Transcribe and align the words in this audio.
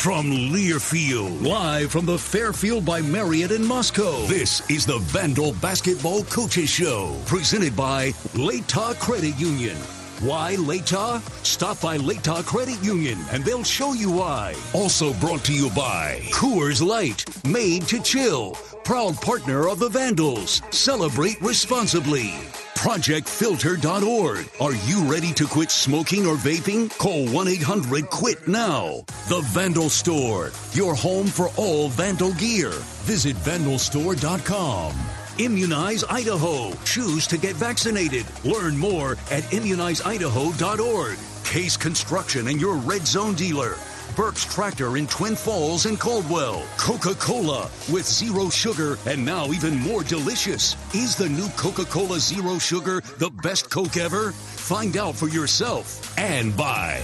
from 0.00 0.30
Learfield, 0.30 1.46
live 1.46 1.90
from 1.90 2.06
the 2.06 2.16
Fairfield 2.16 2.86
by 2.86 3.02
Marriott 3.02 3.50
in 3.50 3.62
Moscow. 3.62 4.24
This 4.24 4.62
is 4.70 4.86
the 4.86 4.96
Vandal 4.96 5.52
Basketball 5.60 6.24
Coaches 6.24 6.70
Show, 6.70 7.14
presented 7.26 7.76
by 7.76 8.12
Latah 8.32 8.98
Credit 8.98 9.38
Union. 9.38 9.76
Why 10.20 10.56
Latah? 10.56 11.20
Stop 11.44 11.82
by 11.82 11.98
Latah 11.98 12.46
Credit 12.46 12.82
Union 12.82 13.18
and 13.30 13.44
they'll 13.44 13.62
show 13.62 13.92
you 13.92 14.10
why. 14.10 14.54
Also 14.72 15.12
brought 15.14 15.44
to 15.44 15.52
you 15.52 15.68
by 15.76 16.20
Coors 16.30 16.80
Light, 16.80 17.22
made 17.44 17.86
to 17.88 18.00
chill. 18.00 18.52
Proud 18.84 19.20
partner 19.20 19.68
of 19.68 19.80
the 19.80 19.90
Vandals. 19.90 20.62
Celebrate 20.70 21.38
responsibly. 21.42 22.32
ProjectFilter.org. 22.80 24.48
Are 24.58 24.74
you 24.88 25.02
ready 25.02 25.34
to 25.34 25.46
quit 25.46 25.70
smoking 25.70 26.26
or 26.26 26.36
vaping? 26.36 26.88
Call 26.96 27.28
1 27.28 27.46
800 27.46 28.04
QUIT 28.04 28.48
now. 28.48 29.04
The 29.28 29.42
Vandal 29.48 29.90
Store, 29.90 30.50
your 30.72 30.94
home 30.94 31.26
for 31.26 31.50
all 31.58 31.90
Vandal 31.90 32.32
gear. 32.32 32.70
Visit 33.04 33.36
vandalstore.com. 33.36 34.94
Immunize 35.38 36.04
Idaho. 36.04 36.72
Choose 36.86 37.26
to 37.26 37.36
get 37.36 37.54
vaccinated. 37.54 38.24
Learn 38.44 38.78
more 38.78 39.12
at 39.30 39.42
immunizeidaho.org. 39.52 41.18
Case 41.44 41.76
Construction 41.76 42.48
and 42.48 42.58
your 42.58 42.76
red 42.76 43.06
zone 43.06 43.34
dealer. 43.34 43.74
Burke's 44.16 44.44
Tractor 44.44 44.96
in 44.96 45.06
Twin 45.06 45.36
Falls 45.36 45.86
and 45.86 45.98
Caldwell. 45.98 46.64
Coca 46.76 47.14
Cola 47.14 47.70
with 47.90 48.06
zero 48.06 48.50
sugar 48.50 48.98
and 49.06 49.24
now 49.24 49.46
even 49.46 49.78
more 49.78 50.02
delicious. 50.02 50.76
Is 50.94 51.16
the 51.16 51.28
new 51.28 51.48
Coca 51.50 51.84
Cola 51.84 52.18
Zero 52.18 52.58
Sugar 52.58 53.00
the 53.18 53.30
best 53.42 53.70
Coke 53.70 53.96
ever? 53.96 54.32
Find 54.32 54.96
out 54.96 55.14
for 55.14 55.28
yourself 55.28 56.16
and 56.18 56.56
buy. 56.56 57.02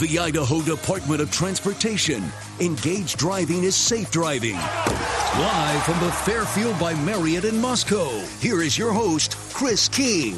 The 0.00 0.18
Idaho 0.18 0.62
Department 0.62 1.20
of 1.20 1.30
Transportation. 1.30 2.22
Engaged 2.60 3.18
driving 3.18 3.64
is 3.64 3.74
safe 3.74 4.10
driving. 4.10 4.54
Live 4.54 5.82
from 5.84 5.98
the 6.00 6.12
Fairfield 6.12 6.78
by 6.78 6.94
Marriott 6.94 7.44
in 7.44 7.60
Moscow, 7.60 8.08
here 8.40 8.62
is 8.62 8.78
your 8.78 8.92
host, 8.92 9.36
Chris 9.52 9.88
King. 9.88 10.34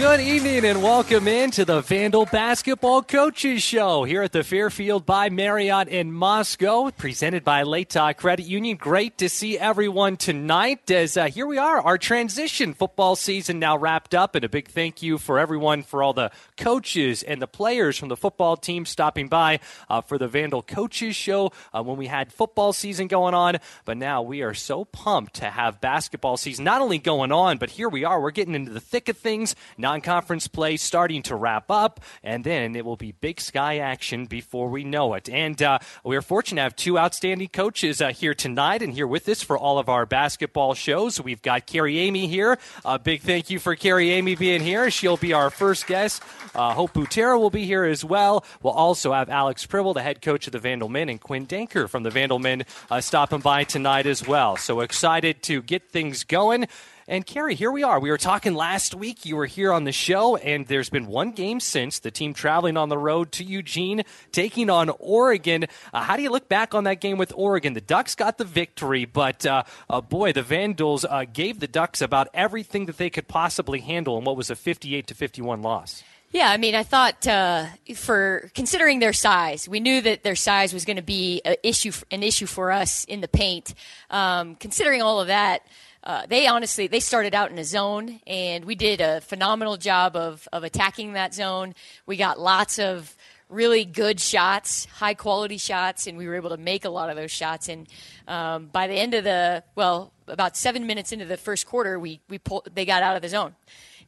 Good 0.00 0.20
evening 0.20 0.64
and 0.64 0.82
welcome 0.82 1.28
in 1.28 1.50
to 1.50 1.66
the 1.66 1.82
Vandal 1.82 2.24
Basketball 2.24 3.02
Coaches 3.02 3.62
Show 3.62 4.04
here 4.04 4.22
at 4.22 4.32
the 4.32 4.42
Fairfield 4.42 5.04
by 5.04 5.28
Marriott 5.28 5.88
in 5.88 6.10
Moscow, 6.10 6.90
presented 6.90 7.44
by 7.44 7.64
Lake 7.64 7.90
Credit 8.16 8.46
Union. 8.46 8.78
Great 8.78 9.18
to 9.18 9.28
see 9.28 9.58
everyone 9.58 10.16
tonight 10.16 10.90
as 10.90 11.18
uh, 11.18 11.26
here 11.26 11.46
we 11.46 11.58
are, 11.58 11.82
our 11.82 11.98
transition 11.98 12.72
football 12.72 13.14
season 13.14 13.58
now 13.58 13.76
wrapped 13.76 14.14
up, 14.14 14.34
and 14.34 14.42
a 14.42 14.48
big 14.48 14.68
thank 14.68 15.02
you 15.02 15.18
for 15.18 15.38
everyone 15.38 15.82
for 15.82 16.02
all 16.02 16.14
the 16.14 16.30
coaches 16.56 17.22
and 17.22 17.42
the 17.42 17.46
players 17.46 17.98
from 17.98 18.08
the 18.08 18.16
football 18.16 18.56
team 18.56 18.86
stopping 18.86 19.28
by 19.28 19.60
uh, 19.90 20.00
for 20.00 20.16
the 20.16 20.28
Vandal 20.28 20.62
Coaches 20.62 21.14
Show 21.14 21.52
uh, 21.74 21.82
when 21.82 21.98
we 21.98 22.06
had 22.06 22.32
football 22.32 22.72
season 22.72 23.06
going 23.06 23.34
on. 23.34 23.58
But 23.84 23.98
now 23.98 24.22
we 24.22 24.40
are 24.40 24.54
so 24.54 24.86
pumped 24.86 25.34
to 25.34 25.50
have 25.50 25.78
basketball 25.82 26.38
season 26.38 26.64
not 26.64 26.80
only 26.80 26.98
going 26.98 27.32
on, 27.32 27.58
but 27.58 27.68
here 27.68 27.90
we 27.90 28.02
are. 28.02 28.18
We're 28.18 28.30
getting 28.30 28.54
into 28.54 28.72
the 28.72 28.80
thick 28.80 29.10
of 29.10 29.18
things. 29.18 29.54
Non 29.90 30.00
conference 30.00 30.46
play 30.46 30.76
starting 30.76 31.20
to 31.24 31.34
wrap 31.34 31.68
up, 31.68 31.98
and 32.22 32.44
then 32.44 32.76
it 32.76 32.84
will 32.84 32.94
be 32.94 33.10
big 33.10 33.40
sky 33.40 33.78
action 33.78 34.26
before 34.26 34.68
we 34.68 34.84
know 34.84 35.14
it. 35.14 35.28
And 35.28 35.60
uh, 35.60 35.80
we're 36.04 36.22
fortunate 36.22 36.60
to 36.60 36.62
have 36.62 36.76
two 36.76 36.96
outstanding 36.96 37.48
coaches 37.48 38.00
uh, 38.00 38.12
here 38.12 38.32
tonight 38.32 38.82
and 38.82 38.92
here 38.92 39.08
with 39.08 39.28
us 39.28 39.42
for 39.42 39.58
all 39.58 39.80
of 39.80 39.88
our 39.88 40.06
basketball 40.06 40.74
shows. 40.74 41.20
We've 41.20 41.42
got 41.42 41.66
Carrie 41.66 41.96
Eighmey 41.96 42.28
here. 42.28 42.56
A 42.84 43.00
big 43.00 43.22
thank 43.22 43.50
you 43.50 43.58
for 43.58 43.74
Carrie 43.74 44.10
Eighmey 44.10 44.38
being 44.38 44.60
here. 44.60 44.92
She'll 44.92 45.16
be 45.16 45.32
our 45.32 45.50
first 45.50 45.88
guest. 45.88 46.22
Uh, 46.54 46.72
Hope 46.72 46.92
Butera 46.92 47.36
will 47.36 47.50
be 47.50 47.64
here 47.64 47.82
as 47.82 48.04
well. 48.04 48.44
We'll 48.62 48.74
also 48.74 49.12
have 49.12 49.28
Alex 49.28 49.66
Pribble, 49.66 49.94
the 49.94 50.02
head 50.02 50.22
coach 50.22 50.46
of 50.46 50.52
the 50.52 50.60
Vandalmen, 50.60 51.10
and 51.10 51.20
Quinn 51.20 51.48
Denker 51.48 51.88
from 51.88 52.04
the 52.04 52.10
Vandalmen 52.10 52.64
uh, 52.92 53.00
stopping 53.00 53.40
by 53.40 53.64
tonight 53.64 54.06
as 54.06 54.24
well. 54.24 54.56
So 54.56 54.82
excited 54.82 55.42
to 55.42 55.62
get 55.62 55.90
things 55.90 56.22
going. 56.22 56.68
And 57.10 57.26
Carrie, 57.26 57.56
here 57.56 57.72
we 57.72 57.82
are. 57.82 57.98
We 57.98 58.08
were 58.08 58.18
talking 58.18 58.54
last 58.54 58.94
week. 58.94 59.26
You 59.26 59.34
were 59.34 59.46
here 59.46 59.72
on 59.72 59.82
the 59.82 59.90
show, 59.90 60.36
and 60.36 60.64
there's 60.68 60.90
been 60.90 61.08
one 61.08 61.32
game 61.32 61.58
since 61.58 61.98
the 61.98 62.12
team 62.12 62.32
traveling 62.32 62.76
on 62.76 62.88
the 62.88 62.96
road 62.96 63.32
to 63.32 63.42
Eugene, 63.42 64.04
taking 64.30 64.70
on 64.70 64.92
Oregon. 65.00 65.66
Uh, 65.92 66.02
how 66.02 66.14
do 66.16 66.22
you 66.22 66.30
look 66.30 66.48
back 66.48 66.72
on 66.72 66.84
that 66.84 67.00
game 67.00 67.18
with 67.18 67.32
Oregon? 67.34 67.72
The 67.72 67.80
Ducks 67.80 68.14
got 68.14 68.38
the 68.38 68.44
victory, 68.44 69.06
but 69.06 69.44
uh, 69.44 69.64
uh, 69.88 70.00
boy, 70.00 70.32
the 70.32 70.44
Vandals 70.44 71.04
uh, 71.04 71.24
gave 71.24 71.58
the 71.58 71.66
Ducks 71.66 72.00
about 72.00 72.28
everything 72.32 72.86
that 72.86 72.96
they 72.96 73.10
could 73.10 73.26
possibly 73.26 73.80
handle 73.80 74.16
in 74.16 74.22
what 74.22 74.36
was 74.36 74.48
a 74.48 74.54
58 74.54 75.08
to 75.08 75.14
51 75.14 75.62
loss. 75.62 76.04
Yeah, 76.30 76.48
I 76.48 76.58
mean, 76.58 76.76
I 76.76 76.84
thought 76.84 77.26
uh, 77.26 77.66
for 77.96 78.52
considering 78.54 79.00
their 79.00 79.12
size, 79.12 79.68
we 79.68 79.80
knew 79.80 80.00
that 80.00 80.22
their 80.22 80.36
size 80.36 80.72
was 80.72 80.84
going 80.84 80.94
to 80.94 81.02
be 81.02 81.42
an 81.44 81.56
issue, 81.64 81.90
an 82.12 82.22
issue 82.22 82.46
for 82.46 82.70
us 82.70 83.04
in 83.06 83.20
the 83.20 83.26
paint. 83.26 83.74
Um, 84.10 84.54
considering 84.54 85.02
all 85.02 85.20
of 85.20 85.26
that, 85.26 85.62
uh, 86.02 86.26
they 86.26 86.46
honestly 86.46 86.86
they 86.86 87.00
started 87.00 87.34
out 87.34 87.50
in 87.50 87.58
a 87.58 87.64
zone, 87.64 88.20
and 88.26 88.64
we 88.64 88.74
did 88.74 89.00
a 89.00 89.20
phenomenal 89.20 89.76
job 89.76 90.16
of 90.16 90.48
of 90.52 90.64
attacking 90.64 91.12
that 91.12 91.34
zone. 91.34 91.74
We 92.06 92.16
got 92.16 92.40
lots 92.40 92.78
of 92.78 93.14
really 93.50 93.84
good 93.84 94.20
shots, 94.20 94.86
high 94.86 95.14
quality 95.14 95.58
shots, 95.58 96.06
and 96.06 96.16
we 96.16 96.26
were 96.26 96.36
able 96.36 96.50
to 96.50 96.56
make 96.56 96.84
a 96.84 96.90
lot 96.90 97.10
of 97.10 97.16
those 97.16 97.30
shots. 97.30 97.68
And 97.68 97.86
um, 98.26 98.66
by 98.66 98.86
the 98.86 98.94
end 98.94 99.12
of 99.14 99.24
the 99.24 99.62
well, 99.74 100.12
about 100.26 100.56
seven 100.56 100.86
minutes 100.86 101.12
into 101.12 101.26
the 101.26 101.36
first 101.36 101.66
quarter, 101.66 101.98
we 101.98 102.20
we 102.28 102.38
pulled, 102.38 102.68
they 102.74 102.86
got 102.86 103.02
out 103.02 103.16
of 103.16 103.22
the 103.22 103.28
zone. 103.28 103.54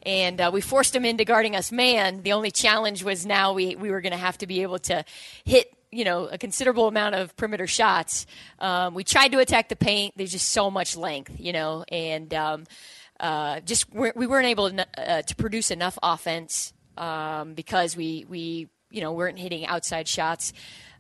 And 0.05 0.41
uh, 0.41 0.51
we 0.53 0.61
forced 0.61 0.95
them 0.95 1.05
into 1.05 1.25
guarding 1.25 1.55
us 1.55 1.71
man. 1.71 2.23
The 2.23 2.33
only 2.33 2.51
challenge 2.51 3.05
was 3.05 3.25
now 3.25 3.53
we, 3.53 3.77
we 3.77 3.93
were 3.93 4.01
going 4.01 4.11
to 4.11 4.19
have 4.19 4.37
to 4.39 4.49
be 4.49 4.63
able 4.63 4.81
to 4.81 5.05
hit 5.45 5.73
you 5.93 6.05
know 6.05 6.27
a 6.27 6.39
considerable 6.39 6.89
amount 6.89 7.15
of 7.15 7.37
perimeter 7.37 7.67
shots. 7.67 8.27
Um, 8.59 8.95
we 8.95 9.05
tried 9.05 9.33
to 9.33 9.39
attack 9.39 9.69
the 9.69 9.77
paint. 9.77 10.15
There's 10.17 10.33
just 10.33 10.51
so 10.51 10.71
much 10.71 10.97
length, 10.97 11.39
you 11.39 11.53
know, 11.53 11.85
and 11.89 12.33
um, 12.35 12.65
uh, 13.21 13.61
just 13.61 13.93
we're, 13.93 14.13
we 14.17 14.27
were 14.27 14.43
not 14.43 14.49
able 14.49 14.71
to, 14.71 14.87
uh, 14.99 15.23
to, 15.23 15.37
produce 15.37 15.71
enough 15.71 15.99
offense 16.03 16.73
um, 16.97 17.55
because 17.55 17.97
we 17.97 18.27
we 18.29 18.69
you 18.91 19.01
know 19.01 19.13
weren't 19.13 19.39
hitting 19.39 19.67
outside 19.67 20.09
shots. 20.09 20.53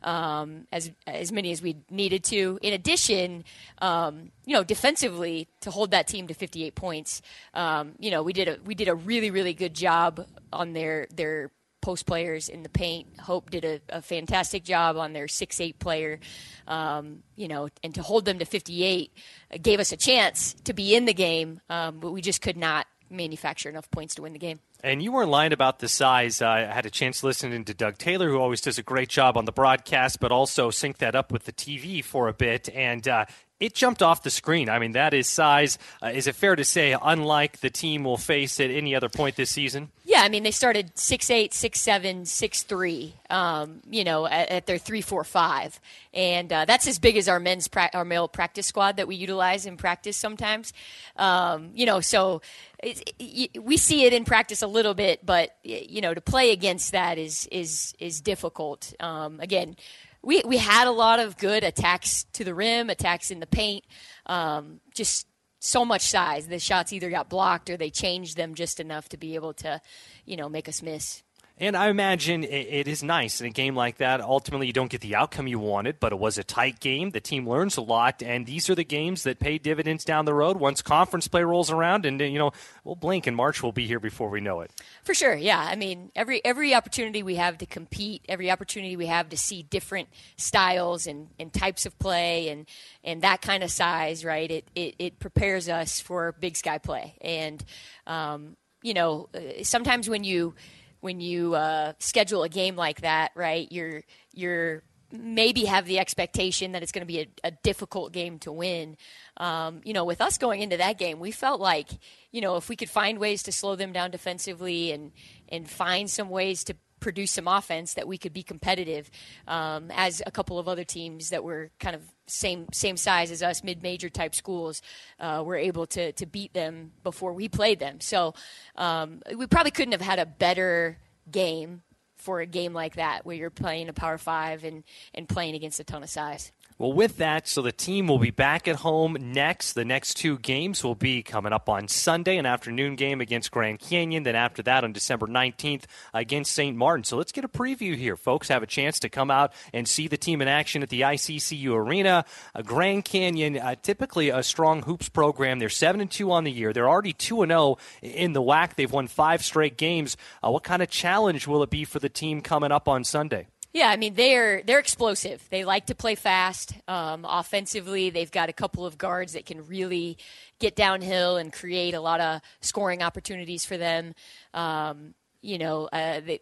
Um, 0.04 0.66
as 0.72 0.90
as 1.06 1.30
many 1.30 1.52
as 1.52 1.62
we 1.62 1.76
needed 1.88 2.24
to. 2.24 2.58
In 2.60 2.72
addition, 2.72 3.44
um, 3.78 4.32
you 4.44 4.52
know, 4.52 4.64
defensively 4.64 5.46
to 5.60 5.70
hold 5.70 5.92
that 5.92 6.08
team 6.08 6.26
to 6.26 6.34
58 6.34 6.74
points, 6.74 7.22
um, 7.54 7.92
you 8.00 8.10
know, 8.10 8.24
we 8.24 8.32
did 8.32 8.48
a 8.48 8.58
we 8.64 8.74
did 8.74 8.88
a 8.88 8.96
really 8.96 9.30
really 9.30 9.54
good 9.54 9.74
job 9.74 10.26
on 10.52 10.72
their 10.72 11.06
their 11.14 11.52
post 11.82 12.06
players 12.06 12.48
in 12.48 12.62
the 12.62 12.68
paint. 12.70 13.08
Hope 13.20 13.50
did 13.50 13.64
a, 13.64 13.80
a 13.90 14.00
fantastic 14.00 14.64
job 14.64 14.96
on 14.96 15.12
their 15.12 15.28
six 15.28 15.60
eight 15.60 15.78
player, 15.78 16.18
um, 16.66 17.22
you 17.36 17.48
know, 17.48 17.68
and 17.84 17.94
to 17.94 18.02
hold 18.02 18.24
them 18.24 18.38
to 18.38 18.46
58 18.46 19.12
uh, 19.52 19.58
gave 19.60 19.80
us 19.80 19.92
a 19.92 19.96
chance 19.96 20.54
to 20.64 20.72
be 20.72 20.94
in 20.94 21.04
the 21.04 21.12
game, 21.12 21.60
um, 21.68 21.98
but 21.98 22.12
we 22.12 22.22
just 22.22 22.40
could 22.40 22.56
not 22.56 22.86
manufacture 23.10 23.68
enough 23.68 23.90
points 23.90 24.14
to 24.14 24.22
win 24.22 24.32
the 24.32 24.38
game. 24.38 24.58
And 24.82 25.02
you 25.02 25.12
weren't 25.12 25.30
lying 25.30 25.52
about 25.52 25.78
the 25.78 25.88
size. 25.88 26.42
Uh, 26.42 26.48
I 26.48 26.60
had 26.62 26.86
a 26.86 26.90
chance 26.90 27.20
to 27.20 27.26
listen 27.26 27.64
to 27.64 27.74
Doug 27.74 27.98
Taylor, 27.98 28.28
who 28.28 28.38
always 28.38 28.60
does 28.60 28.78
a 28.78 28.82
great 28.82 29.08
job 29.08 29.36
on 29.36 29.44
the 29.44 29.52
broadcast, 29.52 30.18
but 30.18 30.32
also 30.32 30.70
sync 30.70 30.98
that 30.98 31.14
up 31.14 31.30
with 31.30 31.44
the 31.44 31.52
TV 31.52 32.02
for 32.02 32.26
a 32.26 32.32
bit. 32.32 32.68
And 32.70 33.06
uh, 33.06 33.26
it 33.62 33.74
jumped 33.74 34.02
off 34.02 34.24
the 34.24 34.30
screen. 34.30 34.68
I 34.68 34.80
mean, 34.80 34.92
that 34.92 35.14
is 35.14 35.28
size. 35.28 35.78
Uh, 36.02 36.08
is 36.08 36.26
it 36.26 36.34
fair 36.34 36.56
to 36.56 36.64
say, 36.64 36.96
unlike 37.00 37.60
the 37.60 37.70
team 37.70 38.02
we'll 38.02 38.16
face 38.16 38.58
at 38.58 38.70
any 38.70 38.92
other 38.92 39.08
point 39.08 39.36
this 39.36 39.50
season? 39.50 39.90
Yeah, 40.04 40.22
I 40.22 40.28
mean, 40.28 40.42
they 40.42 40.50
started 40.50 40.98
six 40.98 41.30
eight, 41.30 41.54
six 41.54 41.80
seven, 41.80 42.26
six 42.26 42.64
three. 42.64 43.14
Um, 43.30 43.80
you 43.88 44.02
know, 44.02 44.26
at, 44.26 44.48
at, 44.48 44.66
their 44.66 44.78
three 44.78 45.00
four 45.00 45.22
five, 45.22 45.78
and 46.12 46.52
uh, 46.52 46.64
that's 46.64 46.88
as 46.88 46.98
big 46.98 47.16
as 47.16 47.28
our 47.28 47.38
men's 47.38 47.68
pra- 47.68 47.90
our 47.94 48.04
male 48.04 48.26
practice 48.26 48.66
squad 48.66 48.96
that 48.96 49.06
we 49.06 49.14
utilize 49.14 49.64
in 49.64 49.76
practice 49.76 50.16
sometimes. 50.16 50.72
Um, 51.16 51.70
you 51.72 51.86
know, 51.86 52.00
so 52.00 52.42
it, 52.82 53.14
it, 53.20 53.62
we 53.62 53.76
see 53.76 54.04
it 54.06 54.12
in 54.12 54.24
practice 54.24 54.62
a 54.62 54.66
little 54.66 54.94
bit, 54.94 55.24
but 55.24 55.56
you 55.62 56.00
know, 56.00 56.12
to 56.12 56.20
play 56.20 56.50
against 56.50 56.90
that 56.92 57.16
is 57.16 57.46
is 57.52 57.94
is 58.00 58.20
difficult. 58.20 58.92
Um, 58.98 59.38
again 59.38 59.76
we 60.22 60.42
we 60.44 60.56
had 60.56 60.86
a 60.86 60.92
lot 60.92 61.20
of 61.20 61.36
good 61.36 61.64
attacks 61.64 62.24
to 62.34 62.44
the 62.44 62.54
rim, 62.54 62.90
attacks 62.90 63.30
in 63.30 63.40
the 63.40 63.46
paint. 63.46 63.84
Um, 64.26 64.80
just 64.94 65.26
so 65.58 65.84
much 65.84 66.02
size. 66.02 66.48
The 66.48 66.58
shots 66.58 66.92
either 66.92 67.08
got 67.08 67.28
blocked 67.28 67.70
or 67.70 67.76
they 67.76 67.90
changed 67.90 68.36
them 68.36 68.54
just 68.54 68.80
enough 68.80 69.08
to 69.10 69.16
be 69.16 69.36
able 69.36 69.54
to, 69.54 69.80
you 70.24 70.36
know, 70.36 70.48
make 70.48 70.68
us 70.68 70.82
miss. 70.82 71.22
And 71.62 71.76
I 71.76 71.90
imagine 71.90 72.42
it 72.42 72.88
is 72.88 73.04
nice 73.04 73.40
in 73.40 73.46
a 73.46 73.50
game 73.50 73.76
like 73.76 73.98
that. 73.98 74.20
Ultimately, 74.20 74.66
you 74.66 74.72
don't 74.72 74.90
get 74.90 75.00
the 75.00 75.14
outcome 75.14 75.46
you 75.46 75.60
wanted, 75.60 76.00
but 76.00 76.10
it 76.10 76.18
was 76.18 76.36
a 76.36 76.42
tight 76.42 76.80
game. 76.80 77.10
The 77.10 77.20
team 77.20 77.48
learns 77.48 77.76
a 77.76 77.82
lot, 77.82 78.20
and 78.20 78.44
these 78.44 78.68
are 78.68 78.74
the 78.74 78.82
games 78.82 79.22
that 79.22 79.38
pay 79.38 79.58
dividends 79.58 80.04
down 80.04 80.24
the 80.24 80.34
road 80.34 80.56
once 80.56 80.82
conference 80.82 81.28
play 81.28 81.44
rolls 81.44 81.70
around. 81.70 82.04
And 82.04 82.20
you 82.20 82.36
know, 82.36 82.50
we'll 82.82 82.96
blink 82.96 83.28
and 83.28 83.36
March 83.36 83.62
will 83.62 83.70
be 83.70 83.86
here 83.86 84.00
before 84.00 84.28
we 84.28 84.40
know 84.40 84.60
it. 84.62 84.72
For 85.04 85.14
sure, 85.14 85.36
yeah. 85.36 85.60
I 85.60 85.76
mean, 85.76 86.10
every 86.16 86.44
every 86.44 86.74
opportunity 86.74 87.22
we 87.22 87.36
have 87.36 87.58
to 87.58 87.66
compete, 87.66 88.24
every 88.28 88.50
opportunity 88.50 88.96
we 88.96 89.06
have 89.06 89.28
to 89.28 89.36
see 89.36 89.62
different 89.62 90.08
styles 90.36 91.06
and, 91.06 91.28
and 91.38 91.52
types 91.52 91.86
of 91.86 91.96
play, 92.00 92.48
and 92.48 92.66
and 93.04 93.22
that 93.22 93.40
kind 93.40 93.62
of 93.62 93.70
size, 93.70 94.24
right? 94.24 94.50
It 94.50 94.68
it, 94.74 94.96
it 94.98 95.18
prepares 95.20 95.68
us 95.68 96.00
for 96.00 96.32
Big 96.32 96.56
Sky 96.56 96.78
play, 96.78 97.14
and 97.20 97.64
um, 98.08 98.56
you 98.82 98.94
know, 98.94 99.28
uh, 99.32 99.62
sometimes 99.62 100.10
when 100.10 100.24
you 100.24 100.54
when 101.02 101.20
you 101.20 101.54
uh, 101.54 101.92
schedule 101.98 102.44
a 102.44 102.48
game 102.48 102.76
like 102.76 103.02
that, 103.02 103.32
right? 103.34 103.70
You're 103.70 104.02
you're 104.32 104.82
maybe 105.10 105.66
have 105.66 105.84
the 105.84 105.98
expectation 105.98 106.72
that 106.72 106.82
it's 106.82 106.92
going 106.92 107.02
to 107.02 107.06
be 107.06 107.20
a, 107.20 107.26
a, 107.44 107.50
difficult 107.50 108.12
game 108.12 108.38
to 108.38 108.50
win. 108.50 108.96
Um, 109.36 109.82
you 109.84 109.92
know, 109.92 110.06
with 110.06 110.22
us 110.22 110.38
going 110.38 110.62
into 110.62 110.78
that 110.78 110.96
game, 110.96 111.20
we 111.20 111.32
felt 111.32 111.60
like 111.60 111.88
you 112.30 112.40
know 112.40 112.56
if 112.56 112.68
we 112.68 112.76
could 112.76 112.88
find 112.88 113.18
ways 113.18 113.42
to 113.42 113.52
slow 113.52 113.76
them 113.76 113.92
down 113.92 114.10
defensively 114.10 114.92
and 114.92 115.12
and 115.48 115.68
find 115.68 116.08
some 116.08 116.30
ways 116.30 116.64
to 116.64 116.76
produce 117.02 117.32
some 117.32 117.46
offense 117.48 117.94
that 117.94 118.08
we 118.08 118.16
could 118.16 118.32
be 118.32 118.42
competitive 118.42 119.10
um, 119.46 119.90
as 119.90 120.22
a 120.24 120.30
couple 120.30 120.58
of 120.58 120.68
other 120.68 120.84
teams 120.84 121.30
that 121.30 121.44
were 121.44 121.70
kind 121.78 121.94
of 121.94 122.02
same 122.26 122.66
same 122.72 122.96
size 122.96 123.30
as 123.30 123.42
us, 123.42 123.62
mid 123.62 123.82
major 123.82 124.08
type 124.08 124.34
schools, 124.34 124.80
uh, 125.20 125.42
were 125.44 125.56
able 125.56 125.86
to 125.88 126.12
to 126.12 126.24
beat 126.24 126.54
them 126.54 126.92
before 127.02 127.32
we 127.32 127.48
played 127.48 127.78
them. 127.78 128.00
So 128.00 128.34
um, 128.76 129.20
we 129.36 129.46
probably 129.46 129.72
couldn't 129.72 129.92
have 129.92 130.00
had 130.00 130.18
a 130.18 130.26
better 130.26 130.98
game 131.30 131.82
for 132.22 132.40
a 132.40 132.46
game 132.46 132.72
like 132.72 132.94
that 132.94 133.26
where 133.26 133.36
you're 133.36 133.50
playing 133.50 133.88
a 133.88 133.92
power 133.92 134.16
five 134.16 134.64
and, 134.64 134.84
and 135.12 135.28
playing 135.28 135.56
against 135.56 135.80
a 135.80 135.84
ton 135.84 136.02
of 136.04 136.08
size. 136.08 136.52
Well, 136.78 136.92
with 136.92 137.18
that, 137.18 137.46
so 137.46 137.62
the 137.62 137.72
team 137.72 138.06
will 138.08 138.18
be 138.18 138.30
back 138.30 138.66
at 138.66 138.76
home 138.76 139.16
next. 139.20 139.74
The 139.74 139.84
next 139.84 140.14
two 140.14 140.38
games 140.38 140.82
will 140.82 140.94
be 140.94 141.22
coming 141.22 141.52
up 141.52 141.68
on 141.68 141.86
Sunday, 141.86 142.38
an 142.38 142.46
afternoon 142.46 142.96
game 142.96 143.20
against 143.20 143.50
Grand 143.50 143.78
Canyon. 143.78 144.22
Then 144.22 144.34
after 144.34 144.62
that, 144.64 144.82
on 144.82 144.92
December 144.92 145.26
19th, 145.26 145.84
against 146.14 146.52
St. 146.52 146.76
Martin. 146.76 147.04
So 147.04 147.16
let's 147.16 147.30
get 147.32 147.44
a 147.44 147.48
preview 147.48 147.96
here. 147.96 148.16
Folks 148.16 148.48
have 148.48 148.62
a 148.62 148.66
chance 148.66 148.98
to 149.00 149.08
come 149.08 149.30
out 149.30 149.52
and 149.72 149.86
see 149.86 150.08
the 150.08 150.16
team 150.16 150.40
in 150.40 150.48
action 150.48 150.82
at 150.82 150.88
the 150.88 151.02
ICCU 151.02 151.72
Arena. 151.74 152.24
Uh, 152.54 152.62
Grand 152.62 153.04
Canyon, 153.04 153.58
uh, 153.58 153.74
typically 153.82 154.30
a 154.30 154.42
strong 154.42 154.82
hoops 154.82 155.08
program. 155.08 155.58
They're 155.58 155.68
7 155.68 156.00
and 156.00 156.10
2 156.10 156.32
on 156.32 156.44
the 156.44 156.52
year. 156.52 156.72
They're 156.72 156.88
already 156.88 157.12
2 157.12 157.42
and 157.42 157.50
0 157.50 157.78
in 158.00 158.32
the 158.32 158.42
WAC. 158.42 158.74
They've 158.74 158.90
won 158.90 159.06
five 159.06 159.44
straight 159.44 159.76
games. 159.76 160.16
Uh, 160.42 160.50
what 160.50 160.64
kind 160.64 160.82
of 160.82 160.90
challenge 160.90 161.46
will 161.46 161.62
it 161.62 161.70
be 161.70 161.84
for 161.84 161.98
the 161.98 162.08
team 162.08 162.40
coming 162.40 162.72
up 162.72 162.88
on 162.88 163.04
Sunday? 163.04 163.46
Yeah, 163.72 163.88
I 163.88 163.96
mean 163.96 164.14
they're 164.14 164.62
they're 164.62 164.78
explosive. 164.78 165.46
They 165.50 165.64
like 165.64 165.86
to 165.86 165.94
play 165.94 166.14
fast. 166.14 166.74
Um, 166.88 167.24
offensively, 167.28 168.10
they've 168.10 168.30
got 168.30 168.50
a 168.50 168.52
couple 168.52 168.84
of 168.84 168.98
guards 168.98 169.32
that 169.32 169.46
can 169.46 169.66
really 169.66 170.18
get 170.58 170.76
downhill 170.76 171.38
and 171.38 171.52
create 171.52 171.94
a 171.94 172.00
lot 172.00 172.20
of 172.20 172.40
scoring 172.60 173.02
opportunities 173.02 173.64
for 173.64 173.78
them. 173.78 174.14
Um, 174.52 175.14
you 175.40 175.58
know, 175.58 175.88
uh, 175.92 176.20
they, 176.20 176.40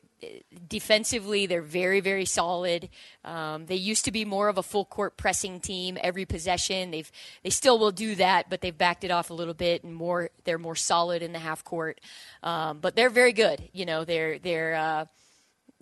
defensively 0.68 1.46
they're 1.46 1.62
very 1.62 2.00
very 2.00 2.24
solid. 2.24 2.88
Um, 3.24 3.66
they 3.66 3.76
used 3.76 4.04
to 4.06 4.12
be 4.12 4.24
more 4.24 4.48
of 4.48 4.58
a 4.58 4.62
full 4.62 4.84
court 4.84 5.16
pressing 5.16 5.60
team 5.60 5.98
every 6.02 6.24
possession. 6.26 6.90
They've 6.90 7.10
they 7.44 7.50
still 7.50 7.78
will 7.78 7.92
do 7.92 8.16
that, 8.16 8.50
but 8.50 8.60
they've 8.60 8.76
backed 8.76 9.04
it 9.04 9.12
off 9.12 9.30
a 9.30 9.34
little 9.34 9.54
bit 9.54 9.84
and 9.84 9.94
more. 9.94 10.30
They're 10.44 10.58
more 10.58 10.76
solid 10.76 11.22
in 11.22 11.32
the 11.32 11.38
half 11.38 11.62
court, 11.62 12.00
um, 12.42 12.80
but 12.80 12.96
they're 12.96 13.08
very 13.08 13.32
good. 13.32 13.68
You 13.72 13.86
know, 13.86 14.04
they're 14.04 14.40
they're 14.40 14.74
uh, 14.74 15.04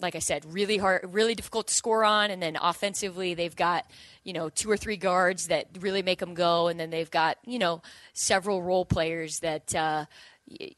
like 0.01 0.15
I 0.15 0.21
said, 0.21 0.45
really 0.53 0.79
hard, 0.79 1.09
really 1.13 1.35
difficult 1.35 1.69
to 1.69 1.75
score 1.75 2.05
on. 2.05 2.31
And 2.31 2.43
then 2.43 2.57
offensively, 2.61 3.35
they've 3.35 3.55
got 3.55 3.87
you 4.25 4.33
know 4.33 4.49
two 4.49 4.71
or 4.71 4.77
three 4.77 4.97
guards 4.97 5.49
that 5.49 5.67
really 5.81 6.03
make 6.03 6.21
them 6.21 6.35
go, 6.35 6.69
and 6.69 6.79
then 6.79 6.91
they've 6.91 7.11
got 7.11 7.39
you 7.45 7.59
know 7.59 7.83
several 8.13 8.63
role 8.63 8.85
players 8.85 9.41
that 9.41 9.75
uh, 9.75 10.07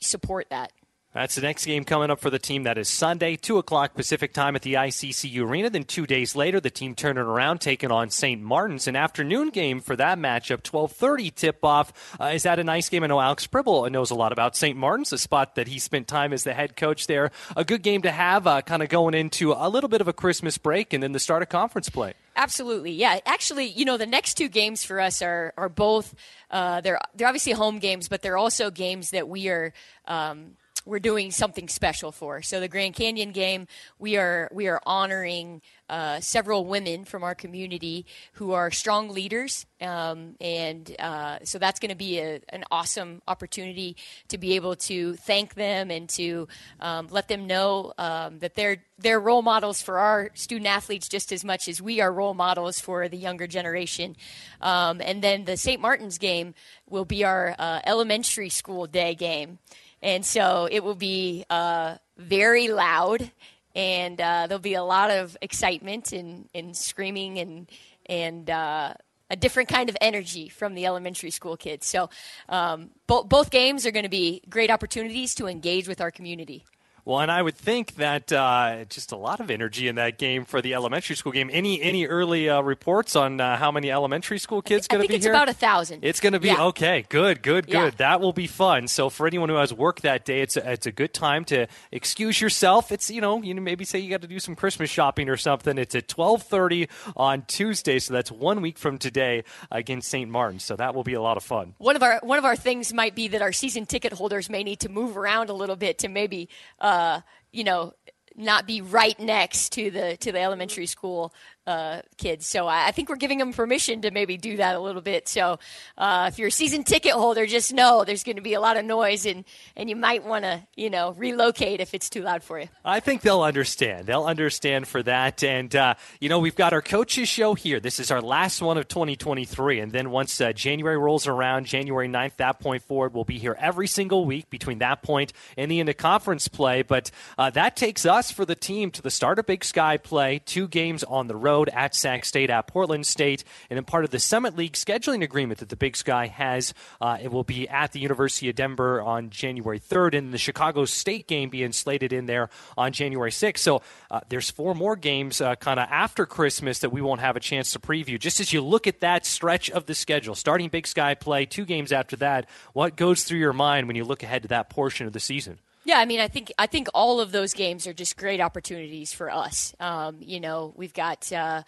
support 0.01 0.49
that. 0.51 0.73
That's 1.13 1.35
the 1.35 1.41
next 1.41 1.67
game 1.67 1.83
coming 1.83 2.09
up 2.09 2.21
for 2.21 2.31
the 2.31 2.39
team. 2.39 2.63
That 2.63 2.79
is 2.79 2.89
Sunday, 2.89 3.35
2 3.35 3.59
o'clock 3.59 3.95
Pacific 3.95 4.33
time 4.33 4.55
at 4.55 4.63
the 4.63 4.75
ICCU 4.75 5.43
Arena. 5.43 5.69
Then 5.69 5.83
two 5.83 6.07
days 6.07 6.37
later, 6.37 6.61
the 6.61 6.71
team 6.71 6.95
turning 6.95 7.25
around, 7.25 7.61
taking 7.61 7.91
on 7.91 8.11
St. 8.11 8.41
Martin's. 8.41 8.87
An 8.87 8.95
afternoon 8.95 9.51
game 9.51 9.81
for 9.81 9.97
that 9.97 10.19
matchup, 10.19 10.63
1230 10.65 11.33
tip-off. 11.33 12.17
Uh, 12.21 12.27
is 12.27 12.45
that 12.45 12.61
a 12.61 12.65
nice 12.65 12.89
game? 12.89 13.03
I 13.03 13.09
know 13.09 13.21
Alex 13.21 13.49
Pribble 13.49 13.91
knows 13.91 14.13
a 14.13 14.15
lot 14.15 14.31
about 14.31 14.55
St. 14.55 14.79
Martin's, 14.79 15.13
a 15.13 15.19
spot 15.19 15.57
that 15.57 15.67
he 15.67 15.81
spent 15.81 16.07
time 16.07 16.33
as 16.33 16.45
the 16.45 16.55
head 16.55 16.77
coach 16.77 17.09
there. 17.09 17.33
A 17.57 17.65
good 17.65 17.83
game 17.83 18.03
to 18.03 18.13
have, 18.13 18.47
uh, 18.47 18.63
kind 18.63 18.81
of 18.81 18.89
going 18.89 19.15
into 19.15 19.51
a 19.53 19.69
little 19.69 19.89
bit 19.89 20.01
of 20.01 20.07
a 20.07 20.13
Christmas 20.13 20.59
break 20.59 20.93
and 20.93 21.03
then 21.03 21.11
the 21.11 21.19
start 21.19 21.43
of 21.43 21.49
conference 21.49 21.89
play. 21.89 22.15
Absolutely, 22.37 22.93
yeah. 22.93 23.19
Actually, 23.27 23.67
you 23.67 23.85
know, 23.85 23.97
the 23.97 24.07
next 24.07 24.35
two 24.35 24.49
games 24.49 24.85
for 24.85 25.01
us 25.01 25.21
are 25.21 25.53
are 25.59 25.69
both 25.69 26.15
uh, 26.51 26.81
they're 26.81 27.01
they're 27.15 27.27
obviously 27.27 27.53
home 27.53 27.81
games, 27.81 28.09
but 28.09 28.23
they're 28.23 28.39
also 28.39 28.71
games 28.71 29.11
that 29.11 29.29
we 29.29 29.49
are 29.49 29.75
um, 30.07 30.53
we're 30.85 30.99
doing 30.99 31.31
something 31.31 31.69
special 31.69 32.13
for. 32.13 32.43
So 32.43 32.61
the 32.61 32.69
Grand 32.69 32.95
Canyon 32.95 33.33
game, 33.33 33.67
we 33.99 34.17
are 34.17 34.49
we 34.53 34.69
are 34.69 34.81
honoring 34.87 35.63
uh, 35.89 36.21
several 36.21 36.65
women 36.65 37.05
from 37.05 37.23
our 37.25 37.35
community 37.35 38.07
who 38.35 38.53
are 38.53 38.71
strong 38.71 39.09
leaders, 39.09 39.67
um, 39.81 40.37
and 40.41 40.95
uh, 40.99 41.39
so 41.45 41.59
that's 41.59 41.81
going 41.81 41.91
to 41.91 41.97
be 41.97 42.19
a, 42.19 42.41
an 42.51 42.65
awesome 42.71 43.21
opportunity 43.27 43.97
to 44.29 44.39
be 44.39 44.55
able 44.55 44.77
to 44.77 45.15
thank 45.15 45.55
them 45.55 45.91
and 45.91 46.09
to 46.09 46.49
um, 46.81 47.09
let 47.11 47.29
them 47.29 47.47
know 47.47 47.93
um, 47.99 48.39
that 48.39 48.55
they're 48.55 48.83
they're 48.99 49.21
role 49.21 49.43
models 49.43 49.83
for 49.83 49.99
our 49.99 50.31
student 50.35 50.67
athletes 50.67 51.09
just 51.09 51.33
as 51.33 51.45
much 51.45 51.69
as 51.69 51.81
we 51.83 52.01
are 52.01 52.13
role 52.13 52.35
models 52.35 52.79
for 52.79 53.09
the 53.09 53.17
younger 53.17 53.47
generation. 53.47 54.17
Um, 54.61 55.01
and 55.01 55.23
then 55.23 55.45
the 55.45 55.57
St. 55.57 55.81
Martin's 55.81 56.19
game 56.19 56.55
will 56.89 57.05
be 57.05 57.25
our 57.25 57.55
uh, 57.59 57.81
elementary 57.85 58.51
school 58.51 58.87
day 58.87 59.15
game. 59.15 59.59
And 60.03 60.25
so 60.25 60.69
it 60.71 60.83
will 60.83 60.95
be 60.95 61.45
uh, 61.51 61.97
very 62.17 62.69
loud, 62.69 63.31
and 63.75 64.21
uh, 64.21 64.47
there'll 64.47 64.59
be 64.59 64.75
a 64.75 64.83
lot 64.83 65.11
of 65.11 65.37
excitement 65.43 66.13
and, 66.13 66.49
and 66.55 66.77
screaming 66.77 67.39
and 67.39 67.71
and 68.07 68.51
uh, 68.51 68.95
a 69.31 69.37
different 69.37 69.69
kind 69.69 69.89
of 69.89 69.97
energy 70.01 70.49
from 70.49 70.75
the 70.75 70.87
elementary 70.87 71.31
school 71.31 71.57
kids. 71.57 71.87
So 71.87 72.11
um, 72.49 72.91
bo- 73.07 73.23
both 73.23 73.51
games 73.51 73.87
are 73.87 73.93
going 73.93 74.03
to 74.03 74.09
be 74.09 74.43
great 74.49 74.71
opportunities 74.71 75.35
to 75.37 75.47
engage 75.47 75.87
with 75.87 76.01
our 76.01 76.11
community. 76.11 76.65
Well, 77.05 77.21
and 77.21 77.31
I 77.31 77.41
would 77.41 77.57
think 77.57 77.97
that 77.97 78.33
uh, 78.33 78.85
just 78.89 79.13
a 79.13 79.17
lot 79.17 79.41
of 79.41 79.51
energy 79.51 79.89
in 79.89 79.97
that 79.97 80.19
game 80.19 80.45
for 80.45 80.61
the 80.61 80.75
elementary 80.75 81.17
school 81.17 81.33
game. 81.33 81.49
Any 81.53 81.81
any 81.81 82.07
early 82.07 82.49
uh, 82.49 82.61
reports 82.61 83.17
on 83.17 83.41
uh, 83.41 83.57
how 83.57 83.71
many 83.71 83.91
elementary 83.91 84.39
school 84.39 84.63
kids 84.63 84.87
going 84.87 85.03
to 85.03 85.09
be 85.09 85.15
it's 85.15 85.25
here? 85.25 85.33
It's 85.33 85.37
about 85.37 85.49
a 85.49 85.55
thousand. 85.55 86.05
It's 86.05 86.21
going 86.21 86.35
to 86.35 86.41
be 86.41 86.49
yeah. 86.49 86.65
okay. 86.67 87.07
Good, 87.09 87.43
good, 87.43 87.67
good. 87.67 87.73
Yeah. 87.73 87.91
That 87.97 88.21
will 88.21 88.33
be 88.33 88.47
fun. 88.47 88.89
So 88.89 89.09
for 89.09 89.27
anyone 89.27 89.49
who 89.49 89.57
has 89.57 89.73
work 89.73 90.03
that 90.03 90.25
day, 90.25 90.43
it's 90.43 90.57
a, 90.57 90.73
it's 90.73 90.87
a 90.87 90.93
good 90.93 91.15
time 91.15 91.45
to 91.47 91.67
excuse 91.91 92.41
yourself. 92.41 92.93
It's 92.93 93.11
you 93.11 93.21
know 93.21 93.43
you 93.43 93.55
know 93.55 93.63
maybe 93.63 93.85
say 93.85 93.99
you 93.99 94.11
got 94.11 94.23
to 94.23 94.29
do 94.29 94.39
some 94.39 94.55
Christmas 94.55 94.91
shopping 94.91 95.29
or 95.29 95.37
something. 95.37 95.79
It's 95.79 95.95
at 95.95 96.09
twelve 96.09 96.43
thirty 96.43 96.89
on 97.17 97.43
Tuesday, 97.47 97.99
so 97.99 98.13
that's 98.13 98.31
one 98.31 98.61
week 98.61 98.79
from 98.79 98.99
today 98.99 99.45
against 99.71 100.11
St. 100.11 100.31
Martin. 100.31 100.59
So 100.59 100.77
that 100.77 100.95
will 100.95 101.05
be 101.05 101.15
a 101.15 101.23
lot 101.23 101.37
of 101.37 101.43
fun. 101.43 101.75
One 101.79 101.97
of 101.97 102.03
our 102.03 102.21
one 102.23 102.39
of 102.39 102.45
our 102.45 102.57
things 102.57 102.93
might 102.93 103.15
be 103.15 103.29
that 103.29 103.43
our 103.43 103.53
season 103.53 103.87
ticket 103.87 104.13
holders 104.13 104.51
may 104.51 104.63
need 104.63 104.81
to 104.81 104.89
move 104.89 105.17
around 105.17 105.49
a 105.51 105.55
little 105.55 105.77
bit 105.77 105.99
to 105.99 106.09
maybe. 106.09 106.49
Uh, 106.79 106.90
Uh, 106.91 107.21
you 107.53 107.63
know, 107.63 107.95
not 108.35 108.67
be 108.67 108.81
right 108.81 109.19
next 109.21 109.73
to 109.75 109.91
the 109.93 110.17
to 110.17 110.33
the 110.33 110.41
elementary 110.41 110.87
school 110.87 111.33
uh, 111.67 112.01
kids. 112.17 112.47
So 112.47 112.67
I, 112.67 112.89
I, 112.89 112.91
think 112.91 113.09
we're 113.09 113.17
giving 113.17 113.39
them 113.39 113.53
permission 113.53 114.03
to 114.03 114.11
maybe 114.11 114.37
do 114.37 114.57
that 114.57 114.77
a 114.77 114.81
little 114.81 115.03
bit. 115.03 115.29
So 115.29 115.59
uh, 115.99 116.31
if 116.33 116.39
you're 116.39 116.49
a 116.49 116.53
season 116.53 116.85
ticket 116.85 117.13
holder, 117.13 117.47
just 117.47 117.73
know 117.73 118.05
there's 118.05 118.25
going 118.25 118.37
to 118.37 118.43
be 118.43 118.55
a 118.55 118.61
lot 118.61 118.77
of 118.77 118.85
noise, 118.85 119.27
and 119.27 119.45
and 119.77 119.91
you 119.91 119.97
might 119.97 120.25
want 120.25 120.45
to 120.45 120.63
you 120.75 120.89
know 120.89 121.13
relocate 121.13 121.81
if 121.81 121.93
it's 121.95 122.09
too 122.09 122.23
loud 122.23 122.43
for 122.43 122.59
you. 122.59 122.69
I 122.85 123.01
think 123.01 123.21
they'll 123.21 123.43
understand. 123.43 124.07
They'll 124.07 124.25
understand 124.25 124.89
for 124.89 125.03
that. 125.03 125.45
And 125.45 125.75
uh, 125.77 125.95
you 126.19 126.29
know 126.29 126.39
we've 126.39 126.57
got 126.57 126.73
our 126.73 126.83
coaches 126.83 127.29
show 127.29 127.55
here. 127.55 127.79
This 127.79 128.01
is 128.01 128.11
our 128.11 128.23
last 128.23 128.63
one 128.63 128.79
of 128.79 128.89
2023, 128.89 129.81
and 129.81 129.93
then 129.93 130.11
once 130.11 130.41
uh, 130.41 130.53
January 130.53 130.97
rolls 130.97 131.27
around, 131.27 131.67
January 131.67 132.09
9th, 132.09 132.37
that 132.37 132.59
point 132.61 132.83
forward, 132.83 133.13
we'll 133.13 133.25
be 133.25 133.39
here 133.39 133.57
every 133.61 133.87
single 133.87 134.25
week 134.25 134.49
between 134.49 134.79
that 134.79 135.03
point 135.03 135.33
and 135.59 135.71
the 135.71 135.79
end 135.79 135.91
of 135.91 135.99
conference 135.99 136.49
play. 136.49 136.83
But 136.83 137.11
uh, 137.37 137.51
that 137.51 137.77
takes 137.77 138.07
us 138.07 138.31
for 138.31 138.47
the 138.47 138.55
team 138.55 138.91
to 138.93 139.03
the 139.03 139.11
start 139.11 139.39
of 139.39 139.47
Big 139.47 139.63
Sky 139.63 139.99
play, 139.99 140.41
two 140.45 140.67
games 140.67 141.05
on 141.05 141.29
the 141.29 141.37
road 141.37 141.50
road 141.51 141.69
at 141.73 141.95
Sac 141.97 142.25
State, 142.25 142.49
at 142.49 142.69
Portland 142.69 143.07
State, 143.07 143.43
and 143.69 143.77
then 143.77 143.85
part 143.85 144.05
of 144.05 144.11
the 144.11 144.21
Summit 144.21 144.57
League 144.57 144.75
scheduling 144.75 145.25
agreement 145.25 145.59
that 145.59 145.69
the 145.69 145.77
Big 145.77 145.97
Sky 145.97 146.29
has. 146.29 146.73
Uh, 147.01 147.19
it 147.21 147.33
will 147.33 147.43
be 147.43 147.69
at 147.69 147.91
the 147.91 147.99
University 147.99 148.49
of 148.49 148.55
Denver 148.55 149.03
on 149.03 149.31
January 149.31 149.81
3rd, 149.81 150.17
and 150.17 150.33
the 150.33 150.39
Chicago 150.39 150.85
State 150.85 151.27
game 151.27 151.51
being 151.51 151.73
slated 151.73 152.13
in 152.13 152.27
there 152.27 152.51
on 152.79 152.93
January 152.93 153.33
6th. 153.33 153.59
So 153.59 153.83
uh, 154.11 154.21
there's 154.29 154.51
four 154.51 154.75
more 154.75 154.95
games 154.95 155.41
uh, 155.41 155.57
kind 155.57 155.81
of 155.81 155.89
after 155.91 156.25
Christmas 156.25 156.79
that 156.81 156.91
we 156.91 157.01
won't 157.01 157.21
have 157.21 157.37
a 157.37 157.41
chance 157.41 157.73
to 157.73 157.81
preview. 157.81 158.19
Just 158.19 158.39
as 158.39 158.53
you 158.53 158.61
look 158.61 158.87
at 158.87 159.01
that 159.01 159.27
stretch 159.27 159.71
of 159.71 159.87
the 159.87 159.95
schedule, 159.95 160.37
starting 160.37 160.69
Big 160.69 160.87
Sky 160.87 161.15
play, 161.15 161.47
two 161.47 161.65
games 161.65 161.91
after 161.91 162.15
that, 162.17 162.49
what 162.75 162.97
goes 162.97 163.25
through 163.25 163.41
your 163.41 163.53
mind 163.53 163.89
when 163.89 163.97
you 163.97 164.05
look 164.05 164.23
ahead 164.23 164.43
to 164.43 164.49
that 164.49 164.71
portion 164.71 165.09
of 165.09 165.13
the 165.13 165.21
season? 165.21 165.59
Yeah, 165.85 165.99
I 165.99 166.05
mean, 166.05 166.21
I 166.21 166.29
think 166.29 166.53
I 166.59 166.67
think 166.67 166.89
all 166.95 167.21
of 167.21 167.33
those 167.33 167.55
games 167.55 167.87
are 167.87 167.95
just 167.95 168.17
great 168.17 168.41
opportunities 168.41 169.13
for 169.13 169.31
us. 169.31 169.75
Um, 169.81 170.19
you 170.21 170.39
know, 170.39 170.75
we've 170.77 170.93
got 170.93 171.33
uh, 171.33 171.63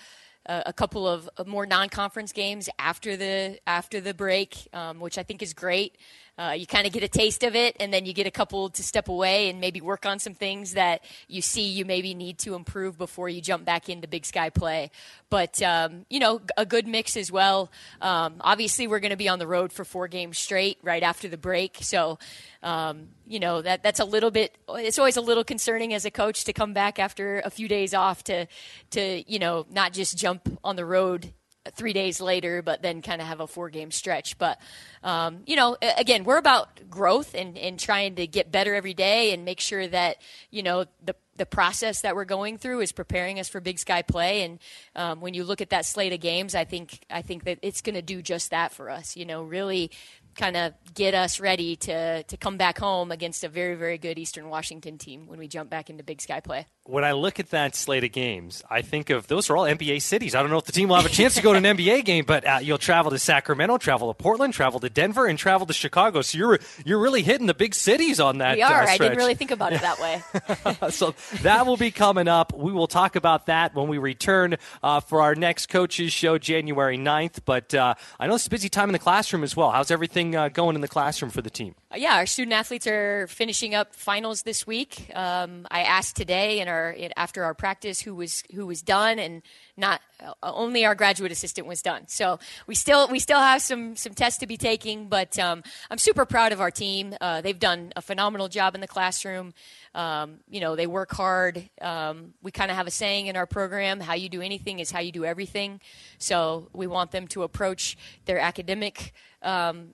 a 0.47 0.73
couple 0.73 1.09
of 1.09 1.31
more 1.47 1.67
non-conference 1.67 2.33
games 2.33 2.69
after 2.79 3.17
the 3.17 3.59
after 3.67 4.01
the 4.01 4.13
break, 4.13 4.69
um, 4.75 5.01
which 5.01 5.17
I 5.17 5.23
think 5.23 5.43
is 5.43 5.55
great. 5.55 5.97
Uh, 6.39 6.53
you 6.53 6.67
kind 6.67 6.87
of 6.87 6.93
get 6.95 7.03
a 7.03 7.09
taste 7.09 7.43
of 7.43 7.55
it, 7.55 7.77
and 7.79 7.93
then 7.93 8.07
you 8.07 8.15
get 8.15 8.27
a 8.27 8.31
couple 8.31 8.71
to 8.71 8.83
step 8.83 9.09
away 9.09 9.51
and 9.51 9.61
maybe 9.61 9.83
work 9.83 10.07
on 10.07 10.19
some 10.19 10.33
things 10.33 10.73
that 10.73 11.05
you 11.29 11.43
see 11.43 11.69
you 11.69 11.85
maybe 11.85 12.15
need 12.15 12.39
to 12.39 12.55
improve 12.55 12.97
before 12.97 13.29
you 13.29 13.43
jump 13.43 13.67
back 13.67 13.91
into 13.91 14.09
Big 14.09 14.25
Sky 14.25 14.49
play. 14.49 14.91
But 15.29 15.61
um, 15.63 16.07
you 16.09 16.21
know, 16.21 16.41
a 16.57 16.65
good 16.65 16.87
mix 16.87 17.19
as 17.19 17.31
well. 17.31 17.71
Um, 18.01 18.37
obviously, 18.41 18.87
we're 18.87 19.01
going 19.01 19.11
to 19.11 19.17
be 19.17 19.29
on 19.29 19.39
the 19.39 19.47
road 19.47 19.73
for 19.73 19.85
four 19.85 20.09
games 20.09 20.39
straight 20.39 20.79
right 20.83 21.03
after 21.03 21.29
the 21.29 21.39
break, 21.39 21.79
so. 21.81 22.19
Um, 22.65 23.09
you 23.27 23.41
know 23.41 23.61
that 23.61 23.83
that's 23.83 23.99
a 23.99 24.05
little 24.05 24.31
bit. 24.31 24.57
It's 24.69 24.99
always 24.99 25.17
a 25.17 25.21
little 25.21 25.43
concerning 25.43 25.95
as 25.95 26.05
a 26.05 26.13
coach 26.13 26.45
to 26.45 26.53
come 26.53 26.75
back 26.75 27.01
after 27.01 27.41
a 27.41 27.51
few 27.51 27.67
days 27.67 27.93
off 27.95 28.23
to 28.25 28.47
to 28.91 29.25
you 29.27 29.39
know 29.41 29.67
not 29.71 29.93
just 29.93 30.17
jump 30.17 30.59
on 30.63 30.77
the 30.77 30.85
road 30.85 31.33
three 31.71 31.93
days 31.93 32.21
later, 32.21 32.63
but 32.63 32.83
then 32.83 33.03
kind 33.03 33.21
of 33.21 33.27
have 33.27 33.41
a 33.41 33.47
four 33.47 33.71
game 33.71 33.91
stretch. 33.91 34.37
But, 34.39 34.59
um, 35.03 35.43
you 35.47 35.57
know, 35.57 35.77
again, 35.97 36.25
we're 36.25 36.39
about 36.39 36.91
growth 36.91 37.35
and, 37.35 37.57
and 37.57 37.79
trying 37.79 38.17
to 38.17 38.27
get 38.27 38.51
better 38.51 38.75
every 38.75 38.95
day 38.95 39.33
and 39.33 39.45
make 39.45 39.61
sure 39.61 39.87
that, 39.87 40.17
you 40.51 40.63
know, 40.63 40.87
the, 41.05 41.15
the 41.37 41.47
process 41.47 42.03
that 42.03 42.15
we're 42.15 42.25
going 42.25 42.59
through 42.59 42.81
is 42.81 42.93
preparing 42.93 43.39
us 43.39 43.49
for 43.49 43.61
Big 43.61 43.79
Sky 43.79 44.03
play. 44.03 44.43
And 44.43 44.59
um, 44.97 45.21
when 45.21 45.35
you 45.35 45.45
look 45.45 45.61
at 45.61 45.71
that 45.71 45.87
slate 45.87 46.13
of 46.13 46.21
games, 46.21 46.55
I 46.55 46.65
think 46.65 47.05
I 47.11 47.23
think 47.23 47.45
that 47.45 47.59
it's 47.63 47.81
going 47.81 47.95
to 47.95 48.03
do 48.03 48.23
just 48.23 48.51
that 48.51 48.73
for 48.73 48.91
us. 48.91 49.17
You 49.17 49.25
know, 49.25 49.43
really 49.43 49.91
kind 50.35 50.57
of 50.57 50.75
get 50.95 51.15
us 51.15 51.41
ready 51.41 51.77
to 51.77 52.23
to 52.23 52.37
come 52.37 52.57
back 52.57 52.79
home 52.79 53.11
against 53.11 53.45
a 53.45 53.49
very 53.49 53.75
very 53.75 53.99
good 53.99 54.19
Eastern 54.19 54.49
Washington 54.49 54.99
team 54.99 55.27
when 55.27 55.39
we 55.39 55.49
jump 55.49 55.71
back 55.71 55.91
into 55.91 56.03
Big 56.03 56.21
Sky 56.21 56.41
play 56.41 56.67
when 56.85 57.05
I 57.05 57.13
look 57.13 57.39
at 57.39 57.51
that 57.51 57.77
slate 57.77 58.03
of 58.03 58.11
games, 58.11 58.63
I 58.69 58.83
think 58.83 59.11
of 59.11 59.29
those 59.29 59.49
are 59.51 59.57
all 59.57 59.65
NBA 59.65 60.03
cities. 60.03 60.35
I 60.35 60.41
don't 60.41 60.51
know 60.51 60.59
if 60.59 60.65
the 60.65 60.73
team 60.73 60.89
will 60.89 60.97
have 60.97 61.07
a 61.07 61.11
chance 61.11 61.35
to 61.37 61.43
go 61.43 61.53
to 61.53 61.59
an 61.59 61.65
NBA 61.77 62.05
game, 62.05 62.25
but 62.27 62.45
uh, 62.45 62.59
you'll 62.61 62.79
travel 62.79 63.13
to 63.13 63.19
Sacramento, 63.19 63.79
travel 63.79 64.13
to 64.13 64.21
Portland, 64.21 64.53
travel 64.53 64.81
to 64.81 64.91
Denver, 64.91 65.27
and 65.27 65.39
travel 65.39 65.67
to 65.67 65.73
Chicago. 65.73 66.23
So 66.23 66.39
you're 66.39 66.59
you're 66.85 66.99
really 66.99 67.23
hitting 67.23 67.47
the 67.47 67.55
big 67.55 67.75
cities 67.75 68.19
on 68.19 68.39
that. 68.39 68.57
We 68.57 68.63
are. 68.63 68.83
Uh, 68.83 68.87
I 68.87 68.99
didn't 68.99 69.19
really 69.19 69.35
think 69.35 69.53
about 69.53 69.73
it 69.73 69.81
that 69.81 70.01
way. 70.01 70.91
so 70.91 71.15
that 71.43 71.67
will 71.67 71.77
be 71.77 71.93
coming 71.93 72.27
up. 72.27 72.53
We 72.53 72.73
will 72.73 72.89
talk 72.89 73.15
about 73.15 73.47
that 73.47 73.75
when 73.75 73.87
we 73.87 73.99
return 73.99 74.57
uh, 74.83 75.01
for 75.01 75.23
our 75.23 75.37
next 75.37 75.67
coaches 75.67 76.13
show, 76.13 76.37
January 76.37 76.99
9th. 76.99 77.41
But 77.45 77.75
uh, 77.75 77.95
I 78.19 78.27
know 78.27 78.35
it's 78.35 78.47
a 78.47 78.51
busy 78.51 78.69
time 78.69 78.89
in 78.89 78.93
the 78.93 78.99
classroom 78.99 79.45
as 79.45 79.57
well. 79.57 79.71
How's 79.71 79.91
everything 79.91 80.35
uh, 80.35 80.49
going 80.49 80.75
in 80.75 80.81
the 80.81 80.89
classroom 80.89 81.31
for 81.31 81.43
the 81.43 81.51
team? 81.51 81.77
Yeah, 81.95 82.17
our 82.17 82.27
student 82.27 82.55
athletes 82.55 82.87
are 82.87 83.27
finishing 83.27 83.75
up 83.75 83.95
finals 83.95 84.43
this 84.43 84.67
week. 84.67 85.11
Um, 85.15 85.67
I 85.71 85.83
asked 85.83 86.17
today 86.17 86.61
and 86.61 86.71
our 86.71 86.97
after 87.19 87.45
our 87.45 87.53
practice 87.53 88.01
who 88.01 88.15
was 88.15 88.43
who 88.55 88.67
was 88.67 88.81
done 88.81 89.19
and 89.19 89.43
not 89.77 90.01
uh, 90.19 90.33
only 90.43 90.87
our 90.87 90.95
graduate 90.95 91.31
assistant 91.33 91.67
was 91.67 91.83
done. 91.83 92.09
So 92.09 92.39
we 92.67 92.75
still 92.75 93.09
we 93.09 93.19
still 93.19 93.41
have 93.41 93.61
some 93.61 93.95
some 93.95 94.15
tests 94.15 94.39
to 94.39 94.47
be 94.47 94.57
taking, 94.57 95.09
but 95.09 95.39
um, 95.39 95.63
I'm 95.91 95.99
super 95.99 96.25
proud 96.25 96.53
of 96.53 96.63
our 96.63 96.71
team. 96.71 97.15
Uh, 97.21 97.43
they've 97.43 97.59
done 97.59 97.93
a 97.95 98.01
phenomenal 98.01 98.49
job 98.49 98.75
in 98.75 98.81
the 98.81 98.89
classroom. 98.89 99.53
Um, 99.95 100.37
you 100.49 100.61
know, 100.61 100.77
they 100.77 100.87
work 100.87 101.13
hard. 101.13 101.69
Um, 101.83 102.33
we 102.43 102.53
kind 102.53 102.71
of 102.71 102.79
have 102.79 102.87
a 102.87 102.91
saying 102.91 103.27
in 103.27 103.37
our 103.37 103.47
program: 103.47 104.01
"How 104.01 104.15
you 104.15 104.31
do 104.31 104.41
anything 104.41 104.79
is 104.79 104.91
how 104.91 105.01
you 105.01 105.13
do 105.13 105.27
everything." 105.27 105.79
So 106.17 106.71
we 106.73 106.87
want 106.87 107.11
them 107.11 107.29
to 107.29 107.43
approach 107.43 107.99
their 108.25 108.39
academic 108.39 109.13
um, 109.43 109.91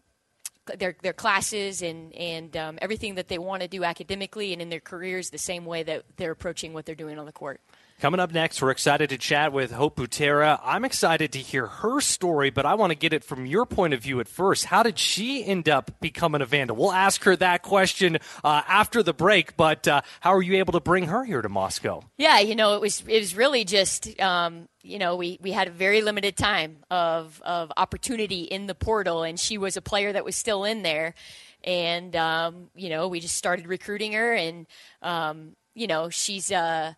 their 0.78 0.96
their 1.02 1.12
classes 1.12 1.82
and 1.82 2.12
and 2.14 2.56
um, 2.56 2.78
everything 2.80 3.14
that 3.16 3.28
they 3.28 3.38
want 3.38 3.62
to 3.62 3.68
do 3.68 3.84
academically 3.84 4.52
and 4.52 4.60
in 4.60 4.68
their 4.68 4.80
careers 4.80 5.30
the 5.30 5.38
same 5.38 5.64
way 5.64 5.82
that 5.82 6.04
they're 6.16 6.32
approaching 6.32 6.72
what 6.72 6.86
they're 6.86 6.94
doing 6.94 7.18
on 7.18 7.26
the 7.26 7.32
court. 7.32 7.60
Coming 8.00 8.20
up 8.20 8.30
next, 8.30 8.62
we're 8.62 8.70
excited 8.70 9.10
to 9.10 9.18
chat 9.18 9.52
with 9.52 9.72
Hope 9.72 9.96
Butera. 9.96 10.60
I'm 10.62 10.84
excited 10.84 11.32
to 11.32 11.40
hear 11.40 11.66
her 11.66 12.00
story, 12.00 12.48
but 12.48 12.64
I 12.64 12.74
want 12.74 12.92
to 12.92 12.94
get 12.96 13.12
it 13.12 13.24
from 13.24 13.44
your 13.44 13.66
point 13.66 13.92
of 13.92 14.00
view 14.00 14.20
at 14.20 14.28
first. 14.28 14.66
How 14.66 14.84
did 14.84 15.00
she 15.00 15.44
end 15.44 15.68
up 15.68 15.98
becoming 16.00 16.40
a 16.40 16.46
Vandal? 16.46 16.76
We'll 16.76 16.92
ask 16.92 17.24
her 17.24 17.34
that 17.34 17.62
question 17.62 18.18
uh, 18.44 18.62
after 18.68 19.02
the 19.02 19.12
break, 19.12 19.56
but 19.56 19.88
uh, 19.88 20.02
how 20.20 20.32
are 20.32 20.42
you 20.42 20.58
able 20.58 20.74
to 20.74 20.80
bring 20.80 21.08
her 21.08 21.24
here 21.24 21.42
to 21.42 21.48
Moscow? 21.48 22.04
Yeah, 22.16 22.38
you 22.38 22.54
know, 22.54 22.76
it 22.76 22.80
was 22.80 23.02
it 23.04 23.18
was 23.18 23.34
really 23.34 23.64
just 23.64 24.20
um, 24.20 24.68
you 24.84 25.00
know 25.00 25.16
we, 25.16 25.40
we 25.42 25.50
had 25.50 25.66
a 25.66 25.72
very 25.72 26.00
limited 26.00 26.36
time 26.36 26.76
of 26.92 27.42
of 27.44 27.72
opportunity 27.76 28.42
in 28.42 28.68
the 28.68 28.76
portal, 28.76 29.24
and 29.24 29.40
she 29.40 29.58
was 29.58 29.76
a 29.76 29.82
player 29.82 30.12
that 30.12 30.24
was 30.24 30.36
still 30.36 30.62
in 30.62 30.82
there, 30.82 31.14
and 31.64 32.14
um, 32.14 32.70
you 32.76 32.90
know 32.90 33.08
we 33.08 33.18
just 33.18 33.34
started 33.34 33.66
recruiting 33.66 34.12
her, 34.12 34.34
and 34.34 34.68
um, 35.02 35.56
you 35.74 35.88
know 35.88 36.10
she's. 36.10 36.52
Uh, 36.52 36.92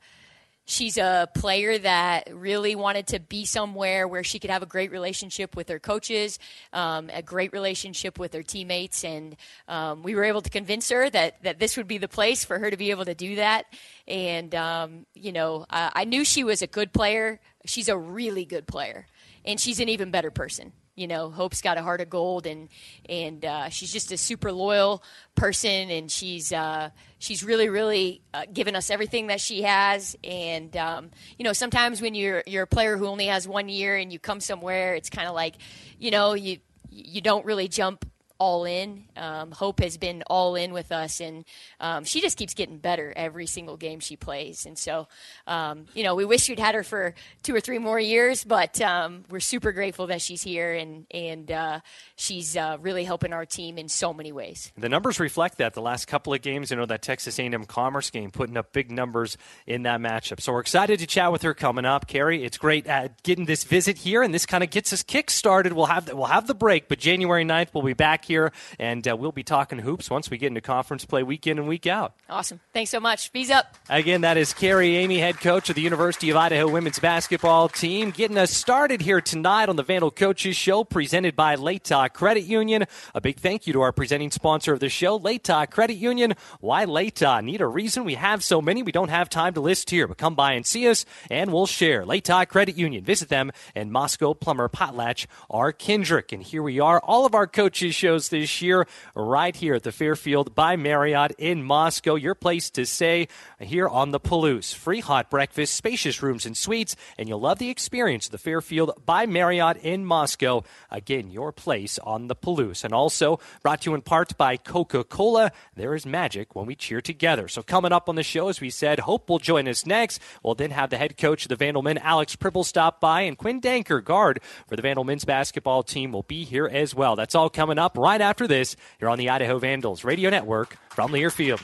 She's 0.67 0.99
a 0.99 1.29
player 1.35 1.79
that 1.79 2.29
really 2.33 2.77
wanted 2.77 3.09
to 3.09 3.19
be 3.19 3.45
somewhere 3.45 4.07
where 4.07 4.23
she 4.23 4.39
could 4.39 4.51
have 4.51 4.63
a 4.63 4.67
great 4.67 4.93
relationship 4.93 5.57
with 5.57 5.69
her 5.69 5.81
coaches, 5.81 6.39
um, 6.73 7.11
a 7.13 7.23
great 7.23 7.53
relationship 7.53 8.19
with 8.19 8.33
her 8.35 8.43
teammates, 8.43 9.03
and 9.05 9.37
um, 9.67 10.03
we 10.03 10.15
were 10.15 10.25
able 10.25 10.43
to 10.43 10.51
convince 10.51 10.89
her 10.91 11.11
that, 11.11 11.43
that 11.43 11.59
this 11.59 11.77
would 11.77 11.89
be 11.89 11.99
the 11.99 12.09
place 12.09 12.45
for 12.45 12.59
her 12.59 12.71
to 12.71 12.77
be 12.77 12.91
able 12.91 13.05
to 13.05 13.15
do 13.15 13.37
that. 13.37 13.67
And, 14.07 14.55
um, 14.55 15.07
you 15.15 15.33
know, 15.33 15.67
uh, 15.71 15.91
I 15.93 16.05
knew 16.05 16.25
she 16.25 16.45
was 16.45 16.63
a 16.63 16.69
good 16.69 16.93
player. 16.93 17.41
She's 17.67 17.89
a 17.89 17.97
really 17.97 18.45
good 18.45 18.67
player, 18.67 19.07
and 19.45 19.59
she's 19.59 19.81
an 19.81 19.89
even 19.89 20.11
better 20.11 20.31
person 20.31 20.73
you 21.01 21.07
know, 21.07 21.31
Hope's 21.31 21.63
got 21.63 21.79
a 21.79 21.83
heart 21.83 22.03
of 22.03 22.11
gold, 22.11 22.47
and 22.47 22.69
and 23.09 23.43
uh, 23.43 23.71
she's 23.71 23.91
just 23.91 24.13
a 24.13 24.19
super 24.19 24.53
loyal 24.53 25.03
person, 25.35 25.89
and 25.89 26.11
she's 26.11 26.53
uh, 26.53 26.91
she's 27.19 27.43
really 27.43 27.71
really 27.71 28.21
uh, 28.35 28.45
given 28.53 28.77
us 28.77 28.91
everything 28.91 29.29
that 29.29 29.41
she 29.41 29.63
has. 29.63 30.15
And 30.23 30.77
um, 30.77 31.11
you 31.39 31.45
know, 31.45 31.55
sometimes 31.55 32.03
when 32.03 32.15
you're 32.15 32.43
you're 32.47 32.65
a 32.65 32.67
player 32.67 32.99
who 32.99 33.07
only 33.07 33.27
has 33.27 33.49
one 33.49 33.71
year 33.71 33.97
and 33.97 34.13
you 34.13 34.19
come 34.19 34.41
somewhere, 34.41 34.95
it's 34.95 35.09
kind 35.09 35.27
of 35.27 35.35
like, 35.35 35.55
you 35.99 36.11
know, 36.11 36.35
you 36.35 36.59
you 36.91 37.23
don't 37.23 37.47
really 37.47 37.67
jump 37.67 38.05
all 38.41 38.65
in. 38.65 39.05
Um, 39.17 39.53
Hope 39.53 39.81
has 39.81 39.99
been 39.99 40.25
all 40.27 40.57
in 40.57 40.73
with 40.73 40.91
us, 40.91 41.21
and 41.21 41.45
um, 41.79 42.05
she 42.05 42.21
just 42.23 42.39
keeps 42.39 42.55
getting 42.55 42.79
better 42.79 43.13
every 43.15 43.47
single 43.47 43.77
game 43.77 44.01
she 44.01 44.17
plays. 44.17 44.65
And 44.65 44.79
so, 44.79 45.07
um, 45.47 45.85
you 45.95 46.03
know, 46.03 46.15
we 46.15 46.25
wish 46.25 46.49
we'd 46.49 46.59
had 46.59 46.75
her 46.75 46.83
for 46.83 47.15
two 47.43 47.55
or 47.55 47.61
three 47.61 47.79
more 47.79 48.01
years, 48.01 48.43
but 48.43 48.81
um, 48.81 49.25
we're 49.29 49.41
super 49.41 49.73
grateful 49.73 50.07
that 50.09 50.23
she's 50.23 50.43
here, 50.43 50.73
and 50.73 51.07
and 51.11 51.53
uh, 51.53 51.81
she's 52.17 52.57
uh, 52.57 52.79
really 52.81 53.05
helping 53.05 53.35
our 53.35 53.45
team 53.45 53.77
in 53.77 53.89
so 53.89 54.15
many 54.15 54.33
ways. 54.33 54.73
The 54.77 54.89
numbers 54.89 55.21
reflect 55.21 55.59
that. 55.59 55.75
The 55.75 55.83
last 55.83 56.07
couple 56.07 56.33
of 56.33 56.41
games, 56.41 56.71
you 56.71 56.79
know, 56.79 56.87
that 56.87 57.03
Texas 57.03 57.39
A&M 57.39 57.65
Commerce 57.67 58.09
game, 58.09 58.31
putting 58.31 58.57
up 58.57 58.73
big 58.73 58.91
numbers 58.91 59.37
in 59.67 59.83
that 59.83 60.01
matchup. 60.01 60.41
So 60.41 60.53
we're 60.53 60.61
excited 60.61 60.99
to 61.01 61.07
chat 61.07 61.31
with 61.31 61.43
her 61.43 61.53
coming 61.53 61.85
up, 61.85 62.07
Carrie. 62.07 62.43
It's 62.43 62.57
great 62.57 62.89
uh, 62.89 63.09
getting 63.23 63.45
this 63.45 63.65
visit 63.65 63.99
here, 63.99 64.23
and 64.23 64.33
this 64.33 64.47
kind 64.47 64.65
of 64.65 64.71
gets 64.71 64.95
us 64.95 65.03
kick 65.03 65.31
started. 65.31 65.75
We'll 65.75 65.87
have 65.87 66.07
the, 66.07 66.17
we'll 66.17 66.27
have 66.27 66.47
the 66.47 66.55
break, 66.55 66.89
but 66.89 66.99
January 66.99 67.45
9th 67.45 67.69
we'll 67.75 67.85
be 67.85 67.93
back 67.93 68.30
here, 68.31 68.53
and 68.79 69.07
uh, 69.07 69.17
we'll 69.17 69.33
be 69.33 69.43
talking 69.43 69.81
hoops 69.81 70.09
once 70.09 70.31
we 70.31 70.39
get 70.39 70.47
into 70.47 70.61
conference 70.61 71.05
play 71.05 71.23
week 71.23 71.47
in 71.47 71.59
and 71.59 71.67
week 71.67 71.87
out. 71.87 72.15
Awesome. 72.29 72.61
Thanks 72.73 72.91
so 72.91 73.01
much. 73.01 73.33
Bees 73.33 73.51
up. 73.51 73.75
Again, 73.89 74.21
that 74.21 74.37
is 74.37 74.55
Carrie 74.55 74.93
Eighmey, 74.93 75.19
head 75.19 75.41
coach 75.41 75.69
of 75.69 75.75
the 75.75 75.83
University 75.83 76.31
of 76.31 76.37
Idaho 76.37 76.69
women's 76.69 77.01
basketball 77.01 77.69
team, 77.69 78.13
getting 78.13 78.39
us 78.39 78.53
started 78.53 79.01
here 79.01 79.21
tonight 79.21 79.69
on 79.69 79.75
the 79.77 79.83
Vandal 79.83 80.13
Coaches 80.13 80.57
Show, 80.57 80.85
presented 80.85 81.35
by 81.35 81.57
Latah 81.57 82.13
Credit 82.13 82.45
Union. 82.45 82.87
A 83.15 83.21
big 83.21 83.39
thank 83.39 83.67
you 83.67 83.73
to 83.73 83.81
our 83.81 83.93
presenting 83.93 84.31
sponsor 84.31 84.73
of 84.73 84.81
the 84.81 84.89
show, 84.89 85.19
Latah 85.19 85.69
Credit 85.69 85.97
Union. 85.97 86.35
Why 86.61 86.85
Latah? 86.85 87.43
Need 87.43 87.61
a 87.61 87.67
reason? 87.67 88.05
We 88.05 88.15
have 88.15 88.45
so 88.45 88.63
many, 88.63 88.83
we 88.85 88.93
don't 88.93 89.09
have 89.09 89.29
time 89.29 89.55
to 89.55 89.61
list 89.61 89.91
here, 89.91 90.07
but 90.07 90.19
come 90.19 90.37
by 90.37 90.53
and 90.53 90.65
see 90.65 90.87
us, 90.89 91.05
and 91.31 91.53
we'll 91.53 91.67
share. 91.67 92.05
Latah 92.05 92.47
Credit 92.47 92.77
Union. 92.77 93.03
Visit 93.03 93.29
them 93.29 93.51
in 93.75 93.91
Moscow, 93.91 94.35
Plummer, 94.35 94.69
Potlatch, 94.69 95.27
or 95.49 95.73
Kendrick. 95.73 96.33
And 96.33 96.43
here 96.43 96.63
we 96.63 96.79
are, 96.79 97.01
all 97.01 97.27
of 97.27 97.35
our 97.35 97.47
coaches 97.47 97.95
shows 97.95 98.20
this 98.29 98.63
year, 98.63 98.87
right 99.15 99.57
here 99.57 99.75
at 99.75 99.83
the 99.83 99.93
Fairfield 99.93 100.55
by 100.55 100.77
Marriott 100.77 101.33
in 101.39 101.63
Moscow. 101.63 102.15
Your 102.15 102.35
place 102.35 102.71
to 102.71 102.85
stay 102.87 103.29
here 103.59 103.89
on 103.89 104.11
the 104.11 104.21
Palouse. 104.21 104.75
Free 104.75 105.01
hot 105.01 105.31
breakfast, 105.31 105.75
spacious 105.75 106.23
rooms 106.23 106.47
and 106.47 106.57
suites, 106.57 106.97
and 107.19 107.29
you'll 107.29 107.41
love 107.41 107.59
the 107.59 107.71
experience 107.71 108.27
of 108.27 108.33
the 108.33 108.39
Fairfield 108.39 108.93
by 109.05 109.27
Marriott 109.27 109.79
in 109.79 110.05
Moscow. 110.05 110.65
Again, 110.91 111.31
your 111.31 111.53
place 111.53 111.99
on 112.01 112.29
the 112.29 112.37
Palouse. 112.37 112.85
And 112.85 112.93
also 112.93 113.39
brought 113.63 113.83
to 113.83 113.91
you 113.91 113.95
in 113.95 114.03
part 114.03 114.37
by 114.37 114.57
Coca 114.57 115.05
Cola. 115.05 115.53
There 115.77 115.95
is 115.95 116.05
magic 116.05 116.57
when 116.57 116.67
we 116.67 116.75
cheer 116.75 117.01
together. 117.01 117.49
So, 117.49 117.63
coming 117.63 117.93
up 117.93 118.09
on 118.09 118.17
the 118.17 118.23
show, 118.23 118.49
as 118.49 118.61
we 118.61 118.71
said, 118.71 119.01
Hope 119.01 119.29
will 119.29 119.39
join 119.39 119.69
us 119.69 119.87
next. 119.87 120.21
We'll 120.43 120.55
then 120.55 120.71
have 120.71 120.91
the 120.91 120.99
head 120.99 121.17
coach 121.17 121.45
of 121.45 121.49
the 121.49 121.57
Vandalmen, 121.57 122.01
Alex 122.03 122.37
Pribble, 122.37 122.65
stop 122.65 123.01
by, 123.01 123.23
and 123.23 123.39
Quinn 123.39 123.61
Denker, 123.61 124.03
guard 124.03 124.41
for 124.67 124.77
the 124.77 124.83
Vandal 124.83 125.05
men's 125.05 125.25
basketball 125.25 125.83
team, 125.83 126.13
will 126.13 126.23
be 126.23 126.45
here 126.45 126.67
as 126.67 126.95
well. 126.95 127.17
That's 127.17 127.35
all 127.35 127.51
coming 127.51 127.79
up 127.79 127.97
right 127.97 128.10
after 128.19 128.49
this 128.49 128.77
here 128.99 129.09
on 129.09 129.19
the 129.19 129.31
Idaho 129.31 129.59
Vandals 129.59 130.05
Radio 130.05 130.31
Network 130.31 130.77
from 130.91 131.13
Learfield. 131.13 131.61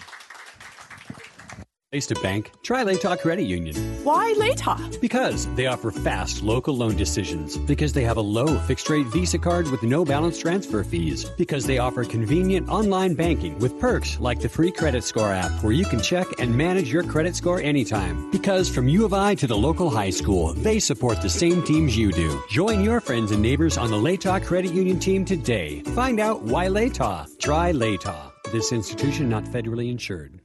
Place 1.93 2.09
to 2.09 2.17
bank? 2.17 2.51
Try 2.65 2.83
Latah 2.83 3.17
Credit 3.17 3.45
Union. 3.45 3.77
Why 4.03 4.35
Latah? 4.37 5.01
Because 5.01 5.47
they 5.55 5.67
offer 5.67 5.93
fast 5.93 6.43
local 6.43 6.77
loan 6.77 6.97
decisions. 6.97 7.57
Because 7.59 7.93
they 7.93 8.03
have 8.03 8.17
a 8.17 8.21
low 8.21 8.59
fixed 8.59 8.91
rate 8.91 9.07
Visa 9.07 9.39
card 9.39 9.71
with 9.71 9.85
no 9.85 10.05
balance 10.05 10.37
transfer 10.37 10.83
fees. 10.83 11.25
Because 11.39 11.65
they 11.65 11.79
offer 11.79 12.03
convenient 12.03 12.69
online 12.69 13.15
banking 13.15 13.57
with 13.61 13.79
perks 13.79 14.19
like 14.19 14.41
the 14.41 14.49
free 14.49 14.73
credit 14.73 15.05
score 15.05 15.33
app 15.33 15.63
where 15.63 15.73
you 15.73 15.85
can 15.85 16.01
check 16.01 16.27
and 16.41 16.53
manage 16.53 16.93
your 16.93 17.05
credit 17.05 17.37
score 17.37 17.61
anytime. 17.61 18.33
Because 18.33 18.69
from 18.69 18.89
U 18.89 19.05
of 19.05 19.13
I 19.13 19.37
to 19.37 19.47
the 19.47 19.57
local 19.57 19.89
high 19.89 20.11
school, 20.11 20.55
they 20.55 20.81
support 20.81 21.23
the 21.23 21.31
same 21.31 21.63
teams 21.63 21.97
you 21.97 22.11
do. 22.11 22.43
Join 22.51 22.83
your 22.83 23.01
friends 23.01 23.31
and 23.31 23.41
neighbors 23.41 23.79
on 23.79 23.93
the 23.93 23.97
Latah 23.97 24.45
Credit 24.45 24.73
Union 24.75 24.99
team 24.99 25.25
today. 25.25 25.83
Find 25.95 26.19
out 26.19 26.43
why 26.43 26.67
Latah. 26.67 27.29
Try 27.39 27.71
Latah. 27.71 28.33
This 28.51 28.73
institution 28.73 29.29
not 29.29 29.45
federally 29.45 29.89
insured. 29.89 30.41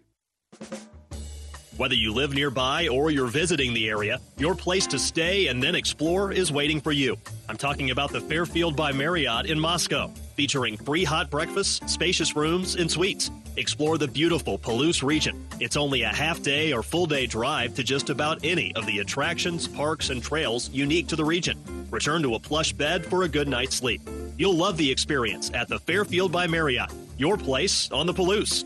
Whether 1.81 1.95
you 1.95 2.13
live 2.13 2.35
nearby 2.35 2.89
or 2.89 3.09
you're 3.09 3.25
visiting 3.25 3.73
the 3.73 3.89
area, 3.89 4.21
your 4.37 4.53
place 4.53 4.85
to 4.85 4.99
stay 4.99 5.47
and 5.47 5.63
then 5.63 5.73
explore 5.73 6.31
is 6.31 6.51
waiting 6.51 6.79
for 6.79 6.91
you. 6.91 7.17
I'm 7.49 7.57
talking 7.57 7.89
about 7.89 8.11
the 8.11 8.21
Fairfield 8.21 8.75
by 8.75 8.91
Marriott 8.91 9.47
in 9.47 9.59
Moscow, 9.59 10.11
featuring 10.35 10.77
free 10.77 11.03
hot 11.03 11.31
breakfasts, 11.31 11.91
spacious 11.91 12.35
rooms, 12.35 12.75
and 12.75 12.91
suites. 12.91 13.31
Explore 13.57 13.97
the 13.97 14.07
beautiful 14.07 14.59
Palouse 14.59 15.01
region. 15.01 15.43
It's 15.59 15.75
only 15.75 16.03
a 16.03 16.09
half 16.09 16.43
day 16.43 16.71
or 16.71 16.83
full 16.83 17.07
day 17.07 17.25
drive 17.25 17.73
to 17.73 17.83
just 17.83 18.11
about 18.11 18.45
any 18.45 18.75
of 18.75 18.85
the 18.85 18.99
attractions, 18.99 19.67
parks, 19.67 20.11
and 20.11 20.21
trails 20.21 20.69
unique 20.69 21.07
to 21.07 21.15
the 21.15 21.25
region. 21.25 21.57
Return 21.89 22.21
to 22.21 22.35
a 22.35 22.39
plush 22.39 22.73
bed 22.73 23.07
for 23.07 23.23
a 23.23 23.27
good 23.27 23.47
night's 23.47 23.75
sleep. 23.75 24.01
You'll 24.37 24.55
love 24.55 24.77
the 24.77 24.91
experience 24.91 25.49
at 25.55 25.67
the 25.67 25.79
Fairfield 25.79 26.31
by 26.31 26.45
Marriott, 26.45 26.91
your 27.17 27.37
place 27.37 27.89
on 27.91 28.05
the 28.05 28.13
Palouse. 28.13 28.65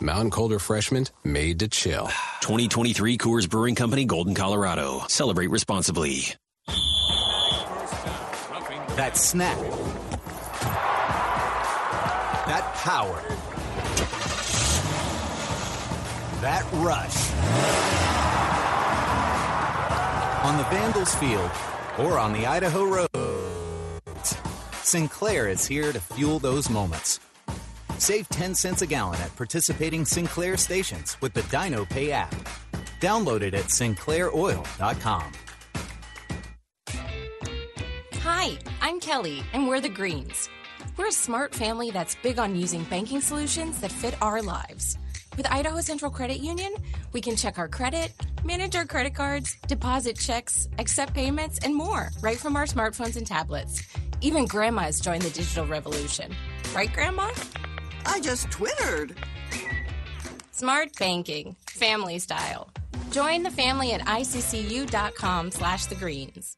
Mountain 0.00 0.30
Cold 0.30 0.52
Refreshment 0.52 1.10
made 1.24 1.60
to 1.60 1.68
chill. 1.68 2.08
2023 2.40 3.16
Coors 3.16 3.48
Brewing 3.48 3.74
Company, 3.74 4.04
Golden, 4.04 4.34
Colorado. 4.34 5.00
Celebrate 5.08 5.48
responsibly. 5.48 6.34
That 8.96 9.16
snap. 9.16 9.56
That 12.46 12.72
power. 12.74 13.22
That 16.42 16.64
rush. 16.74 17.32
On 20.44 20.56
the 20.58 20.64
Vandals 20.64 21.14
field 21.14 21.50
or 21.98 22.18
on 22.18 22.32
the 22.34 22.46
Idaho 22.46 22.84
road, 22.84 23.08
Sinclair 24.82 25.48
is 25.48 25.66
here 25.66 25.92
to 25.92 26.00
fuel 26.00 26.38
those 26.38 26.68
moments. 26.68 27.18
Save 27.98 28.28
10 28.28 28.54
cents 28.54 28.82
a 28.82 28.86
gallon 28.86 29.20
at 29.20 29.34
participating 29.36 30.04
Sinclair 30.04 30.56
stations 30.56 31.16
with 31.20 31.32
the 31.32 31.42
Dino 31.44 31.84
Pay 31.84 32.12
app. 32.12 32.34
Download 33.00 33.42
it 33.42 33.54
at 33.54 33.66
sinclairoil.com. 33.66 35.32
Hi, 38.14 38.58
I'm 38.80 39.00
Kelly, 39.00 39.42
and 39.52 39.68
we're 39.68 39.80
the 39.80 39.88
Greens. 39.88 40.48
We're 40.96 41.08
a 41.08 41.12
smart 41.12 41.54
family 41.54 41.90
that's 41.90 42.16
big 42.16 42.38
on 42.38 42.56
using 42.56 42.84
banking 42.84 43.20
solutions 43.20 43.80
that 43.80 43.92
fit 43.92 44.20
our 44.22 44.42
lives. 44.42 44.98
With 45.36 45.50
Idaho 45.50 45.80
Central 45.80 46.10
Credit 46.10 46.40
Union, 46.40 46.74
we 47.12 47.20
can 47.20 47.36
check 47.36 47.58
our 47.58 47.68
credit, 47.68 48.12
manage 48.44 48.74
our 48.74 48.86
credit 48.86 49.14
cards, 49.14 49.56
deposit 49.68 50.18
checks, 50.18 50.68
accept 50.78 51.12
payments, 51.14 51.58
and 51.58 51.74
more 51.74 52.10
right 52.22 52.38
from 52.38 52.56
our 52.56 52.64
smartphones 52.64 53.16
and 53.16 53.26
tablets. 53.26 53.82
Even 54.22 54.46
grandma's 54.46 54.98
joined 54.98 55.22
the 55.22 55.30
digital 55.30 55.66
revolution. 55.66 56.34
Right, 56.74 56.92
Grandma? 56.92 57.30
I 58.06 58.20
just 58.20 58.50
twittered. 58.50 59.16
Smart 60.52 60.96
banking, 60.98 61.56
family 61.66 62.18
style. 62.18 62.70
Join 63.10 63.42
the 63.42 63.50
family 63.50 63.92
at 63.92 64.00
iccu.com 64.02 65.50
slash 65.50 65.86
the 65.86 65.94
greens. 65.94 66.56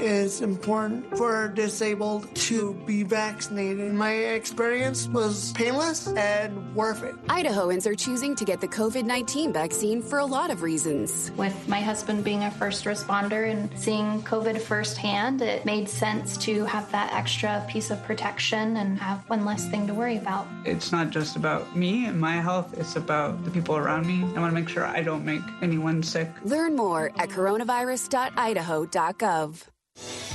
It's 0.00 0.40
important 0.40 1.16
for 1.16 1.46
disabled 1.48 2.34
to 2.34 2.74
be 2.86 3.04
vaccinated. 3.04 3.92
My 3.92 4.12
experience 4.12 5.06
was 5.08 5.52
painless 5.52 6.08
and 6.08 6.74
worth 6.74 7.04
it. 7.04 7.14
Idahoans 7.26 7.86
are 7.86 7.94
choosing 7.94 8.34
to 8.36 8.44
get 8.44 8.60
the 8.60 8.66
COVID 8.66 9.04
19 9.04 9.52
vaccine 9.52 10.02
for 10.02 10.18
a 10.18 10.26
lot 10.26 10.50
of 10.50 10.62
reasons. 10.62 11.30
With 11.36 11.68
my 11.68 11.80
husband 11.80 12.24
being 12.24 12.42
a 12.44 12.50
first 12.50 12.86
responder 12.86 13.48
and 13.50 13.70
seeing 13.78 14.22
COVID 14.22 14.58
firsthand, 14.60 15.42
it 15.42 15.64
made 15.64 15.88
sense 15.88 16.36
to 16.38 16.64
have 16.64 16.90
that 16.90 17.12
extra 17.12 17.64
piece 17.68 17.90
of 17.90 18.02
protection 18.02 18.78
and 18.78 18.98
have 18.98 19.22
one 19.28 19.44
less 19.44 19.68
thing 19.68 19.86
to 19.86 19.94
worry 19.94 20.16
about. 20.16 20.48
It's 20.64 20.90
not 20.90 21.10
just 21.10 21.36
about 21.36 21.76
me 21.76 22.06
and 22.06 22.20
my 22.20 22.40
health, 22.40 22.74
it's 22.76 22.96
about 22.96 23.44
the 23.44 23.50
people 23.50 23.76
around 23.76 24.06
me. 24.06 24.24
I 24.34 24.40
want 24.40 24.52
to 24.52 24.60
make 24.60 24.68
sure 24.68 24.84
I 24.84 25.02
don't 25.02 25.24
make 25.24 25.42
anyone 25.62 26.02
sick. 26.02 26.28
Learn 26.44 26.74
more 26.74 27.12
at 27.16 27.28
coronavirus.idaho.gov 27.28 29.67
you 30.00 30.27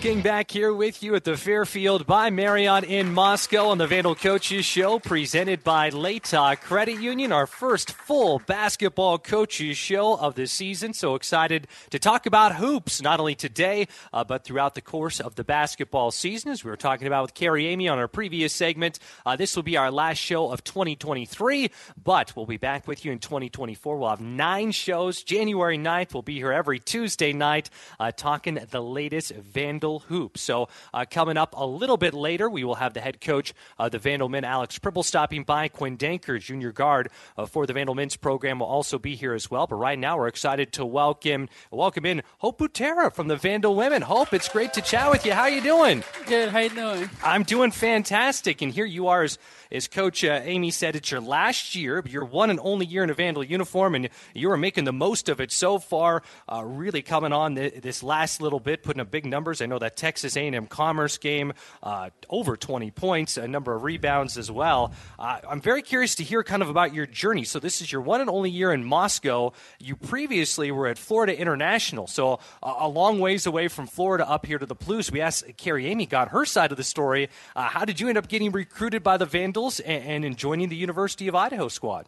King 0.00 0.22
back 0.22 0.50
here 0.50 0.72
with 0.72 1.02
you 1.02 1.14
at 1.14 1.24
the 1.24 1.36
Fairfield 1.36 2.06
by 2.06 2.30
Marriott 2.30 2.84
in 2.84 3.12
Moscow 3.12 3.66
on 3.66 3.76
the 3.76 3.86
Vandal 3.86 4.14
Coaches 4.14 4.64
Show, 4.64 4.98
presented 4.98 5.62
by 5.62 5.90
Latah 5.90 6.58
Credit 6.58 6.98
Union, 6.98 7.32
our 7.32 7.46
first 7.46 7.92
full 7.92 8.38
basketball 8.46 9.18
coaches 9.18 9.76
show 9.76 10.16
of 10.16 10.36
the 10.36 10.46
season. 10.46 10.94
So 10.94 11.16
excited 11.16 11.68
to 11.90 11.98
talk 11.98 12.24
about 12.24 12.56
hoops, 12.56 13.02
not 13.02 13.20
only 13.20 13.34
today, 13.34 13.88
uh, 14.10 14.24
but 14.24 14.42
throughout 14.42 14.74
the 14.74 14.80
course 14.80 15.20
of 15.20 15.34
the 15.34 15.44
basketball 15.44 16.10
season. 16.12 16.50
As 16.50 16.64
we 16.64 16.70
were 16.70 16.78
talking 16.78 17.06
about 17.06 17.20
with 17.20 17.34
Carrie 17.34 17.64
Eighmey 17.64 17.92
on 17.92 17.98
our 17.98 18.08
previous 18.08 18.54
segment, 18.54 18.98
uh, 19.26 19.36
this 19.36 19.54
will 19.54 19.64
be 19.64 19.76
our 19.76 19.90
last 19.90 20.16
show 20.16 20.50
of 20.50 20.64
2023, 20.64 21.70
but 22.02 22.34
we'll 22.34 22.46
be 22.46 22.56
back 22.56 22.88
with 22.88 23.04
you 23.04 23.12
in 23.12 23.18
2024. 23.18 23.98
We'll 23.98 24.08
have 24.08 24.22
nine 24.22 24.72
shows. 24.72 25.22
January 25.22 25.76
9th, 25.76 26.14
we'll 26.14 26.22
be 26.22 26.36
here 26.36 26.52
every 26.52 26.78
Tuesday 26.78 27.34
night 27.34 27.68
uh, 27.98 28.12
talking 28.12 28.58
the 28.70 28.82
latest 28.82 29.32
Vandal 29.32 29.89
hoops. 29.98 30.40
So, 30.40 30.68
uh, 30.94 31.04
coming 31.10 31.36
up 31.36 31.54
a 31.56 31.66
little 31.66 31.96
bit 31.96 32.14
later, 32.14 32.48
we 32.48 32.64
will 32.64 32.76
have 32.76 32.94
the 32.94 33.00
head 33.00 33.20
coach 33.20 33.52
of 33.78 33.90
the 33.90 33.98
Vandal 33.98 34.28
Men, 34.28 34.44
Alex 34.44 34.78
Pribble, 34.78 35.04
stopping 35.04 35.42
by. 35.42 35.68
Quinn 35.68 35.98
Denker, 35.98 36.40
junior 36.40 36.72
guard 36.72 37.10
uh, 37.36 37.46
for 37.46 37.66
the 37.66 37.72
Vandal 37.72 37.94
Men's 37.94 38.16
program, 38.16 38.60
will 38.60 38.66
also 38.66 38.98
be 38.98 39.16
here 39.16 39.34
as 39.34 39.50
well. 39.50 39.66
But 39.66 39.76
right 39.76 39.98
now, 39.98 40.16
we're 40.16 40.28
excited 40.28 40.72
to 40.74 40.86
welcome 40.86 41.48
welcome 41.70 42.06
in 42.06 42.22
Hope 42.38 42.58
Butera 42.58 43.12
from 43.12 43.28
the 43.28 43.36
Vandal 43.36 43.74
Women. 43.74 44.02
Hope, 44.02 44.32
it's 44.32 44.48
great 44.48 44.72
to 44.74 44.80
chat 44.80 45.10
with 45.10 45.26
you. 45.26 45.32
How 45.32 45.46
you 45.46 45.60
doing? 45.60 46.04
Good. 46.26 46.50
How 46.50 46.60
you 46.60 46.70
doing? 46.70 47.10
I'm 47.22 47.42
doing 47.42 47.70
fantastic. 47.70 48.62
And 48.62 48.72
here 48.72 48.84
you 48.84 49.08
are 49.08 49.22
as 49.22 49.38
as 49.72 49.86
Coach 49.86 50.24
uh, 50.24 50.40
Eighmey 50.40 50.72
said, 50.72 50.96
it's 50.96 51.10
your 51.10 51.20
last 51.20 51.74
year, 51.74 52.02
your 52.06 52.24
one 52.24 52.50
and 52.50 52.58
only 52.62 52.86
year 52.86 53.04
in 53.04 53.10
a 53.10 53.14
Vandal 53.14 53.44
uniform, 53.44 53.94
and 53.94 54.08
you 54.34 54.50
are 54.50 54.56
making 54.56 54.84
the 54.84 54.92
most 54.92 55.28
of 55.28 55.40
it 55.40 55.52
so 55.52 55.78
far. 55.78 56.22
Uh, 56.48 56.62
really 56.64 57.02
coming 57.02 57.32
on 57.32 57.54
th- 57.54 57.74
this 57.82 58.02
last 58.02 58.40
little 58.40 58.60
bit, 58.60 58.82
putting 58.82 59.00
up 59.00 59.10
big 59.10 59.26
numbers. 59.26 59.60
I 59.60 59.66
know 59.66 59.78
that 59.78 59.96
Texas 59.96 60.36
A&M 60.36 60.66
Commerce 60.66 61.18
game, 61.18 61.52
uh, 61.82 62.10
over 62.28 62.56
20 62.56 62.90
points, 62.90 63.36
a 63.36 63.46
number 63.46 63.74
of 63.74 63.84
rebounds 63.84 64.36
as 64.36 64.50
well. 64.50 64.92
Uh, 65.18 65.40
I'm 65.48 65.60
very 65.60 65.82
curious 65.82 66.16
to 66.16 66.24
hear 66.24 66.42
kind 66.42 66.62
of 66.62 66.68
about 66.68 66.94
your 66.94 67.06
journey. 67.06 67.44
So 67.44 67.60
this 67.60 67.80
is 67.80 67.92
your 67.92 68.00
one 68.00 68.20
and 68.20 68.30
only 68.30 68.50
year 68.50 68.72
in 68.72 68.84
Moscow. 68.84 69.52
You 69.78 69.96
previously 69.96 70.70
were 70.70 70.88
at 70.88 70.98
Florida 70.98 71.38
International, 71.38 72.06
so 72.06 72.40
a 72.62 72.88
long 72.88 73.20
ways 73.20 73.46
away 73.46 73.68
from 73.68 73.86
Florida 73.86 74.28
up 74.28 74.46
here 74.46 74.58
to 74.58 74.66
the 74.66 74.76
Palouse. 74.76 75.10
We 75.10 75.20
asked 75.20 75.44
Carrie 75.56 75.84
Eighmey 75.84 76.08
got 76.08 76.28
her 76.28 76.44
side 76.44 76.70
of 76.70 76.76
the 76.76 76.84
story. 76.84 77.28
Uh, 77.54 77.62
how 77.62 77.84
did 77.84 78.00
you 78.00 78.08
end 78.08 78.18
up 78.18 78.28
getting 78.28 78.52
recruited 78.52 79.02
by 79.02 79.16
the 79.16 79.26
Vandals? 79.60 79.80
and, 79.80 80.24
and 80.24 80.36
joining 80.36 80.68
the 80.68 80.76
University 80.76 81.28
of 81.28 81.34
Idaho 81.34 81.68
squad? 81.68 82.06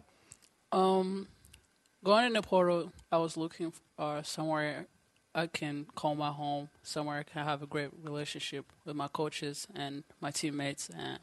Um, 0.70 1.28
going 2.02 2.26
into 2.26 2.42
portal, 2.42 2.92
I 3.10 3.18
was 3.18 3.36
looking 3.36 3.72
uh, 3.98 4.22
somewhere 4.22 4.86
I 5.34 5.46
can 5.46 5.86
call 5.94 6.14
my 6.14 6.30
home, 6.30 6.68
somewhere 6.82 7.18
I 7.18 7.22
can 7.22 7.44
have 7.44 7.62
a 7.62 7.66
great 7.66 7.90
relationship 8.02 8.66
with 8.84 8.96
my 8.96 9.08
coaches 9.08 9.66
and 9.74 10.04
my 10.20 10.30
teammates. 10.30 10.90
And 10.90 11.18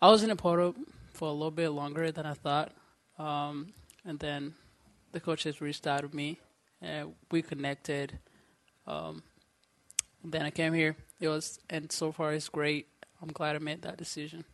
I 0.00 0.10
was 0.10 0.22
in 0.22 0.28
the 0.28 0.36
portal 0.36 0.74
for 1.12 1.28
a 1.28 1.32
little 1.32 1.50
bit 1.50 1.70
longer 1.70 2.12
than 2.12 2.26
I 2.26 2.34
thought, 2.34 2.72
um, 3.18 3.72
and 4.04 4.18
then 4.18 4.54
the 5.12 5.20
coaches 5.20 5.60
reached 5.60 5.86
out 5.86 6.00
to 6.00 6.14
me, 6.14 6.38
and 6.82 7.14
we 7.30 7.42
connected. 7.42 8.18
Um, 8.86 9.22
then 10.24 10.42
I 10.42 10.50
came 10.50 10.72
here. 10.72 10.96
It 11.20 11.28
was, 11.28 11.60
and 11.70 11.90
so 11.92 12.10
far 12.12 12.32
it's 12.32 12.48
great. 12.48 12.88
I'm 13.22 13.28
glad 13.28 13.54
I 13.54 13.58
made 13.60 13.82
that 13.82 13.96
decision. 13.96 14.44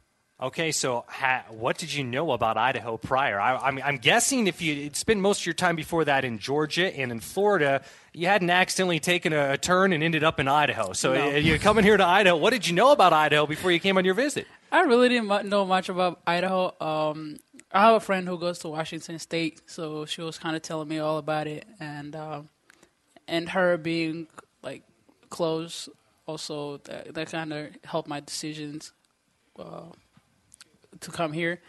Okay, 0.43 0.73
so 0.73 1.05
ha- 1.07 1.45
what 1.51 1.77
did 1.77 1.93
you 1.93 2.03
know 2.03 2.33
about 2.33 2.57
Idaho 2.57 2.97
prior? 2.97 3.39
I, 3.39 3.69
am 3.69 3.79
I'm 3.85 3.99
guessing 3.99 4.47
if 4.47 4.63
you 4.63 4.89
spent 4.95 5.21
most 5.21 5.41
of 5.41 5.47
your 5.47 5.53
time 5.53 5.77
before 5.77 6.07
that 6.07 6.25
in 6.25 6.39
Georgia 6.39 6.97
and 6.97 7.13
in 7.13 7.21
Florida, 7.21 7.83
you 8.15 8.27
hadn't 8.27 8.49
accidentally 8.49 9.01
taken 9.01 9.35
a, 9.35 9.53
a 9.53 9.59
turn 9.59 9.93
and 9.93 10.03
ended 10.03 10.25
up 10.25 10.41
in 10.41 10.49
Idaho. 10.49 10.95
So 10.95 11.13
no. 11.13 11.37
you're 11.37 11.59
coming 11.59 11.85
here 11.85 11.99
to 11.99 12.07
Idaho. 12.07 12.37
What 12.37 12.55
did 12.55 12.67
you 12.67 12.75
know 12.75 12.91
about 12.91 13.13
Idaho 13.13 13.47
before 13.47 13.71
you 13.71 13.79
came 13.79 13.99
on 13.99 14.07
your 14.07 14.15
visit? 14.15 14.47
I 14.73 14.81
really 14.83 15.11
didn't 15.11 15.49
know 15.51 15.67
much 15.67 15.91
about 15.91 16.21
Idaho. 16.27 16.75
Um, 16.81 17.37
I 17.71 17.83
have 17.83 17.97
a 17.97 18.01
friend 18.01 18.27
who 18.27 18.39
goes 18.39 18.61
to 18.61 18.69
Washington 18.69 19.19
State, 19.19 19.61
so 19.67 20.07
she 20.07 20.23
was 20.23 20.39
kind 20.39 20.57
of 20.57 20.63
telling 20.63 20.89
me 20.89 21.01
all 21.01 21.19
about 21.19 21.49
it, 21.49 21.67
and 21.79 22.17
uh, 22.17 22.43
and 23.29 23.51
her 23.51 23.77
being 23.77 24.27
like 24.63 24.85
close 25.29 25.89
also 26.27 26.79
that, 26.79 27.13
that 27.15 27.31
kind 27.31 27.53
of 27.53 27.69
helped 27.85 28.09
my 28.09 28.21
decisions. 28.21 28.93
Uh, 29.59 29.91
to 31.01 31.11
come 31.11 31.33
here. 31.33 31.61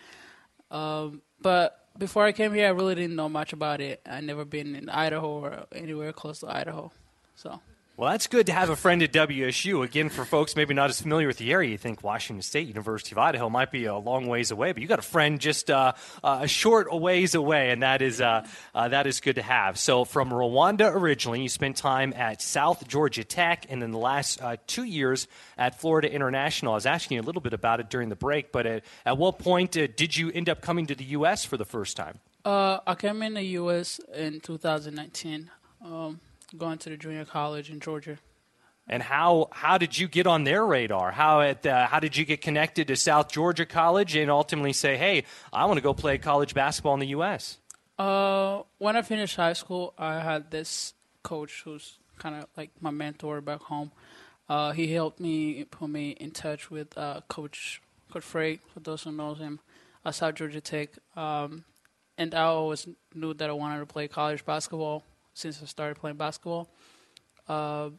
Um, 0.70 1.22
but 1.42 1.88
before 1.98 2.26
I 2.26 2.32
came 2.32 2.54
here, 2.54 2.68
I 2.68 2.72
really 2.72 2.96
didn't 2.96 3.16
know 3.16 3.30
much 3.30 3.54
about 3.54 3.82
it. 3.82 4.02
I 4.06 4.22
never 4.22 4.46
been 4.46 4.76
in 4.76 4.90
Idaho 4.90 5.28
or 5.28 5.66
anywhere 5.74 6.14
close 6.14 6.40
to 6.40 6.56
Idaho, 6.56 6.92
so. 7.36 7.60
Well, 8.02 8.10
that's 8.10 8.26
good 8.26 8.48
to 8.48 8.52
have 8.54 8.72
a 8.72 8.76
friend 8.76 9.04
at 9.04 9.14
WSU. 9.14 9.84
Again, 9.84 10.10
for 10.10 10.26
folks 10.26 10.56
maybe 10.56 10.74
not 10.74 10.90
as 10.90 11.00
familiar 11.00 11.28
with 11.28 11.38
the 11.38 11.52
area, 11.52 11.70
you 11.70 11.78
think 11.78 12.04
Washington 12.04 12.42
State, 12.42 12.68
University 12.68 13.14
of 13.14 13.20
Idaho 13.20 13.48
might 13.48 13.70
be 13.70 13.86
a 13.86 13.96
long 13.96 14.26
ways 14.26 14.50
away, 14.50 14.72
but 14.72 14.82
you 14.82 14.88
got 14.88 14.98
a 14.98 15.04
friend 15.04 15.40
just 15.40 15.70
uh, 15.70 15.94
uh, 16.24 16.40
a 16.42 16.48
short 16.48 16.92
ways 16.92 17.36
away, 17.36 17.70
and 17.70 17.84
that 17.84 18.02
is 18.02 18.20
uh, 18.20 18.44
uh, 18.74 18.88
that 18.88 19.06
is 19.06 19.20
good 19.20 19.36
to 19.36 19.44
have. 19.44 19.78
So, 19.78 20.04
from 20.04 20.32
Rwanda 20.32 20.92
originally, 20.92 21.44
you 21.44 21.50
spent 21.50 21.78
time 21.78 22.12
at 22.18 22.42
South 22.42 22.88
Georgia 22.88 23.24
Tech, 23.24 23.68
and 23.70 23.84
then 23.84 23.92
the 23.92 24.00
last 24.00 24.42
uh, 24.42 24.58
two 24.66 24.84
years 24.84 25.28
at 25.56 25.80
Florida 25.80 26.12
International. 26.12 26.72
I 26.72 26.78
was 26.78 26.88
asking 26.88 27.18
you 27.18 27.22
a 27.22 27.28
little 27.28 27.40
bit 27.40 27.54
about 27.54 27.82
it 27.82 27.92
during 27.92 28.10
the 28.10 28.16
break, 28.16 28.52
but 28.52 28.66
at, 28.66 28.84
at 29.06 29.20
what 29.20 29.38
point 29.38 29.78
uh, 29.78 29.86
did 29.96 30.18
you 30.18 30.32
end 30.32 30.50
up 30.50 30.62
coming 30.62 30.88
to 30.88 30.96
the 30.96 31.06
U.S. 31.20 31.46
for 31.46 31.56
the 31.56 31.66
first 31.66 31.98
time? 31.98 32.18
I 32.44 32.96
came 32.98 33.22
in 33.22 33.36
the 33.36 33.44
U.S. 33.44 34.00
in 34.12 34.40
2019. 34.40 35.52
Um, 35.86 36.20
going 36.58 36.78
to 36.80 36.90
the 36.90 36.98
junior 36.98 37.26
college 37.26 37.70
in 37.70 37.80
Georgia. 37.80 38.18
And 38.88 39.02
how 39.02 39.48
how 39.52 39.78
did 39.78 39.98
you 39.98 40.08
get 40.08 40.28
on 40.28 40.44
their 40.44 40.66
radar? 40.66 41.12
How 41.12 41.42
at 41.42 41.66
uh, 41.66 41.88
how 41.88 42.00
did 42.00 42.18
you 42.18 42.26
get 42.26 42.42
connected 42.42 42.88
to 42.88 42.96
South 42.96 43.32
Georgia 43.32 43.66
College 43.66 44.16
and 44.16 44.30
ultimately 44.30 44.74
say, 44.74 44.98
"Hey, 44.98 45.24
I 45.54 45.66
want 45.66 45.78
to 45.78 45.82
go 45.82 45.94
play 45.94 46.18
college 46.18 46.54
basketball 46.54 46.96
in 46.96 47.00
the 47.00 47.08
U.S." 47.08 47.58
Uh, 47.98 48.64
when 48.80 48.96
I 48.96 49.04
finished 49.04 49.36
high 49.36 49.54
school, 49.54 49.94
I 49.98 50.20
had 50.20 50.50
this 50.52 50.94
coach 51.24 51.62
who's 51.64 52.00
kind 52.18 52.36
of 52.36 52.48
like 52.58 52.72
my 52.82 52.90
mentor 52.90 53.40
back 53.42 53.62
home. 53.62 53.92
Uh, 54.50 54.72
he 54.72 54.92
helped 54.92 55.20
me 55.20 55.64
put 55.66 55.90
me 55.90 56.12
in 56.12 56.32
touch 56.32 56.72
with 56.72 56.98
uh, 56.98 57.22
Coach 57.30 57.82
Coach 58.12 58.24
Frey, 58.24 58.60
for 58.74 58.80
those 58.80 59.04
who 59.04 59.12
knows 59.12 59.38
him, 59.38 59.60
at 60.04 60.16
South 60.16 60.36
Georgia 60.36 60.60
Tech. 60.60 60.90
Um, 61.16 61.64
and 62.18 62.36
I 62.36 62.44
always 62.44 62.88
knew 63.14 63.34
that 63.36 63.50
I 63.50 63.54
wanted 63.54 63.80
to 63.80 63.86
play 63.86 64.08
college 64.08 64.44
basketball 64.46 65.04
since 65.34 65.62
I 65.62 65.65
started 65.65 66.00
playing 66.00 66.17
basketball. 66.17 66.70
Uh, 67.48 67.89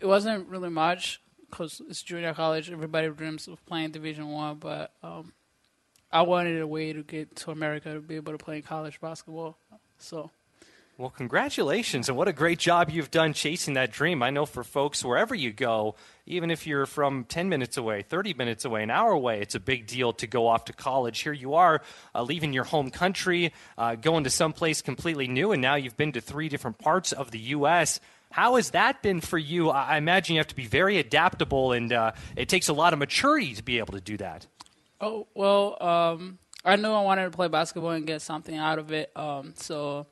it 0.00 0.06
wasn't 0.06 0.48
really 0.48 0.70
much 0.70 1.20
because 1.50 1.80
it's 1.88 2.02
junior 2.02 2.34
college. 2.34 2.70
Everybody 2.70 3.08
dreams 3.08 3.48
of 3.48 3.64
playing 3.66 3.90
Division 3.90 4.28
One, 4.28 4.56
but 4.56 4.92
um, 5.02 5.32
I 6.10 6.22
wanted 6.22 6.60
a 6.60 6.66
way 6.66 6.92
to 6.92 7.02
get 7.02 7.36
to 7.36 7.50
America 7.50 7.92
to 7.92 8.00
be 8.00 8.16
able 8.16 8.32
to 8.32 8.38
play 8.38 8.56
in 8.56 8.62
college 8.62 9.00
basketball. 9.00 9.58
So 9.98 10.30
well, 10.98 11.10
congratulations, 11.10 12.08
and 12.08 12.18
what 12.18 12.26
a 12.26 12.32
great 12.32 12.58
job 12.58 12.90
you've 12.90 13.12
done 13.12 13.32
chasing 13.32 13.74
that 13.74 13.92
dream. 13.92 14.20
I 14.20 14.30
know 14.30 14.44
for 14.44 14.64
folks 14.64 15.04
wherever 15.04 15.32
you 15.32 15.52
go, 15.52 15.94
even 16.26 16.50
if 16.50 16.66
you're 16.66 16.86
from 16.86 17.22
10 17.22 17.48
minutes 17.48 17.76
away, 17.76 18.02
30 18.02 18.34
minutes 18.34 18.64
away, 18.64 18.82
an 18.82 18.90
hour 18.90 19.12
away, 19.12 19.40
it's 19.40 19.54
a 19.54 19.60
big 19.60 19.86
deal 19.86 20.12
to 20.14 20.26
go 20.26 20.48
off 20.48 20.64
to 20.64 20.72
college. 20.72 21.20
Here 21.20 21.32
you 21.32 21.54
are, 21.54 21.82
uh, 22.16 22.24
leaving 22.24 22.52
your 22.52 22.64
home 22.64 22.90
country, 22.90 23.52
uh, 23.78 23.94
going 23.94 24.24
to 24.24 24.30
someplace 24.30 24.82
completely 24.82 25.28
new, 25.28 25.52
and 25.52 25.62
now 25.62 25.76
you've 25.76 25.96
been 25.96 26.10
to 26.12 26.20
three 26.20 26.48
different 26.48 26.78
parts 26.78 27.12
of 27.12 27.30
the 27.30 27.38
U.S. 27.38 28.00
How 28.32 28.56
has 28.56 28.70
that 28.70 29.00
been 29.00 29.20
for 29.20 29.38
you? 29.38 29.70
I 29.70 29.98
imagine 29.98 30.34
you 30.34 30.40
have 30.40 30.48
to 30.48 30.56
be 30.56 30.66
very 30.66 30.98
adaptable, 30.98 31.70
and 31.70 31.92
uh, 31.92 32.10
it 32.34 32.48
takes 32.48 32.66
a 32.66 32.72
lot 32.72 32.92
of 32.92 32.98
maturity 32.98 33.54
to 33.54 33.62
be 33.62 33.78
able 33.78 33.92
to 33.92 34.00
do 34.00 34.16
that. 34.16 34.48
Oh, 35.00 35.28
well, 35.32 35.80
um, 35.80 36.38
I 36.64 36.74
knew 36.74 36.90
I 36.90 37.02
wanted 37.02 37.22
to 37.22 37.30
play 37.30 37.46
basketball 37.46 37.92
and 37.92 38.04
get 38.04 38.20
something 38.20 38.56
out 38.56 38.80
of 38.80 38.90
it. 38.90 39.16
Um, 39.16 39.54
so 39.56 40.08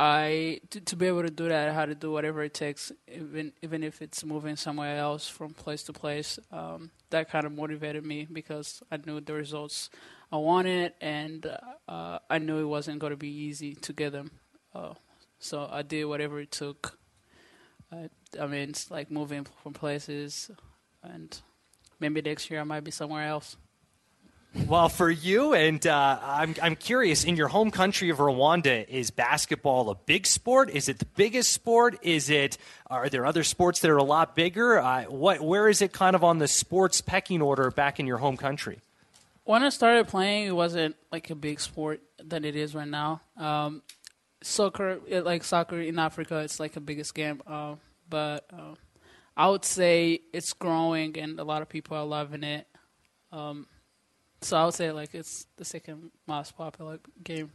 I 0.00 0.60
to, 0.70 0.80
to, 0.80 0.96
be 0.96 1.08
able 1.08 1.24
to 1.24 1.30
do 1.30 1.48
that, 1.48 1.68
I 1.68 1.74
had 1.74 1.90
to 1.90 1.94
do 1.94 2.10
whatever 2.10 2.42
it 2.42 2.54
takes, 2.54 2.90
even 3.06 3.52
even 3.60 3.84
if 3.84 4.00
it's 4.00 4.24
moving 4.24 4.56
somewhere 4.56 4.96
else 4.96 5.28
from 5.28 5.52
place 5.52 5.82
to 5.84 5.92
place. 5.92 6.38
Um, 6.50 6.90
that 7.10 7.30
kind 7.30 7.44
of 7.44 7.52
motivated 7.52 8.06
me 8.06 8.26
because 8.32 8.82
I 8.90 8.96
knew 8.96 9.20
the 9.20 9.34
results 9.34 9.90
I 10.32 10.38
wanted, 10.38 10.94
and 11.02 11.44
uh, 11.86 12.18
I 12.30 12.38
knew 12.38 12.60
it 12.60 12.64
wasn't 12.64 12.98
going 12.98 13.10
to 13.10 13.18
be 13.18 13.28
easy 13.28 13.74
to 13.74 13.92
get 13.92 14.12
them. 14.12 14.30
Uh, 14.74 14.94
So 15.38 15.68
I 15.70 15.82
did 15.82 16.04
whatever 16.04 16.40
it 16.40 16.50
took. 16.50 16.98
I, 17.92 18.08
I 18.40 18.46
mean, 18.46 18.70
it's 18.70 18.90
like 18.90 19.10
moving 19.10 19.46
from 19.62 19.72
places, 19.72 20.50
and 21.02 21.38
maybe 21.98 22.22
next 22.22 22.50
year 22.50 22.60
I 22.60 22.64
might 22.64 22.84
be 22.84 22.90
somewhere 22.90 23.26
else. 23.26 23.56
Well, 24.66 24.88
for 24.88 25.08
you, 25.08 25.54
and 25.54 25.84
uh, 25.86 26.18
I'm, 26.22 26.56
I'm 26.60 26.74
curious, 26.74 27.22
in 27.22 27.36
your 27.36 27.46
home 27.46 27.70
country 27.70 28.10
of 28.10 28.18
Rwanda, 28.18 28.86
is 28.88 29.12
basketball 29.12 29.90
a 29.90 29.94
big 29.94 30.26
sport? 30.26 30.70
Is 30.70 30.88
it 30.88 30.98
the 30.98 31.04
biggest 31.04 31.52
sport? 31.52 31.98
Is 32.02 32.30
it? 32.30 32.58
Are 32.88 33.08
there 33.08 33.24
other 33.26 33.44
sports 33.44 33.80
that 33.80 33.90
are 33.90 33.96
a 33.96 34.02
lot 34.02 34.34
bigger? 34.34 34.80
Uh, 34.80 35.04
what? 35.04 35.40
Where 35.40 35.68
is 35.68 35.82
it 35.82 35.92
kind 35.92 36.16
of 36.16 36.24
on 36.24 36.38
the 36.38 36.48
sports 36.48 37.00
pecking 37.00 37.40
order 37.40 37.70
back 37.70 38.00
in 38.00 38.08
your 38.08 38.18
home 38.18 38.36
country? 38.36 38.80
When 39.44 39.62
I 39.62 39.68
started 39.68 40.08
playing, 40.08 40.48
it 40.48 40.54
wasn't 40.54 40.96
like 41.12 41.30
a 41.30 41.36
big 41.36 41.60
sport 41.60 42.00
than 42.22 42.44
it 42.44 42.56
is 42.56 42.74
right 42.74 42.88
now. 42.88 43.20
Um, 43.36 43.82
soccer, 44.42 44.98
like 45.08 45.44
soccer 45.44 45.80
in 45.80 45.98
Africa, 45.98 46.38
it's 46.38 46.58
like 46.58 46.74
a 46.74 46.80
biggest 46.80 47.14
game. 47.14 47.40
Uh, 47.46 47.76
but 48.08 48.46
uh, 48.52 48.74
I 49.36 49.48
would 49.48 49.64
say 49.64 50.20
it's 50.32 50.52
growing, 50.54 51.16
and 51.18 51.38
a 51.38 51.44
lot 51.44 51.62
of 51.62 51.68
people 51.68 51.96
are 51.96 52.04
loving 52.04 52.42
it. 52.42 52.66
Um, 53.30 53.66
so 54.42 54.56
I 54.56 54.64
would 54.64 54.74
say 54.74 54.90
like 54.92 55.14
it's 55.14 55.46
the 55.56 55.64
second 55.64 56.10
most 56.26 56.56
popular 56.56 56.98
game. 57.22 57.50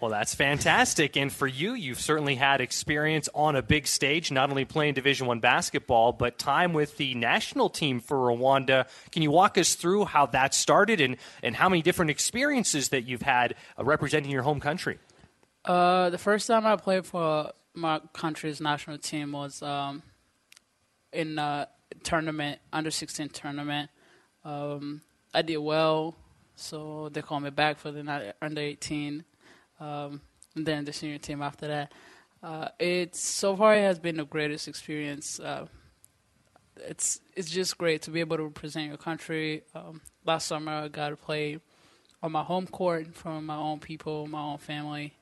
Well, 0.00 0.10
that's 0.10 0.34
fantastic, 0.34 1.18
and 1.18 1.30
for 1.30 1.46
you, 1.46 1.74
you've 1.74 2.00
certainly 2.00 2.34
had 2.34 2.62
experience 2.62 3.28
on 3.34 3.54
a 3.54 3.60
big 3.60 3.86
stage, 3.86 4.32
not 4.32 4.48
only 4.48 4.64
playing 4.64 4.94
Division 4.94 5.26
One 5.26 5.40
basketball, 5.40 6.12
but 6.12 6.38
time 6.38 6.72
with 6.72 6.96
the 6.96 7.14
national 7.14 7.68
team 7.68 8.00
for 8.00 8.16
Rwanda. 8.16 8.86
Can 9.12 9.20
you 9.20 9.30
walk 9.30 9.58
us 9.58 9.74
through 9.74 10.06
how 10.06 10.24
that 10.26 10.54
started 10.54 11.02
and, 11.02 11.18
and 11.42 11.54
how 11.54 11.68
many 11.68 11.82
different 11.82 12.10
experiences 12.10 12.88
that 12.88 13.02
you've 13.02 13.20
had 13.20 13.54
uh, 13.78 13.84
representing 13.84 14.30
your 14.30 14.42
home 14.42 14.58
country? 14.58 14.98
Uh, 15.66 16.08
the 16.08 16.18
first 16.18 16.46
time 16.46 16.64
I 16.64 16.76
played 16.76 17.04
for 17.04 17.52
my 17.74 18.00
country's 18.14 18.58
national 18.58 18.96
team 18.96 19.32
was 19.32 19.62
um, 19.62 20.02
in 21.12 21.38
a 21.38 21.68
tournament, 22.02 22.58
under 22.72 22.90
16 22.90 23.28
tournament. 23.28 23.90
Um, 24.44 25.02
I 25.34 25.42
did 25.42 25.58
well. 25.58 26.16
So 26.60 27.08
they 27.10 27.22
called 27.22 27.42
me 27.42 27.50
back 27.50 27.78
for 27.78 27.90
the 27.90 28.34
under 28.42 28.60
18, 28.60 29.24
um, 29.80 30.20
and 30.54 30.66
then 30.66 30.84
the 30.84 30.92
senior 30.92 31.18
team 31.18 31.42
after 31.42 31.66
that. 31.68 31.92
Uh, 32.42 32.68
it's 32.78 33.20
so 33.20 33.56
far 33.56 33.74
it 33.74 33.80
has 33.80 33.98
been 33.98 34.16
the 34.16 34.24
greatest 34.24 34.68
experience. 34.68 35.40
Uh, 35.40 35.66
it's 36.76 37.20
it's 37.34 37.50
just 37.50 37.76
great 37.78 38.02
to 38.02 38.10
be 38.10 38.20
able 38.20 38.36
to 38.36 38.44
represent 38.44 38.88
your 38.88 38.96
country. 38.96 39.62
Um, 39.74 40.00
last 40.24 40.46
summer 40.46 40.72
I 40.72 40.88
got 40.88 41.10
to 41.10 41.16
play 41.16 41.58
on 42.22 42.32
my 42.32 42.42
home 42.42 42.66
court 42.66 43.08
of 43.24 43.42
my 43.42 43.56
own 43.56 43.80
people, 43.80 44.26
my 44.26 44.42
own 44.42 44.58
family. 44.58 45.14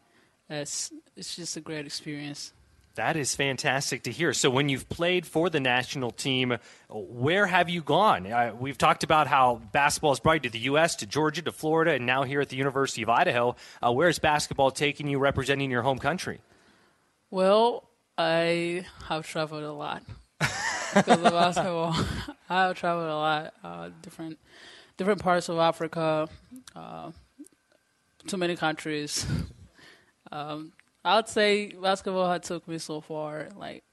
It's 0.50 0.92
it's 1.16 1.36
just 1.36 1.56
a 1.56 1.60
great 1.60 1.86
experience. 1.86 2.52
That 2.98 3.16
is 3.16 3.32
fantastic 3.36 4.02
to 4.02 4.10
hear. 4.10 4.32
So, 4.32 4.50
when 4.50 4.68
you've 4.68 4.88
played 4.88 5.24
for 5.24 5.48
the 5.48 5.60
national 5.60 6.10
team, 6.10 6.58
where 6.88 7.46
have 7.46 7.68
you 7.68 7.80
gone? 7.80 8.26
Uh, 8.26 8.52
we've 8.58 8.76
talked 8.76 9.04
about 9.04 9.28
how 9.28 9.62
basketball 9.70 10.10
has 10.10 10.18
brought 10.18 10.32
you 10.32 10.40
to 10.40 10.50
the 10.50 10.58
U.S., 10.64 10.96
to 10.96 11.06
Georgia, 11.06 11.40
to 11.42 11.52
Florida, 11.52 11.92
and 11.92 12.06
now 12.06 12.24
here 12.24 12.40
at 12.40 12.48
the 12.48 12.56
University 12.56 13.02
of 13.02 13.08
Idaho. 13.08 13.54
Uh, 13.80 13.92
where 13.92 14.08
is 14.08 14.18
basketball 14.18 14.72
taking 14.72 15.06
you 15.06 15.20
representing 15.20 15.70
your 15.70 15.82
home 15.82 16.00
country? 16.00 16.40
Well, 17.30 17.88
I 18.18 18.84
have 19.04 19.24
traveled 19.24 19.62
a 19.62 19.72
lot 19.72 20.02
because 20.40 21.18
of 21.18 21.32
basketball. 21.32 21.94
I 22.50 22.62
have 22.64 22.76
traveled 22.76 23.10
a 23.10 23.14
lot, 23.14 23.54
uh, 23.62 23.90
different 24.02 24.40
different 24.96 25.22
parts 25.22 25.48
of 25.48 25.58
Africa, 25.58 26.28
uh, 26.74 27.12
too 28.26 28.38
many 28.38 28.56
countries. 28.56 29.24
Um, 30.32 30.72
I 31.04 31.16
would 31.16 31.28
say 31.28 31.68
basketball 31.68 32.30
had 32.30 32.42
took 32.42 32.66
me 32.68 32.78
so 32.78 33.00
far, 33.00 33.48
like 33.56 33.84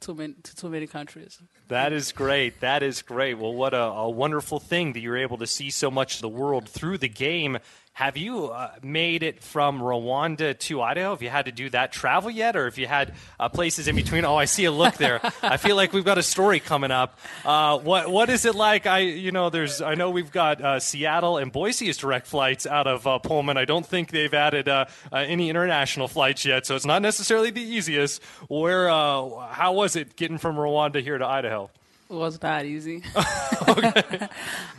too 0.00 0.14
many 0.14 0.34
to 0.42 0.56
too 0.56 0.68
many 0.68 0.86
countries. 0.86 1.40
That 1.68 1.92
is 1.92 2.12
great. 2.12 2.60
That 2.60 2.82
is 2.82 3.02
great. 3.02 3.38
Well, 3.38 3.54
what 3.54 3.72
a, 3.72 3.82
a 3.82 4.10
wonderful 4.10 4.60
thing 4.60 4.92
that 4.92 5.00
you're 5.00 5.16
able 5.16 5.38
to 5.38 5.46
see 5.46 5.70
so 5.70 5.90
much 5.90 6.16
of 6.16 6.20
the 6.20 6.28
world 6.28 6.68
through 6.68 6.98
the 6.98 7.08
game. 7.08 7.58
Have 7.94 8.16
you 8.16 8.46
uh, 8.46 8.72
made 8.82 9.22
it 9.22 9.40
from 9.40 9.80
Rwanda 9.80 10.58
to 10.58 10.82
Idaho? 10.82 11.10
Have 11.10 11.22
you 11.22 11.30
had 11.30 11.44
to 11.44 11.52
do 11.52 11.70
that 11.70 11.92
travel 11.92 12.28
yet, 12.28 12.56
or 12.56 12.66
if 12.66 12.76
you 12.76 12.88
had 12.88 13.14
uh, 13.38 13.48
places 13.48 13.86
in 13.86 13.94
between? 13.94 14.24
Oh, 14.24 14.34
I 14.34 14.46
see 14.46 14.64
a 14.64 14.72
look 14.72 14.96
there. 14.96 15.20
I 15.44 15.58
feel 15.58 15.76
like 15.76 15.92
we've 15.92 16.04
got 16.04 16.18
a 16.18 16.22
story 16.24 16.58
coming 16.58 16.90
up. 16.90 17.16
Uh, 17.44 17.78
what 17.78 18.10
what 18.10 18.30
is 18.30 18.46
it 18.46 18.56
like? 18.56 18.86
I 18.86 18.98
you 18.98 19.30
know 19.30 19.48
there's 19.48 19.80
I 19.80 19.94
know 19.94 20.10
we've 20.10 20.32
got 20.32 20.60
uh, 20.60 20.80
Seattle 20.80 21.38
and 21.38 21.52
Boise 21.52 21.88
as 21.88 21.96
direct 21.96 22.26
flights 22.26 22.66
out 22.66 22.88
of 22.88 23.06
uh, 23.06 23.20
Pullman. 23.20 23.56
I 23.56 23.64
don't 23.64 23.86
think 23.86 24.10
they've 24.10 24.34
added 24.34 24.68
uh, 24.68 24.86
any 25.12 25.48
international 25.48 26.08
flights 26.08 26.44
yet, 26.44 26.66
so 26.66 26.74
it's 26.74 26.84
not 26.84 27.00
necessarily 27.00 27.52
the 27.52 27.62
easiest. 27.62 28.20
Where 28.48 28.88
how 28.88 29.72
was 29.72 29.94
it 29.94 30.16
getting 30.16 30.38
from 30.38 30.56
Rwanda 30.56 31.00
here 31.00 31.16
to 31.16 31.24
Idaho? 31.24 31.70
Was 32.14 32.40
not 32.40 32.64
easy. 32.64 33.02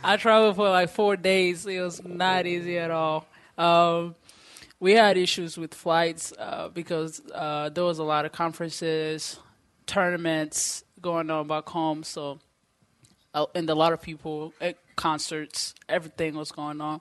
I 0.04 0.16
traveled 0.18 0.56
for 0.56 0.68
like 0.68 0.90
four 0.90 1.16
days. 1.16 1.66
It 1.66 1.80
was 1.80 2.02
not 2.04 2.46
easy 2.46 2.78
at 2.78 2.90
all. 2.90 3.26
Um, 3.58 4.14
we 4.80 4.92
had 4.92 5.16
issues 5.16 5.56
with 5.56 5.74
flights 5.74 6.32
uh, 6.38 6.68
because 6.68 7.22
uh, 7.34 7.70
there 7.70 7.84
was 7.84 7.98
a 7.98 8.04
lot 8.04 8.24
of 8.24 8.32
conferences, 8.32 9.38
tournaments 9.86 10.84
going 11.00 11.30
on 11.30 11.46
back 11.46 11.68
home. 11.68 12.02
So, 12.02 12.38
uh, 13.34 13.46
and 13.54 13.68
a 13.70 13.74
lot 13.74 13.92
of 13.92 14.02
people 14.02 14.52
at 14.60 14.76
concerts, 14.96 15.74
everything 15.88 16.36
was 16.36 16.52
going 16.52 16.80
on. 16.80 17.00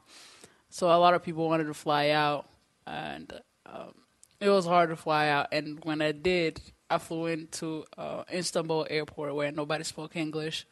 So 0.69 0.87
a 0.87 0.97
lot 0.97 1.13
of 1.13 1.23
people 1.23 1.47
wanted 1.47 1.65
to 1.65 1.73
fly 1.73 2.09
out, 2.09 2.49
and 2.85 3.31
um, 3.65 3.93
it 4.39 4.49
was 4.49 4.65
hard 4.65 4.89
to 4.89 4.95
fly 4.95 5.29
out. 5.29 5.47
And 5.51 5.79
when 5.83 6.01
I 6.01 6.11
did, 6.11 6.61
I 6.89 6.97
flew 6.99 7.25
into 7.25 7.85
uh, 7.97 8.23
Istanbul 8.31 8.87
airport 8.89 9.33
where 9.35 9.51
nobody 9.51 9.83
spoke 9.83 10.15
English, 10.15 10.67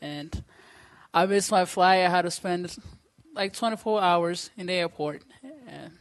and 0.00 0.42
I 1.12 1.26
missed 1.26 1.50
my 1.50 1.64
flight. 1.66 2.04
I 2.04 2.08
had 2.08 2.22
to 2.22 2.30
spend 2.30 2.74
like 3.34 3.52
24 3.52 4.00
hours 4.00 4.50
in 4.56 4.66
the 4.66 4.72
airport, 4.72 5.22
and 5.66 5.92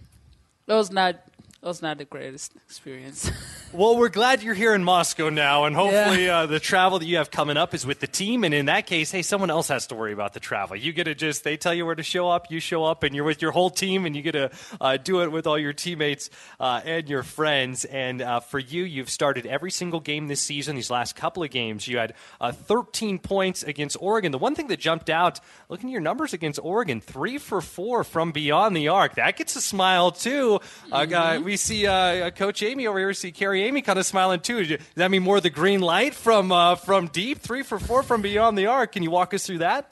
it 0.68 0.74
was 0.74 0.90
not 0.90 1.22
was 1.70 1.82
not 1.82 1.98
the 1.98 2.06
greatest 2.06 2.54
experience. 2.56 3.32
well, 3.74 3.98
we're 3.98 4.10
glad 4.10 4.44
you're 4.44 4.54
here 4.54 4.76
in 4.76 4.84
Moscow 4.84 5.30
now, 5.30 5.66
and 5.66 5.76
hopefully 5.76 6.26
yeah. 6.26 6.40
uh, 6.40 6.46
the 6.46 6.60
travel 6.60 7.00
that 7.00 7.06
you 7.06 7.18
have 7.18 7.32
coming 7.32 7.58
up 7.58 7.74
is 7.74 7.86
with 7.86 8.00
the 8.00 8.08
team. 8.08 8.44
And 8.44 8.54
in 8.54 8.68
that 8.68 8.86
case, 8.86 9.12
hey, 9.12 9.24
someone 9.24 9.50
else 9.50 9.70
has 9.70 9.88
to 9.88 9.96
worry 9.96 10.14
about 10.14 10.34
the 10.34 10.40
travel. 10.40 10.76
You 10.76 10.94
get 10.94 11.06
to 11.06 11.16
just 11.16 11.44
they 11.44 11.58
tell 11.58 11.74
you 11.74 11.86
where 11.86 11.96
to 11.96 12.04
show 12.04 12.30
up, 12.30 12.52
you 12.52 12.60
show 12.60 12.84
up, 12.84 13.02
and 13.02 13.16
you're 13.16 13.26
with 13.26 13.42
your 13.42 13.52
whole 13.52 13.72
team, 13.72 14.06
and 14.06 14.16
you 14.16 14.22
get 14.22 14.34
to 14.34 14.52
uh, 14.80 14.98
do 14.98 15.24
it 15.24 15.32
with 15.32 15.48
all 15.48 15.58
your 15.58 15.74
teammates 15.74 16.30
uh, 16.60 16.82
and 16.86 17.10
your 17.10 17.24
friends. 17.24 17.84
And 17.86 18.22
uh, 18.22 18.42
for 18.42 18.60
you, 18.60 18.84
you've 18.84 19.10
started 19.10 19.48
every 19.48 19.72
single 19.72 20.00
game 20.00 20.28
this 20.28 20.42
season. 20.42 20.76
These 20.76 20.92
last 20.92 21.16
couple 21.16 21.44
of 21.44 21.50
games, 21.50 21.88
you 21.88 21.98
had 21.98 22.14
uh, 22.40 22.52
13 22.52 23.18
points 23.18 23.64
against 23.64 23.98
Oregon. 24.00 24.32
The 24.32 24.38
one 24.38 24.54
thing 24.54 24.68
that 24.68 24.80
jumped 24.80 25.10
out, 25.10 25.40
looking 25.70 25.90
at 25.90 25.94
your 25.94 26.02
numbers 26.02 26.34
against 26.34 26.60
Oregon, 26.62 27.02
three 27.02 27.40
for 27.40 27.60
four 27.60 28.04
from 28.04 28.32
beyond 28.32 28.78
the 28.78 28.90
arc. 28.90 29.16
That 29.16 29.36
gets 29.36 29.56
a 29.56 29.62
smile 29.62 30.12
too. 30.12 30.60
Uh, 30.92 31.06
mm-hmm. 31.06 31.44
we 31.44 31.55
see 31.58 31.88
uh, 31.88 32.30
Coach 32.32 32.62
Eighmey 32.62 32.88
over 32.88 33.00
here. 33.00 33.14
See 33.14 33.32
Carrie 33.32 33.62
Eighmey 33.62 33.84
kind 33.84 34.00
of 34.00 34.06
smiling 34.06 34.40
too. 34.40 34.66
Does 34.66 34.80
that 34.96 35.12
mean 35.12 35.24
more 35.24 35.38
of 35.38 35.44
the 35.44 35.50
green 35.50 35.82
light 35.82 36.14
from 36.14 36.52
uh, 36.52 36.76
from 36.76 37.08
deep? 37.08 37.40
Three 37.40 37.64
for 37.64 37.80
four 37.80 38.04
from 38.04 38.22
beyond 38.22 38.58
the 38.58 38.68
arc. 38.68 38.94
Can 38.94 39.04
you 39.04 39.12
walk 39.12 39.34
us 39.34 39.46
through 39.46 39.60
that? 39.60 39.92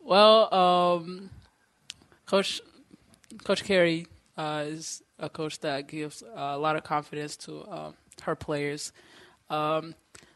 Well, 0.00 0.52
um, 0.54 1.30
Coach 2.26 2.60
Coach 3.42 3.64
Carrie 3.64 4.06
uh, 4.36 4.64
is 4.66 5.02
a 5.18 5.28
coach 5.28 5.60
that 5.60 5.88
gives 5.88 6.22
a 6.34 6.58
lot 6.58 6.76
of 6.76 6.84
confidence 6.84 7.36
to 7.36 7.60
uh, 7.62 7.92
her 8.22 8.34
players. 8.34 8.92
Um, 9.50 9.94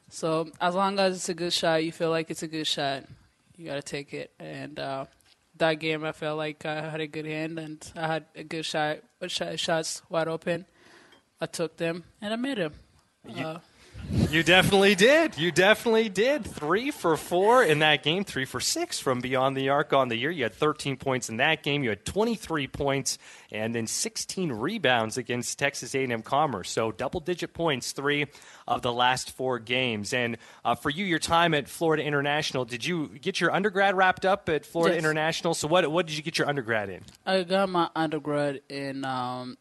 so 0.09 0.51
as 0.61 0.75
long 0.75 0.99
as 0.99 1.17
it's 1.17 1.29
a 1.29 1.35
good 1.35 1.53
shot, 1.53 1.85
you 1.85 1.93
feel 1.93 2.11
like 2.11 2.31
it's 2.31 2.43
a 2.43 2.49
good 2.49 2.67
shot, 2.67 3.05
you 3.57 3.67
got 3.67 3.75
to 3.75 3.83
take 3.83 4.15
it. 4.15 4.33
And 4.39 4.79
uh, 4.79 5.07
that 5.59 5.75
game, 5.75 6.05
I 6.05 6.12
felt 6.12 6.38
like 6.38 6.64
I 6.64 6.88
had 6.90 7.01
a 7.01 7.07
good 7.07 7.27
hand 7.27 7.59
and 7.59 7.92
I 7.97 8.07
had 8.07 8.25
a 8.35 8.44
good 8.44 8.64
shot, 8.64 8.99
shots 9.29 10.03
wide 10.09 10.29
open. 10.29 10.66
I 11.40 11.47
took 11.47 11.77
them 11.77 12.05
and 12.21 12.33
I 12.33 12.37
made 12.37 12.59
them. 12.59 12.75
You, 13.29 13.44
uh, 13.44 13.61
you 14.11 14.42
definitely 14.42 14.94
did. 14.94 15.37
You 15.37 15.53
definitely 15.53 16.09
did. 16.09 16.44
Three 16.44 16.90
for 16.90 17.16
four 17.16 17.62
in 17.62 17.81
that 17.81 18.03
game. 18.03 18.25
Three 18.25 18.47
for 18.47 18.61
six 18.61 18.99
from 18.99 19.21
beyond 19.21 19.57
the 19.57 19.68
arc 19.68 19.92
on 19.92 20.09
the 20.09 20.16
year. 20.16 20.31
You 20.31 20.44
had 20.44 20.55
13 20.55 20.97
points 20.97 21.29
in 21.29 21.37
that 21.38 21.62
game. 21.62 21.83
You 21.83 21.90
had 21.90 22.05
23 22.05 22.66
points 22.68 23.18
and 23.53 23.75
then 23.75 23.87
16 23.87 24.53
rebounds 24.53 25.18
against 25.18 25.59
Texas 25.59 25.94
A&M 25.94 26.23
Commerce. 26.23 26.71
So 26.71 26.90
double-digit 26.90 27.53
points, 27.53 27.92
three 27.92 28.27
of 28.66 28.83
the 28.83 28.92
last 28.92 29.31
four 29.33 29.59
games. 29.59 30.12
And 30.12 30.38
uh, 30.64 30.75
for 30.75 30.90
you, 30.90 31.05
your 31.05 31.18
time 31.18 31.53
at 31.53 31.68
Florida 31.68 32.03
International, 32.03 32.64
did 32.64 32.85
you 32.85 33.09
get 33.09 33.40
your 33.40 33.53
undergrad 33.53 33.97
wrapped 33.97 34.25
up 34.25 34.49
at 34.49 34.64
Florida 34.64 34.94
yes. 34.94 35.01
International? 35.01 35.55
So 35.55 35.68
what 35.68 35.90
what 35.90 36.07
did 36.07 36.16
you 36.16 36.23
get 36.23 36.38
your 36.38 36.49
undergrad 36.49 36.88
in? 36.88 37.03
I 37.27 37.42
got 37.42 37.68
my 37.68 37.90
undergrad 37.94 38.61
in. 38.68 39.05
Um, 39.05 39.59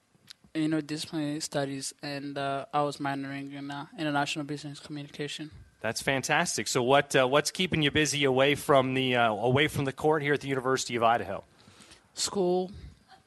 you 0.58 0.68
know, 0.68 0.82
disciplinary 0.82 1.40
studies, 1.40 1.94
and 2.02 2.38
uh, 2.38 2.66
I 2.74 2.82
was 2.82 2.98
minoring 2.98 3.54
in 3.54 3.72
uh, 3.72 3.86
international 3.98 4.46
business 4.46 4.80
communication. 4.80 5.52
That's 5.82 6.02
fantastic. 6.02 6.68
So, 6.68 6.82
what 6.84 7.16
uh, 7.16 7.28
what's 7.28 7.52
keeping 7.52 7.82
you 7.82 7.92
busy 7.92 8.24
away 8.24 8.56
from 8.56 8.94
the 8.94 9.16
uh, 9.16 9.32
away 9.32 9.68
from 9.68 9.86
the 9.86 9.94
court 9.94 10.24
here 10.24 10.34
at 10.34 10.42
the 10.42 10.48
University 10.48 10.96
of 10.96 11.04
Idaho? 11.04 11.44
School. 12.14 12.72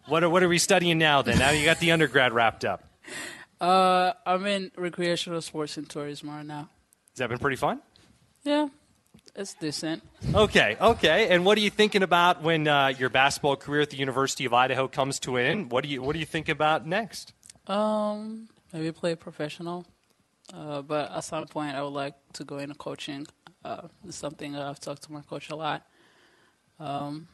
What 0.07 0.25
are, 0.25 0.31
what 0.31 0.43
are 0.43 0.49
we 0.49 0.59
studying 0.59 0.99
now? 0.99 1.23
Then 1.23 1.38
now 1.38 1.51
you 1.51 1.64
got 1.64 1.79
the 1.79 1.93
undergrad 1.93 2.33
wrapped 2.33 2.64
up. 2.64 2.85
Uh, 3.61 4.14
I'm 4.25 4.47
in 4.47 4.71
recreational 4.75 5.43
sports 5.43 5.77
and 5.77 5.87
tourism 5.87 6.31
right 6.31 6.47
now. 6.47 6.71
Has 7.11 7.19
that 7.19 7.29
been 7.29 7.38
pretty 7.38 7.59
fun? 7.59 7.83
Yeah, 8.43 8.69
it's 9.35 9.55
decent. 9.55 10.03
Okay, 10.35 10.77
okay. 10.81 11.29
And 11.29 11.45
what 11.45 11.57
are 11.59 11.61
you 11.61 11.71
thinking 11.71 12.03
about 12.03 12.43
when 12.43 12.69
uh, 12.69 12.88
your 12.88 13.09
basketball 13.11 13.57
career 13.57 13.83
at 13.83 13.90
the 13.90 13.97
University 13.97 14.45
of 14.45 14.53
Idaho 14.53 14.88
comes 14.88 15.19
to 15.21 15.37
an 15.37 15.47
end? 15.47 15.73
What 15.73 15.85
do 15.85 15.90
you 15.90 16.03
What 16.03 16.12
do 16.12 16.19
you 16.19 16.27
think 16.27 16.49
about 16.49 16.87
next? 16.87 17.33
Um, 17.66 18.49
maybe 18.73 18.93
play 18.93 19.14
professional. 19.14 19.87
Uh, 20.53 20.83
but 20.83 21.11
at 21.12 21.25
some 21.25 21.47
point, 21.47 21.77
I 21.77 21.83
would 21.83 21.93
like 21.93 22.14
to 22.35 22.45
go 22.45 22.59
into 22.59 22.75
coaching. 22.75 23.27
Uh, 23.64 23.88
it's 24.07 24.16
something 24.16 24.57
I've 24.57 24.81
talked 24.81 25.03
to 25.03 25.12
my 25.12 25.21
coach 25.21 25.51
a 25.51 25.57
lot. 25.57 25.87
Um, 26.79 27.29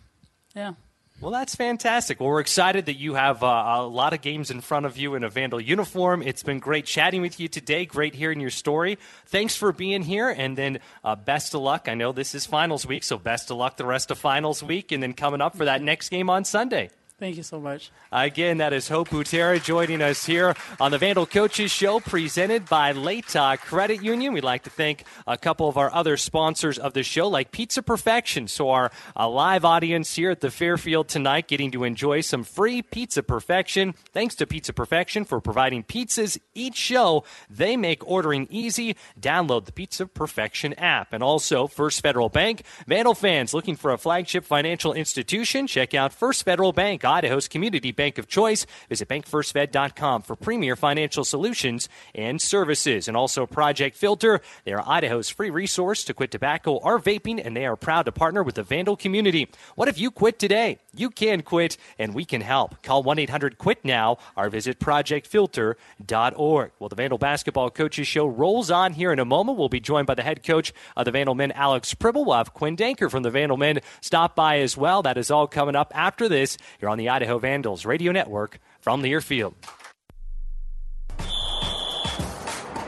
yeah. 0.55 0.73
Well, 1.19 1.31
that's 1.31 1.55
fantastic. 1.55 2.21
Well, 2.21 2.29
we're 2.29 2.41
excited 2.41 2.87
that 2.87 2.99
you 2.99 3.15
have 3.15 3.43
uh, 3.43 3.47
a 3.47 3.87
lot 3.87 4.13
of 4.13 4.21
games 4.21 4.51
in 4.51 4.61
front 4.61 4.85
of 4.85 4.99
you 4.99 5.15
in 5.15 5.25
a 5.25 5.31
Vandal 5.31 5.59
uniform. 5.59 6.23
It's 6.23 6.43
been 6.43 6.59
great 6.59 6.85
chatting 6.85 7.23
with 7.23 7.41
you 7.41 7.49
today. 7.49 7.87
Great 7.87 8.15
hearing 8.15 8.39
your 8.39 8.51
story. 8.51 8.99
Thanks 9.25 9.57
for 9.57 9.73
being 9.73 10.03
here, 10.03 10.29
and 10.29 10.59
then 10.59 10.79
uh, 11.03 11.17
best 11.17 11.55
of 11.55 11.63
luck. 11.63 11.89
I 11.89 11.95
know 11.95 12.13
this 12.13 12.35
is 12.35 12.45
finals 12.45 12.87
week, 12.87 13.03
so 13.03 13.17
best 13.17 13.51
of 13.51 13.57
luck 13.57 13.79
the 13.79 13.87
rest 13.87 14.11
of 14.11 14.19
finals 14.19 14.63
week, 14.63 14.93
and 14.93 15.03
then 15.03 15.15
coming 15.15 15.41
up 15.41 15.57
for 15.57 15.65
that 15.65 15.81
next 15.81 16.11
game 16.11 16.29
on 16.29 16.45
Sunday. 16.45 16.91
Thank 17.19 17.39
you 17.39 17.43
so 17.43 17.59
much. 17.59 17.91
Again, 18.13 18.59
that 18.59 18.75
is 18.75 18.89
Hope 18.89 19.09
Butera 19.09 19.63
joining 19.65 20.03
us 20.03 20.27
here 20.27 20.55
on 20.79 20.91
the 20.91 20.99
Vandal 20.99 21.25
Coaches 21.25 21.71
Show, 21.71 21.99
presented 21.99 22.69
by 22.69 22.93
Latah 22.93 23.59
Credit 23.59 24.03
Union. 24.03 24.35
We'd 24.35 24.45
like 24.45 24.65
to 24.65 24.71
thank 24.71 25.05
a 25.27 25.39
couple 25.39 25.67
of 25.67 25.79
our 25.79 25.91
other 25.95 26.19
sponsors 26.19 26.79
of 26.79 26.93
the 26.93 27.03
show, 27.03 27.27
like 27.27 27.53
Pizza 27.53 27.83
Perfection. 27.83 28.49
So, 28.49 28.69
our 28.69 28.91
uh, 29.17 29.31
live 29.31 29.65
audience 29.65 30.15
here 30.15 30.31
at 30.31 30.43
the 30.43 30.51
Fairfield 30.51 31.09
tonight 31.09 31.49
getting 31.49 31.71
to 31.71 31.85
enjoy 31.85 32.21
some 32.21 32.45
free 32.45 32.83
Pizza 32.83 33.23
Perfection. 33.23 33.95
Thanks 34.13 34.35
to 34.35 34.47
Pizza 34.47 34.75
Perfection 34.75 35.25
for 35.25 35.41
providing 35.41 35.85
pizzas 35.85 36.39
each 36.53 36.77
show. 36.77 37.25
They 37.49 37.79
make 37.79 38.07
ordering 38.07 38.47
easy. 38.51 38.95
Download 39.19 39.65
the 39.65 39.73
Pizza 39.73 40.07
Perfection 40.07 40.75
app. 40.75 41.15
And 41.15 41.23
also, 41.23 41.67
First 41.67 42.03
Federal 42.03 42.29
Bank. 42.29 42.63
Vandal 42.87 43.15
fans 43.15 43.55
looking 43.55 43.75
for 43.75 43.91
a 43.91 43.97
flagship 43.97 44.45
financial 44.45 44.93
institution, 44.93 45.67
check 45.67 45.95
out 45.95 46.13
First 46.13 46.45
Federal 46.45 46.75
Bank. 46.75 47.06
Idaho's 47.07 47.49
community 47.49 47.93
bank 47.93 48.19
of 48.19 48.29
choice. 48.29 48.67
Visit 48.89 49.09
bankfirstfed.com 49.09 50.23
for 50.23 50.37
premier 50.37 50.77
financial 50.77 51.25
solutions 51.25 51.89
and 52.15 52.41
services. 52.41 53.09
And 53.09 53.17
also 53.17 53.47
Project 53.47 53.97
Filter. 53.97 54.41
They 54.65 54.73
are 54.73 54.83
Idaho's 54.87 55.31
free 55.31 55.51
resource 55.51 56.05
to 56.05 56.15
quit 56.15 56.31
tobacco 56.31 56.73
or 56.73 56.99
vaping, 56.99 57.41
and 57.45 57.57
they 57.57 57.67
are 57.67 57.77
proud 57.77 58.05
to 58.07 58.13
partner 58.13 58.43
with 58.43 58.57
the 58.57 58.63
Vandal 58.63 58.97
community. 58.97 59.49
What 59.75 59.89
if 59.89 59.99
you 59.99 60.11
quit 60.11 60.39
today? 60.39 60.79
You 60.95 61.11
can 61.11 61.43
quit, 61.43 61.77
and 61.99 62.15
we 62.15 62.25
can 62.25 62.41
help. 62.41 62.83
Call 62.83 63.03
1 63.03 63.19
800 63.19 63.59
QUIT 63.59 63.85
NOW 63.85 64.19
or 64.37 64.49
visit 64.49 64.79
projectfilter.org. 64.79 66.71
Well, 66.79 66.89
the 66.89 66.97
Vandal 66.97 67.19
Basketball 67.19 67.71
Coaches 67.71 68.07
Show 68.07 68.27
rolls 68.27 68.71
on 68.71 68.93
here 68.95 69.13
in 69.13 69.19
a 69.19 69.25
moment. 69.25 69.59
We'll 69.59 69.69
be 69.69 69.81
joined 69.81 70.07
by 70.07 70.15
the 70.15 70.23
head 70.23 70.43
coach 70.43 70.73
of 70.97 71.05
the 71.05 71.11
Vandal 71.11 71.35
men, 71.35 71.53
Alex 71.53 71.95
Pribble. 71.95 72.25
We'll 72.25 72.37
have 72.37 72.55
Quinn 72.55 72.77
Denker 72.77 73.11
from 73.11 73.23
the 73.23 73.31
Vandal 73.31 73.57
men 73.57 73.81
stop 74.01 74.35
by 74.35 74.59
as 74.61 74.77
well. 74.77 75.03
That 75.03 75.19
is 75.19 75.31
all 75.31 75.47
coming 75.47 75.77
up 75.77 75.93
after 75.95 76.29
this. 76.29 76.57
You're 76.81 76.91
on 76.91 76.96
the 76.97 77.09
Idaho 77.09 77.39
Vandals 77.39 77.85
Radio 77.85 78.13
Network 78.13 78.59
from 78.81 79.03
the 79.03 79.11
Airfield. 79.13 79.55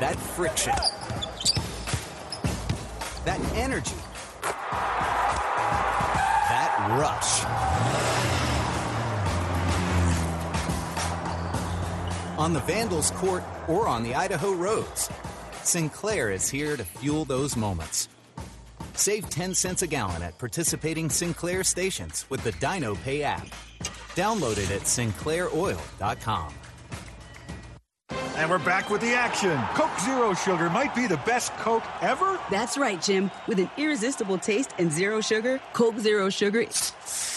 That 0.00 0.16
friction. 0.16 0.74
That 3.24 3.40
energy. 3.54 3.96
That 6.48 6.70
rush. 6.98 7.44
On 12.38 12.52
the 12.52 12.60
Vandals 12.60 13.10
court 13.12 13.42
or 13.66 13.88
on 13.88 14.04
the 14.04 14.14
Idaho 14.14 14.52
roads, 14.52 15.10
Sinclair 15.64 16.30
is 16.30 16.48
here 16.48 16.76
to 16.76 16.84
fuel 16.84 17.24
those 17.24 17.56
moments. 17.56 18.08
Save 18.94 19.28
10 19.28 19.54
cents 19.54 19.82
a 19.82 19.86
gallon 19.86 20.22
at 20.22 20.38
participating 20.38 21.10
Sinclair 21.10 21.64
stations 21.64 22.24
with 22.30 22.42
the 22.44 22.52
Dino 22.52 22.94
Pay 22.94 23.24
app. 23.24 23.48
Download 24.18 24.58
it 24.58 24.72
at 24.72 24.82
sinclairoil.com. 24.82 26.52
And 28.10 28.50
we're 28.50 28.58
back 28.58 28.90
with 28.90 29.00
the 29.00 29.14
action. 29.14 29.56
Coke 29.74 29.96
Zero 30.00 30.34
Sugar 30.34 30.68
might 30.70 30.92
be 30.92 31.06
the 31.06 31.18
best 31.18 31.52
Coke 31.58 31.84
ever. 32.00 32.40
That's 32.50 32.76
right, 32.76 33.00
Jim. 33.00 33.30
With 33.46 33.60
an 33.60 33.70
irresistible 33.76 34.36
taste 34.36 34.74
and 34.78 34.90
zero 34.90 35.20
sugar, 35.20 35.60
Coke 35.72 36.00
Zero 36.00 36.30
Sugar. 36.30 36.64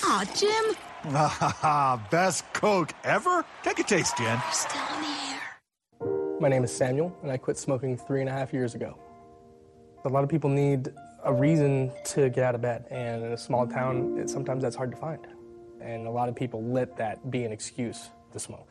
Aw, 0.05 0.25
Jim. 0.35 0.75
Ah, 1.13 2.03
best 2.09 2.51
Coke 2.53 2.93
ever? 3.03 3.45
Take 3.61 3.77
a 3.77 3.83
taste, 3.83 4.17
Jen. 4.17 4.41
You're 4.43 4.51
still 4.51 4.81
in 4.95 5.01
the 5.03 5.07
air. 5.07 6.39
My 6.39 6.49
name 6.49 6.63
is 6.63 6.75
Samuel, 6.75 7.15
and 7.21 7.31
I 7.31 7.37
quit 7.37 7.59
smoking 7.59 7.95
three 7.95 8.21
and 8.21 8.29
a 8.29 8.33
half 8.33 8.53
years 8.53 8.73
ago. 8.73 8.97
A 10.05 10.09
lot 10.09 10.23
of 10.23 10.31
people 10.31 10.49
need 10.49 10.91
a 11.23 11.31
reason 11.31 11.91
to 12.05 12.31
get 12.31 12.43
out 12.43 12.55
of 12.55 12.61
bed, 12.61 12.85
and 12.89 13.23
in 13.23 13.33
a 13.33 13.37
small 13.37 13.67
town, 13.67 14.17
it, 14.17 14.31
sometimes 14.31 14.63
that's 14.63 14.75
hard 14.75 14.89
to 14.89 14.97
find. 14.97 15.27
And 15.83 16.07
a 16.07 16.11
lot 16.11 16.29
of 16.29 16.35
people 16.35 16.63
let 16.63 16.97
that 16.97 17.31
be 17.31 17.43
an 17.43 17.51
excuse 17.51 18.09
to 18.33 18.39
smoke. 18.39 18.67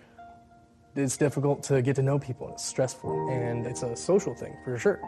It's 0.97 1.17
difficult 1.17 1.63
to 1.65 1.83
get 1.83 1.97
to 1.97 2.03
know 2.03 2.19
people, 2.19 2.51
it's 2.53 2.65
stressful, 2.65 3.29
and 3.31 3.65
it's 3.65 3.83
a 3.85 3.95
social 3.95 4.35
thing 4.35 4.57
for 4.65 4.77
sure. 4.77 5.01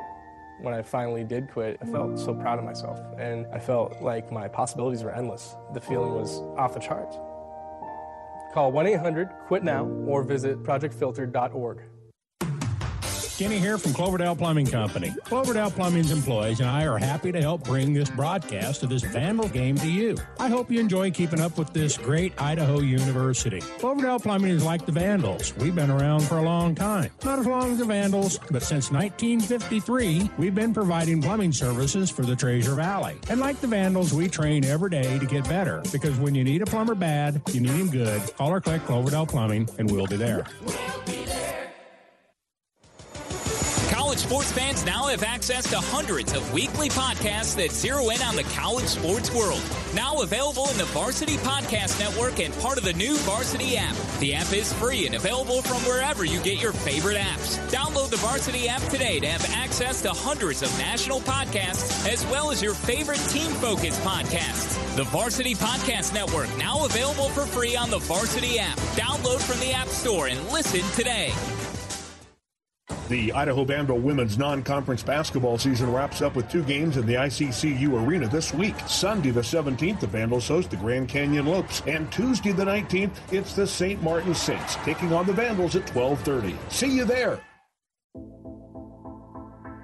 When 0.60 0.74
I 0.74 0.82
finally 0.82 1.24
did 1.24 1.50
quit, 1.50 1.78
I 1.82 1.86
felt 1.86 2.18
so 2.20 2.34
proud 2.34 2.60
of 2.60 2.64
myself, 2.64 3.00
and 3.18 3.46
I 3.52 3.58
felt 3.58 4.00
like 4.00 4.30
my 4.30 4.46
possibilities 4.46 5.02
were 5.02 5.12
endless. 5.12 5.56
The 5.74 5.80
feeling 5.80 6.14
was 6.14 6.40
off 6.56 6.74
the 6.74 6.80
charts. 6.80 7.16
Call 8.54 8.70
1 8.70 8.86
800 8.86 9.28
QUIT 9.48 9.64
NOW 9.64 9.86
or 10.06 10.22
visit 10.22 10.62
projectfilter.org. 10.62 11.82
Kenny 13.38 13.58
here 13.58 13.78
from 13.78 13.94
Cloverdale 13.94 14.36
Plumbing 14.36 14.66
Company. 14.66 15.14
Cloverdale 15.24 15.70
Plumbing's 15.70 16.10
employees 16.10 16.60
and 16.60 16.68
I 16.68 16.86
are 16.86 16.98
happy 16.98 17.32
to 17.32 17.40
help 17.40 17.64
bring 17.64 17.94
this 17.94 18.10
broadcast 18.10 18.82
of 18.82 18.90
this 18.90 19.02
Vandal 19.02 19.48
game 19.48 19.76
to 19.78 19.88
you. 19.88 20.16
I 20.38 20.48
hope 20.48 20.70
you 20.70 20.78
enjoy 20.78 21.10
keeping 21.10 21.40
up 21.40 21.56
with 21.56 21.72
this 21.72 21.96
great 21.96 22.38
Idaho 22.40 22.80
University. 22.80 23.60
Cloverdale 23.78 24.18
Plumbing 24.18 24.50
is 24.50 24.64
like 24.64 24.84
the 24.84 24.92
Vandals. 24.92 25.54
We've 25.56 25.74
been 25.74 25.90
around 25.90 26.22
for 26.22 26.38
a 26.38 26.42
long 26.42 26.74
time. 26.74 27.10
Not 27.24 27.38
as 27.38 27.46
long 27.46 27.72
as 27.72 27.78
the 27.78 27.86
Vandals, 27.86 28.38
but 28.50 28.62
since 28.62 28.90
1953, 28.90 30.30
we've 30.36 30.54
been 30.54 30.74
providing 30.74 31.22
plumbing 31.22 31.52
services 31.52 32.10
for 32.10 32.22
the 32.22 32.36
Treasure 32.36 32.74
Valley. 32.74 33.16
And 33.30 33.40
like 33.40 33.60
the 33.60 33.66
Vandals, 33.66 34.12
we 34.12 34.28
train 34.28 34.64
every 34.64 34.90
day 34.90 35.18
to 35.18 35.26
get 35.26 35.48
better 35.48 35.82
because 35.90 36.16
when 36.18 36.34
you 36.34 36.44
need 36.44 36.60
a 36.60 36.66
plumber 36.66 36.94
bad, 36.94 37.40
you 37.50 37.60
need 37.60 37.70
him 37.70 37.90
good. 37.90 38.20
Call 38.36 38.50
or 38.50 38.60
click 38.60 38.84
Cloverdale 38.84 39.26
Plumbing 39.26 39.68
and 39.78 39.90
we'll 39.90 40.06
be 40.06 40.16
there. 40.16 40.46
College 40.66 41.41
sports 44.22 44.52
fans 44.52 44.84
now 44.84 45.06
have 45.06 45.24
access 45.24 45.68
to 45.68 45.76
hundreds 45.76 46.32
of 46.32 46.52
weekly 46.52 46.88
podcasts 46.88 47.56
that 47.56 47.72
zero 47.72 48.10
in 48.10 48.22
on 48.22 48.36
the 48.36 48.44
college 48.54 48.86
sports 48.86 49.34
world. 49.34 49.60
Now 49.94 50.22
available 50.22 50.68
in 50.68 50.78
the 50.78 50.84
Varsity 50.86 51.36
Podcast 51.38 51.98
Network 51.98 52.38
and 52.38 52.54
part 52.60 52.78
of 52.78 52.84
the 52.84 52.92
new 52.92 53.16
Varsity 53.18 53.76
app. 53.76 53.96
The 54.20 54.34
app 54.34 54.52
is 54.52 54.72
free 54.74 55.06
and 55.06 55.16
available 55.16 55.60
from 55.62 55.78
wherever 55.78 56.24
you 56.24 56.40
get 56.40 56.62
your 56.62 56.72
favorite 56.72 57.16
apps. 57.16 57.58
Download 57.70 58.10
the 58.10 58.16
Varsity 58.18 58.68
app 58.68 58.82
today 58.82 59.18
to 59.18 59.26
have 59.26 59.44
access 59.56 60.00
to 60.02 60.10
hundreds 60.10 60.62
of 60.62 60.70
national 60.78 61.20
podcasts 61.20 62.08
as 62.08 62.24
well 62.26 62.52
as 62.52 62.62
your 62.62 62.74
favorite 62.74 63.20
team 63.28 63.50
focused 63.54 64.00
podcasts. 64.02 64.78
The 64.94 65.04
Varsity 65.04 65.56
Podcast 65.56 66.14
Network 66.14 66.48
now 66.58 66.84
available 66.84 67.28
for 67.30 67.44
free 67.44 67.74
on 67.74 67.90
the 67.90 67.98
Varsity 67.98 68.60
app. 68.60 68.78
Download 68.94 69.40
from 69.40 69.58
the 69.58 69.72
App 69.72 69.88
Store 69.88 70.28
and 70.28 70.40
listen 70.48 70.82
today. 70.92 71.32
The 73.08 73.32
Idaho 73.32 73.64
Vandal 73.64 73.98
women's 73.98 74.38
non-conference 74.38 75.02
basketball 75.02 75.58
season 75.58 75.92
wraps 75.92 76.22
up 76.22 76.34
with 76.36 76.48
two 76.50 76.62
games 76.62 76.96
in 76.96 77.04
the 77.04 77.14
ICCU 77.14 78.06
arena 78.06 78.28
this 78.28 78.54
week. 78.54 78.76
Sunday 78.86 79.30
the 79.30 79.40
17th, 79.40 80.00
the 80.00 80.06
Vandals 80.06 80.48
host 80.48 80.70
the 80.70 80.76
Grand 80.76 81.08
Canyon 81.08 81.46
Lopes, 81.46 81.82
and 81.86 82.10
Tuesday 82.12 82.52
the 82.52 82.64
19th, 82.64 83.16
it's 83.32 83.54
the 83.54 83.66
St. 83.66 84.02
Martin 84.02 84.34
Saints 84.34 84.76
taking 84.84 85.12
on 85.12 85.26
the 85.26 85.32
Vandals 85.32 85.76
at 85.76 85.86
12:30. 85.86 86.56
See 86.70 86.96
you 86.96 87.04
there. 87.04 87.40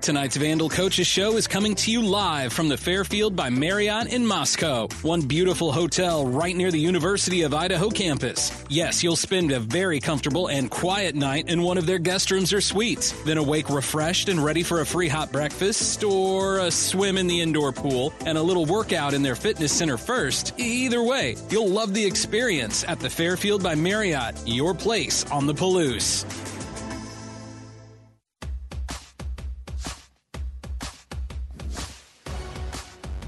Tonight's 0.01 0.37
Vandal 0.37 0.69
Coaches 0.71 1.07
Show 1.07 1.37
is 1.37 1.47
coming 1.47 1.75
to 1.75 1.91
you 1.91 2.03
live 2.03 2.53
from 2.53 2.69
the 2.69 2.77
Fairfield 2.77 3.35
by 3.35 3.51
Marriott 3.51 4.13
in 4.13 4.25
Moscow, 4.25 4.89
one 5.03 5.23
beautiful 5.23 5.73
hotel 5.73 6.27
right 6.27 6.57
near 6.57 6.71
the 6.71 6.79
University 6.79 7.43
of 7.43 7.53
Idaho 7.53 7.91
campus. 7.91 8.65
Yes, 8.69 9.03
you'll 9.03 9.17
spend 9.17 9.51
a 9.51 9.61
very 9.61 10.01
comfortable 10.01 10.47
and 10.49 10.71
quiet 10.71 11.15
night 11.15 11.49
in 11.49 11.63
one 11.63 11.79
of 11.79 11.87
their 11.87 11.99
guest 11.99 12.31
rooms 12.31 12.53
or 12.53 12.61
suites, 12.61 13.13
then 13.25 13.39
awake 13.39 13.69
refreshed 13.69 14.29
and 14.29 14.43
ready 14.43 14.63
for 14.63 14.81
a 14.81 14.87
free 14.87 15.09
hot 15.09 15.33
breakfast 15.33 16.05
or 16.05 16.59
a 16.59 16.71
swim 16.71 17.19
in 17.19 17.27
the 17.27 17.41
indoor 17.41 17.73
pool 17.73 18.13
and 18.25 18.39
a 18.39 18.43
little 18.43 18.65
workout 18.65 19.15
in 19.15 19.23
their 19.23 19.37
fitness 19.37 19.73
center 19.73 19.99
first. 19.99 20.55
Either 20.59 21.03
way, 21.03 21.37
you'll 21.51 21.69
love 21.69 21.93
the 21.93 22.05
experience 22.05 22.85
at 22.85 23.01
the 23.01 23.11
Fairfield 23.11 23.63
by 23.63 23.75
Marriott, 23.75 24.37
your 24.47 24.75
place 24.75 25.29
on 25.31 25.47
the 25.47 25.55
Palouse. 25.55 26.48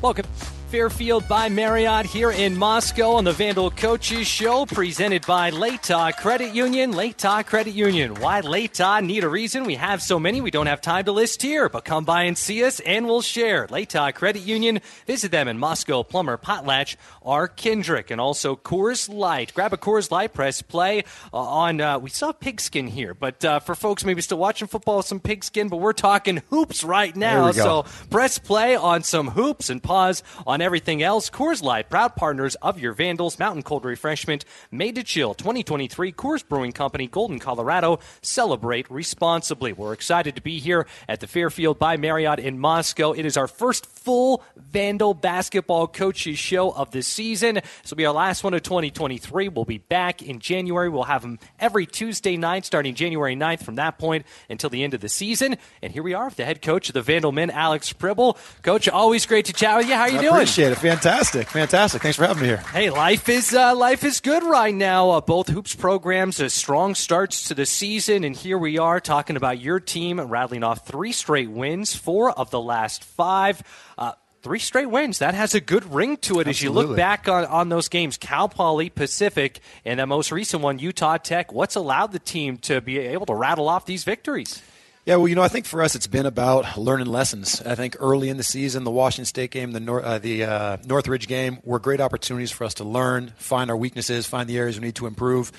Welcome. 0.03 0.50
Fairfield 0.71 1.27
by 1.27 1.49
Marriott 1.49 2.07
here 2.07 2.31
in 2.31 2.57
Moscow 2.57 3.15
on 3.15 3.25
the 3.25 3.33
Vandal 3.33 3.73
Coaches 3.73 4.29
Show, 4.29 4.67
presented 4.67 5.27
by 5.27 5.51
Latah 5.51 6.17
Credit 6.17 6.55
Union. 6.55 6.93
Latah 6.93 7.45
Credit 7.45 7.75
Union. 7.75 8.15
Why 8.15 8.41
Latah 8.41 9.05
need 9.05 9.25
a 9.25 9.29
reason? 9.29 9.65
We 9.65 9.75
have 9.75 10.01
so 10.01 10.21
many 10.21 10.41
we 10.41 10.53
don't 10.53 10.69
have 10.69 10.81
time 10.81 11.07
to 11.07 11.13
list 11.13 11.43
here, 11.43 11.69
but 11.69 11.85
come 11.85 12.05
by 12.05 12.23
and 12.23 12.39
see 12.39 12.63
us 12.63 12.79
and 12.79 13.07
we'll 13.07 13.21
share. 13.21 13.67
Latah 13.67 14.15
Credit 14.15 14.43
Union. 14.43 14.79
Visit 15.09 15.33
them 15.33 15.49
in 15.49 15.59
Moscow, 15.59 16.05
Plummer, 16.05 16.37
Potlatch, 16.37 16.95
or 17.21 17.49
Kendrick, 17.49 18.13
and 18.13 18.21
also 18.21 18.55
Coors 18.55 19.13
Light. 19.13 19.53
Grab 19.53 19.73
a 19.73 19.77
Coors 19.77 20.13
Light, 20.13 20.33
press 20.33 20.63
play 20.63 21.03
uh, 21.33 21.37
on. 21.37 21.81
Uh, 21.81 21.99
we 21.99 22.11
saw 22.11 22.31
pigskin 22.31 22.87
here, 22.87 23.13
but 23.13 23.45
uh, 23.45 23.59
for 23.59 23.75
folks 23.75 24.05
maybe 24.05 24.23
still 24.23 24.39
watching 24.39 24.69
football, 24.69 25.03
some 25.03 25.19
pigskin, 25.19 25.69
but 25.69 25.79
we're 25.79 25.93
talking 25.93 26.43
hoops 26.49 26.85
right 26.85 27.17
now. 27.17 27.51
So 27.51 27.87
press 28.09 28.39
play 28.39 28.77
on 28.77 29.03
some 29.03 29.31
hoops 29.31 29.69
and 29.69 29.83
pause 29.83 30.23
on 30.47 30.60
everything 30.63 31.03
else. 31.03 31.31
Coors 31.31 31.63
Light, 31.63 31.89
proud 31.89 32.17
partners 32.17 32.55
of 32.57 32.79
your 32.79 32.93
Vandals, 32.93 33.39
Mountain 33.39 33.63
Cold 33.63 33.85
Refreshment, 33.85 34.45
made 34.71 34.95
to 34.97 35.03
chill. 35.03 35.35
2023 35.35 36.13
Coors 36.13 36.47
Brewing 36.47 36.73
Company, 36.73 37.07
Golden, 37.07 37.39
Colorado. 37.39 37.99
Celebrate 38.23 38.91
responsibly. 38.91 39.73
We're 39.73 39.93
excited 39.93 40.37
to 40.37 40.43
be 40.43 40.59
here 40.59 40.87
at 41.09 41.21
the 41.21 41.27
Fairfield 41.27 41.79
by 41.79 41.97
Marriott 41.97 42.39
in 42.39 42.59
Moscow. 42.59 43.13
It 43.13 43.27
is 43.27 43.37
our 43.37 43.49
first 43.49 43.87
full 43.87 44.43
Vandal 44.57 45.15
basketball 45.15 45.87
coaches 45.87 46.39
show 46.39 46.71
of 46.71 46.91
the 46.91 47.03
season. 47.03 47.57
This 47.57 47.91
will 47.91 47.97
be 47.97 48.07
our 48.07 48.15
last 48.15 48.43
one 48.45 48.55
of 48.55 48.63
2023. 48.63 49.49
We'll 49.49 49.65
be 49.65 49.79
back 49.79 50.23
in 50.23 50.39
January. 50.39 50.89
We'll 50.89 51.05
have 51.05 51.23
them 51.23 51.39
every 51.59 51.87
Tuesday 51.87 52.37
night 52.37 52.65
starting 52.65 52.95
January 52.95 53.37
9th 53.37 53.63
from 53.63 53.77
that 53.77 53.99
point 53.99 54.27
until 54.49 54.71
the 54.71 54.85
end 54.85 54.95
of 54.95 55.01
the 55.01 55.09
season. 55.09 55.57
And 55.83 55.93
here 55.93 56.03
we 56.03 56.15
are 56.15 56.27
with 56.27 56.37
the 56.37 56.45
head 56.45 56.63
coach 56.63 56.89
of 56.89 56.95
the 56.95 57.03
Vandal 57.03 57.33
men, 57.33 57.51
Alex 57.51 57.93
Pribble. 57.93 58.37
Coach, 58.63 58.89
always 58.89 59.27
great 59.27 59.47
to 59.47 59.53
chat 59.53 59.77
with 59.77 59.89
you. 59.89 59.95
How 59.95 60.03
are 60.03 60.11
you 60.11 60.19
I 60.19 60.23
doing? 60.23 60.47
Appreciate 60.51 60.73
it. 60.73 60.79
Fantastic. 60.79 61.49
Fantastic. 61.49 62.03
Thanks 62.03 62.17
for 62.17 62.27
having 62.27 62.43
me 62.43 62.49
here. 62.49 62.57
Hey, 62.57 62.91
life 62.91 63.29
is 63.29 63.55
uh, 63.55 63.77
life 63.77 64.03
is 64.03 64.19
good 64.21 64.43
right 64.43 64.75
now. 64.75 65.11
Uh, 65.11 65.21
both 65.21 65.49
hoops 65.49 65.77
programs, 65.77 66.41
a 66.41 66.51
strong 66.51 66.97
starts 66.97 67.47
to 67.49 67.55
the 67.55 67.65
season, 67.65 68.25
and 68.25 68.35
here 68.35 68.59
we 68.59 68.77
are 68.77 68.99
talking 68.99 69.37
about 69.37 69.61
your 69.61 69.79
team 69.79 70.21
rattling 70.21 70.65
off 70.65 70.85
three 70.85 71.13
straight 71.13 71.53
wins, 71.53 71.95
four 71.95 72.33
of 72.33 72.51
the 72.51 72.61
last 72.61 73.05
five. 73.05 73.63
Uh, 73.97 74.13
Three 74.43 74.59
straight 74.59 74.89
wins. 74.89 75.19
That 75.19 75.35
has 75.35 75.55
a 75.55 75.61
good 75.61 75.93
ring 75.93 76.17
to 76.23 76.41
it 76.41 76.49
as 76.49 76.63
you 76.63 76.71
look 76.71 76.97
back 76.97 77.29
on, 77.29 77.45
on 77.45 77.69
those 77.69 77.89
games. 77.91 78.17
Cal 78.17 78.49
Poly, 78.49 78.89
Pacific, 78.89 79.61
and 79.85 80.01
that 80.01 80.07
most 80.07 80.33
recent 80.33 80.63
one, 80.63 80.79
Utah 80.79 81.19
Tech. 81.19 81.53
What's 81.53 81.77
allowed 81.77 82.13
the 82.13 82.19
team 82.19 82.57
to 82.63 82.81
be 82.81 82.97
able 82.97 83.27
to 83.27 83.35
rattle 83.35 83.69
off 83.69 83.85
these 83.85 84.03
victories? 84.03 84.63
Yeah, 85.11 85.17
well, 85.17 85.27
you 85.27 85.35
know, 85.35 85.43
I 85.43 85.49
think 85.49 85.67
for 85.67 85.83
us 85.83 85.97
it's 85.97 86.07
been 86.07 86.25
about 86.25 86.79
learning 86.79 87.09
lessons. 87.09 87.61
I 87.63 87.75
think 87.75 87.97
early 87.99 88.29
in 88.29 88.37
the 88.37 88.45
season, 88.45 88.85
the 88.85 88.93
Washington 88.93 89.25
State 89.25 89.51
game, 89.51 89.73
the 89.73 89.81
Nor- 89.81 90.05
uh, 90.05 90.19
the 90.21 90.45
uh, 90.45 90.77
Northridge 90.87 91.27
game 91.27 91.59
were 91.65 91.81
great 91.81 92.01
opportunities 92.01 92.53
for 92.53 92.63
us 92.63 92.75
to 92.75 92.85
learn, 92.85 93.33
find 93.35 93.73
our 93.73 93.77
weaknesses, 93.77 94.27
find 94.27 94.49
the 94.49 94.57
areas 94.57 94.79
we 94.79 94.87
need 94.87 94.95
to 94.95 95.09
improve, 95.09 95.51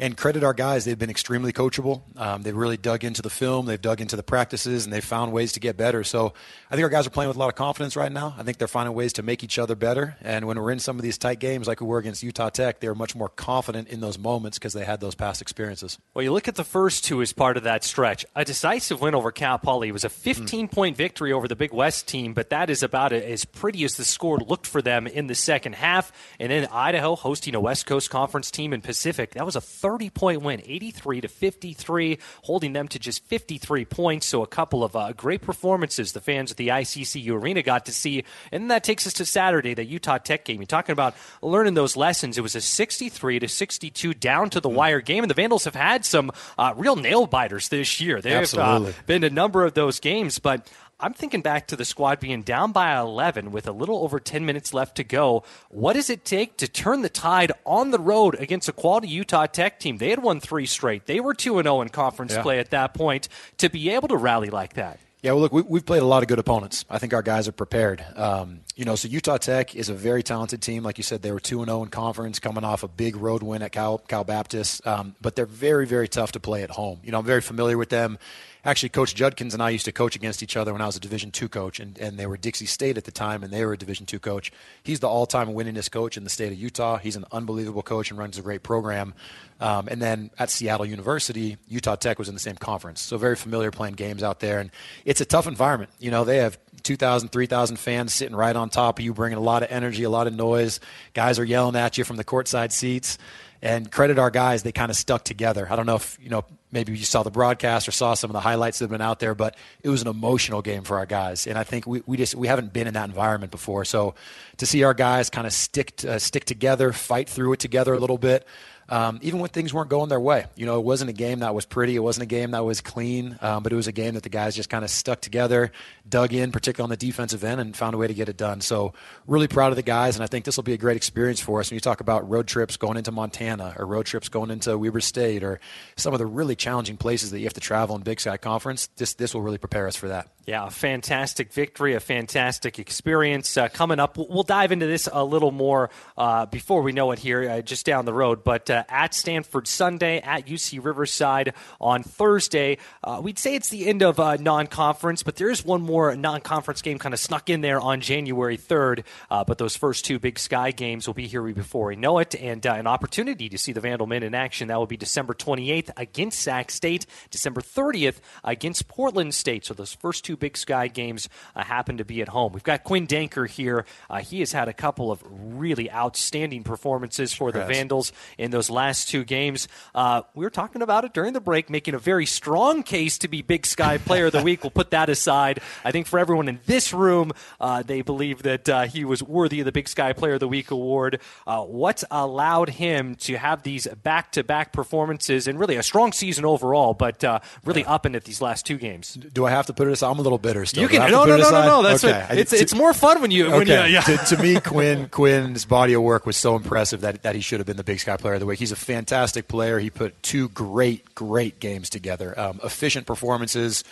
and 0.00 0.16
credit 0.16 0.42
our 0.42 0.54
guys. 0.54 0.84
They've 0.86 0.98
been 0.98 1.10
extremely 1.10 1.52
coachable. 1.52 2.00
Um, 2.16 2.42
they've 2.42 2.56
really 2.56 2.78
dug 2.78 3.04
into 3.04 3.20
the 3.20 3.30
film, 3.30 3.66
they've 3.66 3.80
dug 3.80 4.00
into 4.00 4.16
the 4.16 4.22
practices, 4.22 4.84
and 4.84 4.92
they've 4.92 5.04
found 5.04 5.32
ways 5.32 5.52
to 5.52 5.60
get 5.60 5.76
better. 5.76 6.02
So 6.02 6.32
I 6.70 6.74
think 6.74 6.84
our 6.84 6.88
guys 6.88 7.06
are 7.06 7.10
playing 7.10 7.28
with 7.28 7.36
a 7.36 7.40
lot 7.40 7.48
of 7.48 7.54
confidence 7.54 7.96
right 7.96 8.10
now. 8.10 8.34
I 8.38 8.42
think 8.42 8.56
they're 8.56 8.66
finding 8.66 8.94
ways 8.94 9.12
to 9.14 9.22
make 9.22 9.44
each 9.44 9.58
other 9.58 9.74
better. 9.76 10.16
And 10.22 10.46
when 10.46 10.58
we're 10.58 10.70
in 10.70 10.78
some 10.78 10.96
of 10.96 11.02
these 11.02 11.18
tight 11.18 11.38
games, 11.38 11.68
like 11.68 11.80
we 11.80 11.86
were 11.86 11.98
against 11.98 12.22
Utah 12.22 12.48
Tech, 12.48 12.80
they 12.80 12.88
were 12.88 12.94
much 12.94 13.14
more 13.14 13.28
confident 13.28 13.88
in 13.88 14.00
those 14.00 14.18
moments 14.18 14.58
because 14.58 14.72
they 14.72 14.84
had 14.84 15.00
those 15.00 15.14
past 15.14 15.42
experiences. 15.42 15.98
Well, 16.14 16.22
you 16.22 16.32
look 16.32 16.48
at 16.48 16.54
the 16.54 16.64
first 16.64 17.04
two 17.04 17.20
as 17.20 17.34
part 17.34 17.58
of 17.58 17.64
that 17.64 17.84
stretch. 17.84 18.24
A 18.34 18.44
decisive 18.44 19.02
win 19.02 19.14
over 19.14 19.30
Cal 19.30 19.58
Poly 19.58 19.92
was 19.92 20.04
a 20.04 20.08
15 20.08 20.68
point 20.68 20.96
victory 20.96 21.32
over 21.32 21.46
the 21.46 21.56
Big 21.56 21.74
West 21.74 22.08
team, 22.08 22.32
but 22.32 22.48
that 22.50 22.70
is 22.70 22.82
about 22.82 23.12
as 23.12 23.44
pretty 23.44 23.84
as 23.84 23.96
the 23.96 24.04
score 24.04 24.38
looked 24.38 24.66
for 24.66 24.80
them 24.80 25.06
in 25.06 25.26
the 25.26 25.34
second 25.34 25.74
half. 25.74 26.10
And 26.38 26.50
then 26.50 26.68
Idaho 26.72 27.16
hosting 27.16 27.54
a 27.54 27.60
West 27.60 27.84
Coast 27.84 28.08
Conference 28.08 28.50
team 28.50 28.72
in 28.72 28.80
Pacific. 28.80 29.34
That 29.34 29.44
was 29.44 29.56
a 29.56 29.60
30 29.60 29.89
point 30.10 30.42
win, 30.42 30.62
83 30.64 31.22
to 31.22 31.28
53, 31.28 32.18
holding 32.42 32.72
them 32.72 32.86
to 32.88 32.98
just 32.98 33.24
53 33.24 33.84
points. 33.86 34.26
So 34.26 34.42
a 34.42 34.46
couple 34.46 34.84
of 34.84 34.94
uh, 34.94 35.12
great 35.12 35.42
performances 35.42 36.12
the 36.12 36.20
fans 36.20 36.50
at 36.50 36.56
the 36.56 36.68
ICCU 36.68 37.32
Arena 37.32 37.62
got 37.62 37.86
to 37.86 37.92
see. 37.92 38.24
And 38.52 38.70
that 38.70 38.84
takes 38.84 39.06
us 39.06 39.12
to 39.14 39.26
Saturday, 39.26 39.74
the 39.74 39.84
Utah 39.84 40.18
Tech 40.18 40.44
game. 40.44 40.60
You're 40.60 40.66
talking 40.66 40.92
about 40.92 41.14
learning 41.42 41.74
those 41.74 41.96
lessons. 41.96 42.38
It 42.38 42.42
was 42.42 42.54
a 42.54 42.60
63 42.60 43.40
to 43.40 43.48
62 43.48 44.14
down 44.14 44.50
to 44.50 44.60
the 44.60 44.68
wire 44.68 45.00
game, 45.00 45.24
and 45.24 45.30
the 45.30 45.34
Vandals 45.34 45.64
have 45.64 45.74
had 45.74 46.04
some 46.04 46.30
uh, 46.58 46.74
real 46.76 46.96
nail 46.96 47.26
biters 47.26 47.68
this 47.68 48.00
year. 48.00 48.20
They've 48.20 48.54
uh, 48.54 48.92
been 49.06 49.24
a 49.24 49.30
number 49.30 49.64
of 49.64 49.74
those 49.74 50.00
games, 50.00 50.38
but. 50.38 50.68
I'm 51.02 51.14
thinking 51.14 51.40
back 51.40 51.66
to 51.68 51.76
the 51.76 51.84
squad 51.84 52.20
being 52.20 52.42
down 52.42 52.72
by 52.72 52.98
11 52.98 53.52
with 53.52 53.66
a 53.66 53.72
little 53.72 54.02
over 54.04 54.20
10 54.20 54.44
minutes 54.44 54.74
left 54.74 54.96
to 54.96 55.04
go. 55.04 55.42
What 55.70 55.94
does 55.94 56.10
it 56.10 56.24
take 56.24 56.56
to 56.58 56.68
turn 56.68 57.02
the 57.02 57.08
tide 57.08 57.52
on 57.64 57.90
the 57.90 57.98
road 57.98 58.36
against 58.38 58.68
a 58.68 58.72
quality 58.72 59.08
Utah 59.08 59.46
Tech 59.46 59.80
team? 59.80 59.96
They 59.96 60.10
had 60.10 60.22
won 60.22 60.40
three 60.40 60.66
straight. 60.66 61.06
They 61.06 61.20
were 61.20 61.32
2 61.34 61.62
0 61.62 61.80
in 61.80 61.88
conference 61.88 62.34
Yeah. 62.34 62.42
play 62.42 62.58
at 62.58 62.70
that 62.70 62.92
point. 62.94 63.28
To 63.58 63.70
be 63.70 63.90
able 63.90 64.08
to 64.08 64.16
rally 64.16 64.50
like 64.50 64.74
that. 64.74 64.98
Yeah, 65.22 65.32
well, 65.32 65.42
look, 65.42 65.52
we, 65.52 65.60
we've 65.60 65.84
played 65.84 66.02
a 66.02 66.06
lot 66.06 66.22
of 66.22 66.28
good 66.28 66.38
opponents. 66.38 66.86
I 66.88 66.98
think 66.98 67.12
our 67.12 67.20
guys 67.20 67.46
are 67.46 67.52
prepared. 67.52 68.02
Um, 68.16 68.60
you 68.74 68.86
know, 68.86 68.94
so 68.94 69.06
Utah 69.06 69.36
Tech 69.36 69.76
is 69.76 69.90
a 69.90 69.94
very 69.94 70.22
talented 70.22 70.62
team. 70.62 70.82
Like 70.82 70.96
you 70.96 71.04
said, 71.04 71.20
they 71.20 71.30
were 71.30 71.40
2 71.40 71.62
0 71.62 71.82
in 71.82 71.90
conference, 71.90 72.38
coming 72.38 72.64
off 72.64 72.82
a 72.84 72.88
big 72.88 73.16
road 73.16 73.42
win 73.42 73.60
at 73.60 73.72
Cal, 73.72 73.98
Cal 73.98 74.24
Baptist. 74.24 74.86
Um, 74.86 75.14
but 75.20 75.36
they're 75.36 75.44
very, 75.44 75.86
very 75.86 76.08
tough 76.08 76.32
to 76.32 76.40
play 76.40 76.62
at 76.62 76.70
home. 76.70 77.00
You 77.04 77.12
know, 77.12 77.18
I'm 77.18 77.26
very 77.26 77.42
familiar 77.42 77.76
with 77.76 77.90
them. 77.90 78.18
Actually, 78.64 78.90
Coach 78.90 79.14
Judkins 79.14 79.54
and 79.54 79.62
I 79.62 79.70
used 79.70 79.86
to 79.86 79.92
coach 79.92 80.16
against 80.16 80.42
each 80.42 80.56
other 80.56 80.72
when 80.72 80.82
I 80.82 80.86
was 80.86 80.96
a 80.96 81.00
Division 81.00 81.30
two 81.30 81.48
coach, 81.48 81.80
and, 81.80 81.98
and 81.98 82.18
they 82.18 82.26
were 82.26 82.36
Dixie 82.36 82.66
State 82.66 82.96
at 82.96 83.04
the 83.04 83.10
time, 83.10 83.42
and 83.42 83.52
they 83.52 83.64
were 83.64 83.74
a 83.74 83.78
Division 83.78 84.06
two 84.06 84.18
coach. 84.18 84.52
He's 84.82 85.00
the 85.00 85.08
all-time 85.08 85.48
winningest 85.48 85.90
coach 85.90 86.16
in 86.16 86.24
the 86.24 86.30
state 86.30 86.52
of 86.52 86.58
Utah. 86.58 86.96
He's 86.96 87.16
an 87.16 87.24
unbelievable 87.32 87.82
coach 87.82 88.10
and 88.10 88.18
runs 88.18 88.38
a 88.38 88.42
great 88.42 88.62
program. 88.62 89.14
Um, 89.60 89.88
and 89.88 90.00
then 90.00 90.30
at 90.38 90.48
Seattle 90.48 90.86
University, 90.86 91.58
Utah 91.68 91.96
Tech 91.96 92.18
was 92.18 92.28
in 92.28 92.34
the 92.34 92.40
same 92.40 92.56
conference, 92.56 93.00
so 93.00 93.18
very 93.18 93.36
familiar 93.36 93.70
playing 93.70 93.94
games 93.94 94.22
out 94.22 94.40
there. 94.40 94.58
And 94.58 94.70
it's 95.04 95.20
a 95.20 95.26
tough 95.26 95.46
environment. 95.46 95.90
You 95.98 96.10
know, 96.10 96.24
they 96.24 96.38
have 96.38 96.58
2,000, 96.82 97.28
3,000 97.28 97.76
fans 97.76 98.14
sitting 98.14 98.34
right 98.34 98.56
on 98.56 98.70
top 98.70 98.98
of 98.98 99.04
you, 99.04 99.12
bringing 99.12 99.36
a 99.38 99.42
lot 99.42 99.62
of 99.62 99.70
energy, 99.70 100.02
a 100.02 100.10
lot 100.10 100.26
of 100.26 100.34
noise. 100.34 100.80
Guys 101.12 101.38
are 101.38 101.44
yelling 101.44 101.76
at 101.76 101.98
you 101.98 102.04
from 102.04 102.16
the 102.16 102.24
courtside 102.24 102.72
seats. 102.72 103.18
And 103.62 103.92
credit 103.92 104.18
our 104.18 104.30
guys, 104.30 104.62
they 104.62 104.72
kind 104.72 104.90
of 104.90 104.96
stuck 104.96 105.22
together. 105.22 105.68
I 105.70 105.76
don't 105.76 105.84
know 105.84 105.96
if, 105.96 106.18
you 106.22 106.30
know, 106.30 106.46
maybe 106.72 106.96
you 106.96 107.04
saw 107.04 107.22
the 107.22 107.30
broadcast 107.30 107.86
or 107.88 107.90
saw 107.90 108.14
some 108.14 108.30
of 108.30 108.32
the 108.32 108.40
highlights 108.40 108.78
that 108.78 108.84
have 108.84 108.90
been 108.90 109.02
out 109.02 109.20
there, 109.20 109.34
but 109.34 109.54
it 109.82 109.90
was 109.90 110.00
an 110.00 110.08
emotional 110.08 110.62
game 110.62 110.82
for 110.82 110.96
our 110.96 111.04
guys. 111.04 111.46
And 111.46 111.58
I 111.58 111.64
think 111.64 111.86
we, 111.86 112.02
we 112.06 112.16
just 112.16 112.34
we 112.34 112.46
haven't 112.46 112.72
been 112.72 112.86
in 112.86 112.94
that 112.94 113.08
environment 113.08 113.50
before. 113.50 113.84
So 113.84 114.14
to 114.56 114.66
see 114.66 114.82
our 114.82 114.94
guys 114.94 115.28
kind 115.28 115.46
of 115.46 115.52
stick 115.52 116.02
uh, 116.08 116.18
stick 116.18 116.46
together, 116.46 116.92
fight 116.92 117.28
through 117.28 117.52
it 117.52 117.60
together 117.60 117.92
a 117.92 117.98
little 117.98 118.18
bit, 118.18 118.46
um, 118.90 119.20
even 119.22 119.38
when 119.38 119.48
things 119.50 119.72
weren't 119.72 119.88
going 119.88 120.08
their 120.08 120.20
way. 120.20 120.46
You 120.56 120.66
know, 120.66 120.78
it 120.78 120.84
wasn't 120.84 121.10
a 121.10 121.14
game 121.14 121.38
that 121.38 121.54
was 121.54 121.64
pretty. 121.64 121.94
It 121.94 122.00
wasn't 122.00 122.24
a 122.24 122.26
game 122.26 122.50
that 122.50 122.64
was 122.64 122.80
clean, 122.80 123.38
um, 123.40 123.62
but 123.62 123.72
it 123.72 123.76
was 123.76 123.86
a 123.86 123.92
game 123.92 124.14
that 124.14 124.24
the 124.24 124.28
guys 124.28 124.56
just 124.56 124.68
kind 124.68 124.84
of 124.84 124.90
stuck 124.90 125.20
together, 125.20 125.70
dug 126.08 126.32
in, 126.32 126.50
particularly 126.50 126.86
on 126.86 126.90
the 126.90 126.96
defensive 126.96 127.44
end, 127.44 127.60
and 127.60 127.76
found 127.76 127.94
a 127.94 127.98
way 127.98 128.08
to 128.08 128.14
get 128.14 128.28
it 128.28 128.36
done. 128.36 128.60
So, 128.60 128.92
really 129.26 129.48
proud 129.48 129.70
of 129.70 129.76
the 129.76 129.82
guys, 129.82 130.16
and 130.16 130.24
I 130.24 130.26
think 130.26 130.44
this 130.44 130.56
will 130.56 130.64
be 130.64 130.72
a 130.72 130.78
great 130.78 130.96
experience 130.96 131.40
for 131.40 131.60
us 131.60 131.70
when 131.70 131.76
you 131.76 131.80
talk 131.80 132.00
about 132.00 132.28
road 132.28 132.48
trips 132.48 132.76
going 132.76 132.96
into 132.96 133.12
Montana 133.12 133.74
or 133.78 133.86
road 133.86 134.06
trips 134.06 134.28
going 134.28 134.50
into 134.50 134.76
Weber 134.76 135.00
State 135.00 135.44
or 135.44 135.60
some 135.96 136.12
of 136.12 136.18
the 136.18 136.26
really 136.26 136.56
challenging 136.56 136.96
places 136.96 137.30
that 137.30 137.38
you 137.38 137.44
have 137.44 137.54
to 137.54 137.60
travel 137.60 137.94
in 137.94 138.02
Big 138.02 138.20
Sky 138.20 138.36
Conference. 138.36 138.88
This 138.96 139.14
this 139.14 139.34
will 139.34 139.42
really 139.42 139.58
prepare 139.58 139.86
us 139.86 139.96
for 139.96 140.08
that. 140.08 140.28
Yeah, 140.46 140.66
a 140.66 140.70
fantastic 140.70 141.52
victory, 141.52 141.94
a 141.94 142.00
fantastic 142.00 142.78
experience 142.78 143.58
uh, 143.58 143.68
coming 143.68 144.00
up. 144.00 144.16
We'll, 144.16 144.42
dive 144.42 144.72
into 144.72 144.86
this 144.86 145.06
a 145.12 145.22
little 145.22 145.52
more 145.52 145.90
uh, 146.16 146.46
before 146.46 146.80
we 146.82 146.92
know 146.92 147.12
it 147.12 147.18
here, 147.18 147.48
uh, 147.48 147.60
just 147.60 147.84
down 147.84 148.06
the 148.06 148.14
road. 148.14 148.42
But 148.42 148.70
uh, 148.70 148.84
at 148.88 149.14
Stanford 149.14 149.68
Sunday, 149.68 150.18
at 150.18 150.46
UC 150.46 150.82
Riverside 150.82 151.52
on 151.78 152.02
Thursday, 152.02 152.78
uh, 153.04 153.20
we'd 153.22 153.38
say 153.38 153.54
it's 153.54 153.68
the 153.68 153.86
end 153.86 154.02
of 154.02 154.18
uh, 154.18 154.36
non-conference, 154.36 155.22
but 155.22 155.36
there 155.36 155.50
is 155.50 155.62
one 155.64 155.82
more 155.82 156.16
non-conference 156.16 156.80
game 156.80 156.98
kind 156.98 157.12
of 157.12 157.20
snuck 157.20 157.50
in 157.50 157.60
there 157.60 157.78
on 157.78 158.00
January 158.00 158.56
3rd. 158.56 159.04
Uh, 159.30 159.44
but 159.44 159.58
those 159.58 159.76
first 159.76 160.06
two 160.06 160.18
Big 160.18 160.38
Sky 160.38 160.70
games 160.70 161.06
will 161.06 161.14
be 161.14 161.26
here 161.26 161.42
before 161.52 161.88
we 161.88 161.96
know 161.96 162.18
it, 162.18 162.34
and 162.34 162.64
an 162.64 162.86
opportunity 162.86 163.50
to 163.50 163.58
see 163.58 163.72
the 163.72 163.80
Vandal 163.80 164.06
men 164.06 164.22
in 164.22 164.34
action. 164.34 164.68
That 164.68 164.78
will 164.78 164.86
be 164.86 164.96
December 164.96 165.34
28th 165.34 165.90
against 165.98 166.40
Sac 166.40 166.70
State, 166.70 167.04
December 167.30 167.60
30th 167.60 168.16
against 168.42 168.88
Portland 168.88 169.34
State. 169.34 169.66
So 169.66 169.74
those 169.74 169.92
first 169.92 170.24
two 170.24 170.29
Big 170.36 170.56
Sky 170.56 170.88
games 170.88 171.28
uh, 171.54 171.64
happen 171.64 171.98
to 171.98 172.04
be 172.04 172.20
at 172.22 172.28
home. 172.28 172.52
We've 172.52 172.62
got 172.62 172.84
Quinn 172.84 173.06
Denker 173.06 173.48
here. 173.48 173.84
Uh, 174.08 174.18
he 174.18 174.40
has 174.40 174.52
had 174.52 174.68
a 174.68 174.72
couple 174.72 175.10
of 175.10 175.22
really 175.30 175.90
outstanding 175.90 176.62
performances 176.62 177.32
for 177.32 177.52
the 177.52 177.64
Vandals 177.64 178.12
in 178.38 178.50
those 178.50 178.70
last 178.70 179.08
two 179.08 179.24
games. 179.24 179.68
Uh, 179.94 180.22
we 180.34 180.44
were 180.44 180.50
talking 180.50 180.82
about 180.82 181.04
it 181.04 181.12
during 181.12 181.32
the 181.32 181.40
break, 181.40 181.70
making 181.70 181.94
a 181.94 181.98
very 181.98 182.26
strong 182.26 182.82
case 182.82 183.18
to 183.18 183.28
be 183.28 183.42
Big 183.42 183.66
Sky 183.66 183.98
Player 183.98 184.26
of 184.26 184.32
the 184.32 184.42
Week. 184.42 184.62
We'll 184.62 184.70
put 184.70 184.90
that 184.90 185.08
aside. 185.08 185.60
I 185.84 185.92
think 185.92 186.06
for 186.06 186.18
everyone 186.18 186.48
in 186.48 186.60
this 186.66 186.92
room, 186.92 187.32
uh, 187.60 187.82
they 187.82 188.02
believe 188.02 188.42
that 188.42 188.68
uh, 188.68 188.82
he 188.82 189.04
was 189.04 189.22
worthy 189.22 189.60
of 189.60 189.66
the 189.66 189.72
Big 189.72 189.88
Sky 189.88 190.12
Player 190.12 190.34
of 190.34 190.40
the 190.40 190.48
Week 190.48 190.70
award. 190.70 191.20
Uh, 191.46 191.62
what 191.62 192.02
allowed 192.10 192.70
him 192.70 193.14
to 193.16 193.36
have 193.36 193.62
these 193.62 193.86
back-to-back 194.02 194.72
performances 194.72 195.46
and 195.46 195.58
really 195.58 195.76
a 195.76 195.82
strong 195.82 196.12
season 196.12 196.44
overall, 196.44 196.94
but 196.94 197.22
uh, 197.24 197.40
really 197.64 197.84
up 197.84 198.06
in 198.06 198.14
it 198.14 198.24
these 198.24 198.40
last 198.40 198.66
two 198.66 198.78
games? 198.78 199.14
Do 199.14 199.46
I 199.46 199.50
have 199.50 199.66
to 199.66 199.72
put 199.72 199.88
it 199.88 199.92
aside? 199.92 200.10
I'm 200.10 200.16
a 200.20 200.22
little 200.22 200.38
bitter 200.38 200.64
still. 200.66 200.82
You 200.82 200.88
can 200.88 201.10
no 201.10 201.24
no 201.24 201.36
no 201.36 201.50
no 201.50 201.66
no. 201.66 201.82
That's 201.82 202.04
okay. 202.04 202.26
what, 202.28 202.38
it's 202.38 202.52
it's 202.52 202.74
more 202.74 202.92
fun 202.94 203.20
when 203.20 203.30
you 203.30 203.50
when 203.50 203.62
Okay. 203.62 203.88
you 203.88 203.94
yeah. 203.94 204.00
to, 204.02 204.16
to 204.36 204.42
me, 204.42 204.60
Quinn 204.64 205.08
Quinn's 205.08 205.64
body 205.64 205.94
of 205.94 206.02
work 206.02 206.26
was 206.26 206.36
so 206.36 206.54
impressive 206.56 207.00
that, 207.00 207.22
that 207.22 207.34
he 207.34 207.40
should 207.40 207.58
have 207.60 207.66
been 207.66 207.76
the 207.76 207.84
Big 207.84 208.00
Sky 208.00 208.16
Player 208.16 208.34
of 208.34 208.40
the 208.40 208.46
Week. 208.46 208.58
He's 208.58 208.72
a 208.72 208.76
fantastic 208.76 209.48
player. 209.48 209.78
He 209.78 209.90
put 209.90 210.22
two 210.22 210.48
great, 210.50 211.14
great 211.14 211.58
games 211.60 211.90
together. 211.90 212.38
Um, 212.38 212.60
efficient 212.62 213.06
performances, 213.06 213.82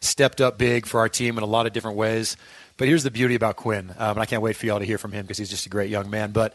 stepped 0.00 0.40
up 0.40 0.58
big 0.58 0.86
for 0.86 1.00
our 1.00 1.08
team 1.08 1.36
in 1.38 1.42
a 1.42 1.46
lot 1.46 1.66
of 1.66 1.72
different 1.72 1.96
ways. 1.96 2.36
But 2.76 2.86
here's 2.86 3.02
the 3.02 3.10
beauty 3.10 3.34
about 3.34 3.56
Quinn, 3.56 3.90
um, 3.98 4.10
and 4.12 4.20
I 4.20 4.24
can't 4.26 4.42
wait 4.42 4.54
for 4.54 4.66
y'all 4.66 4.78
to 4.78 4.84
hear 4.84 4.98
from 4.98 5.10
him 5.10 5.22
because 5.24 5.38
he's 5.38 5.50
just 5.50 5.66
a 5.66 5.68
great 5.68 5.90
young 5.90 6.08
man. 6.10 6.30
But 6.30 6.54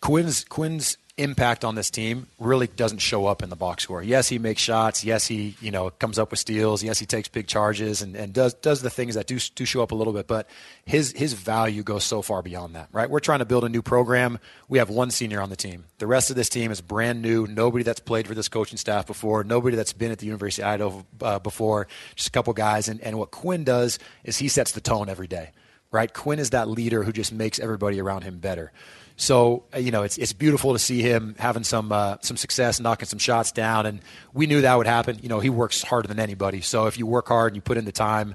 Quinn's 0.00 0.44
Quinn's 0.44 0.96
impact 1.20 1.64
on 1.64 1.74
this 1.74 1.90
team 1.90 2.26
really 2.38 2.66
doesn't 2.66 2.98
show 2.98 3.26
up 3.26 3.42
in 3.42 3.50
the 3.50 3.56
box 3.56 3.84
score. 3.84 4.02
Yes, 4.02 4.28
he 4.28 4.38
makes 4.38 4.60
shots. 4.62 5.04
Yes, 5.04 5.26
he 5.26 5.54
you 5.60 5.70
know 5.70 5.90
comes 5.90 6.18
up 6.18 6.30
with 6.30 6.40
steals. 6.40 6.82
Yes, 6.82 6.98
he 6.98 7.06
takes 7.06 7.28
big 7.28 7.46
charges 7.46 8.02
and, 8.02 8.16
and 8.16 8.32
does 8.32 8.54
does 8.54 8.82
the 8.82 8.90
things 8.90 9.14
that 9.14 9.26
do 9.26 9.38
do 9.54 9.64
show 9.64 9.82
up 9.82 9.92
a 9.92 9.94
little 9.94 10.12
bit. 10.12 10.26
But 10.26 10.48
his 10.84 11.12
his 11.12 11.34
value 11.34 11.82
goes 11.82 12.04
so 12.04 12.22
far 12.22 12.42
beyond 12.42 12.74
that. 12.74 12.88
Right? 12.92 13.08
We're 13.08 13.20
trying 13.20 13.40
to 13.40 13.44
build 13.44 13.64
a 13.64 13.68
new 13.68 13.82
program. 13.82 14.38
We 14.68 14.78
have 14.78 14.90
one 14.90 15.10
senior 15.10 15.40
on 15.40 15.50
the 15.50 15.56
team. 15.56 15.84
The 15.98 16.06
rest 16.06 16.30
of 16.30 16.36
this 16.36 16.48
team 16.48 16.70
is 16.70 16.80
brand 16.80 17.22
new. 17.22 17.46
Nobody 17.46 17.84
that's 17.84 18.00
played 18.00 18.26
for 18.26 18.34
this 18.34 18.48
coaching 18.48 18.78
staff 18.78 19.06
before. 19.06 19.44
Nobody 19.44 19.76
that's 19.76 19.92
been 19.92 20.10
at 20.10 20.18
the 20.18 20.26
University 20.26 20.62
of 20.62 20.68
Idaho 20.68 21.06
uh, 21.20 21.38
before. 21.38 21.86
Just 22.16 22.28
a 22.28 22.32
couple 22.32 22.52
guys. 22.54 22.88
And 22.88 23.00
and 23.02 23.18
what 23.18 23.30
Quinn 23.30 23.64
does 23.64 23.98
is 24.24 24.38
he 24.38 24.48
sets 24.48 24.72
the 24.72 24.80
tone 24.80 25.08
every 25.08 25.26
day. 25.26 25.50
Right? 25.92 26.12
Quinn 26.12 26.38
is 26.38 26.50
that 26.50 26.68
leader 26.68 27.02
who 27.02 27.12
just 27.12 27.32
makes 27.32 27.58
everybody 27.58 28.00
around 28.00 28.22
him 28.22 28.38
better. 28.38 28.72
So 29.20 29.64
uh, 29.74 29.78
you 29.78 29.90
know, 29.90 30.02
it's 30.02 30.16
it's 30.16 30.32
beautiful 30.32 30.72
to 30.72 30.78
see 30.78 31.02
him 31.02 31.36
having 31.38 31.62
some 31.62 31.92
uh, 31.92 32.16
some 32.22 32.38
success, 32.38 32.80
knocking 32.80 33.06
some 33.06 33.18
shots 33.18 33.52
down, 33.52 33.84
and 33.84 34.00
we 34.32 34.46
knew 34.46 34.62
that 34.62 34.74
would 34.78 34.86
happen. 34.86 35.18
You 35.22 35.28
know, 35.28 35.40
he 35.40 35.50
works 35.50 35.82
harder 35.82 36.08
than 36.08 36.18
anybody. 36.18 36.62
So 36.62 36.86
if 36.86 36.98
you 36.98 37.06
work 37.06 37.28
hard 37.28 37.52
and 37.52 37.56
you 37.56 37.60
put 37.60 37.76
in 37.76 37.84
the 37.84 37.92
time, 37.92 38.34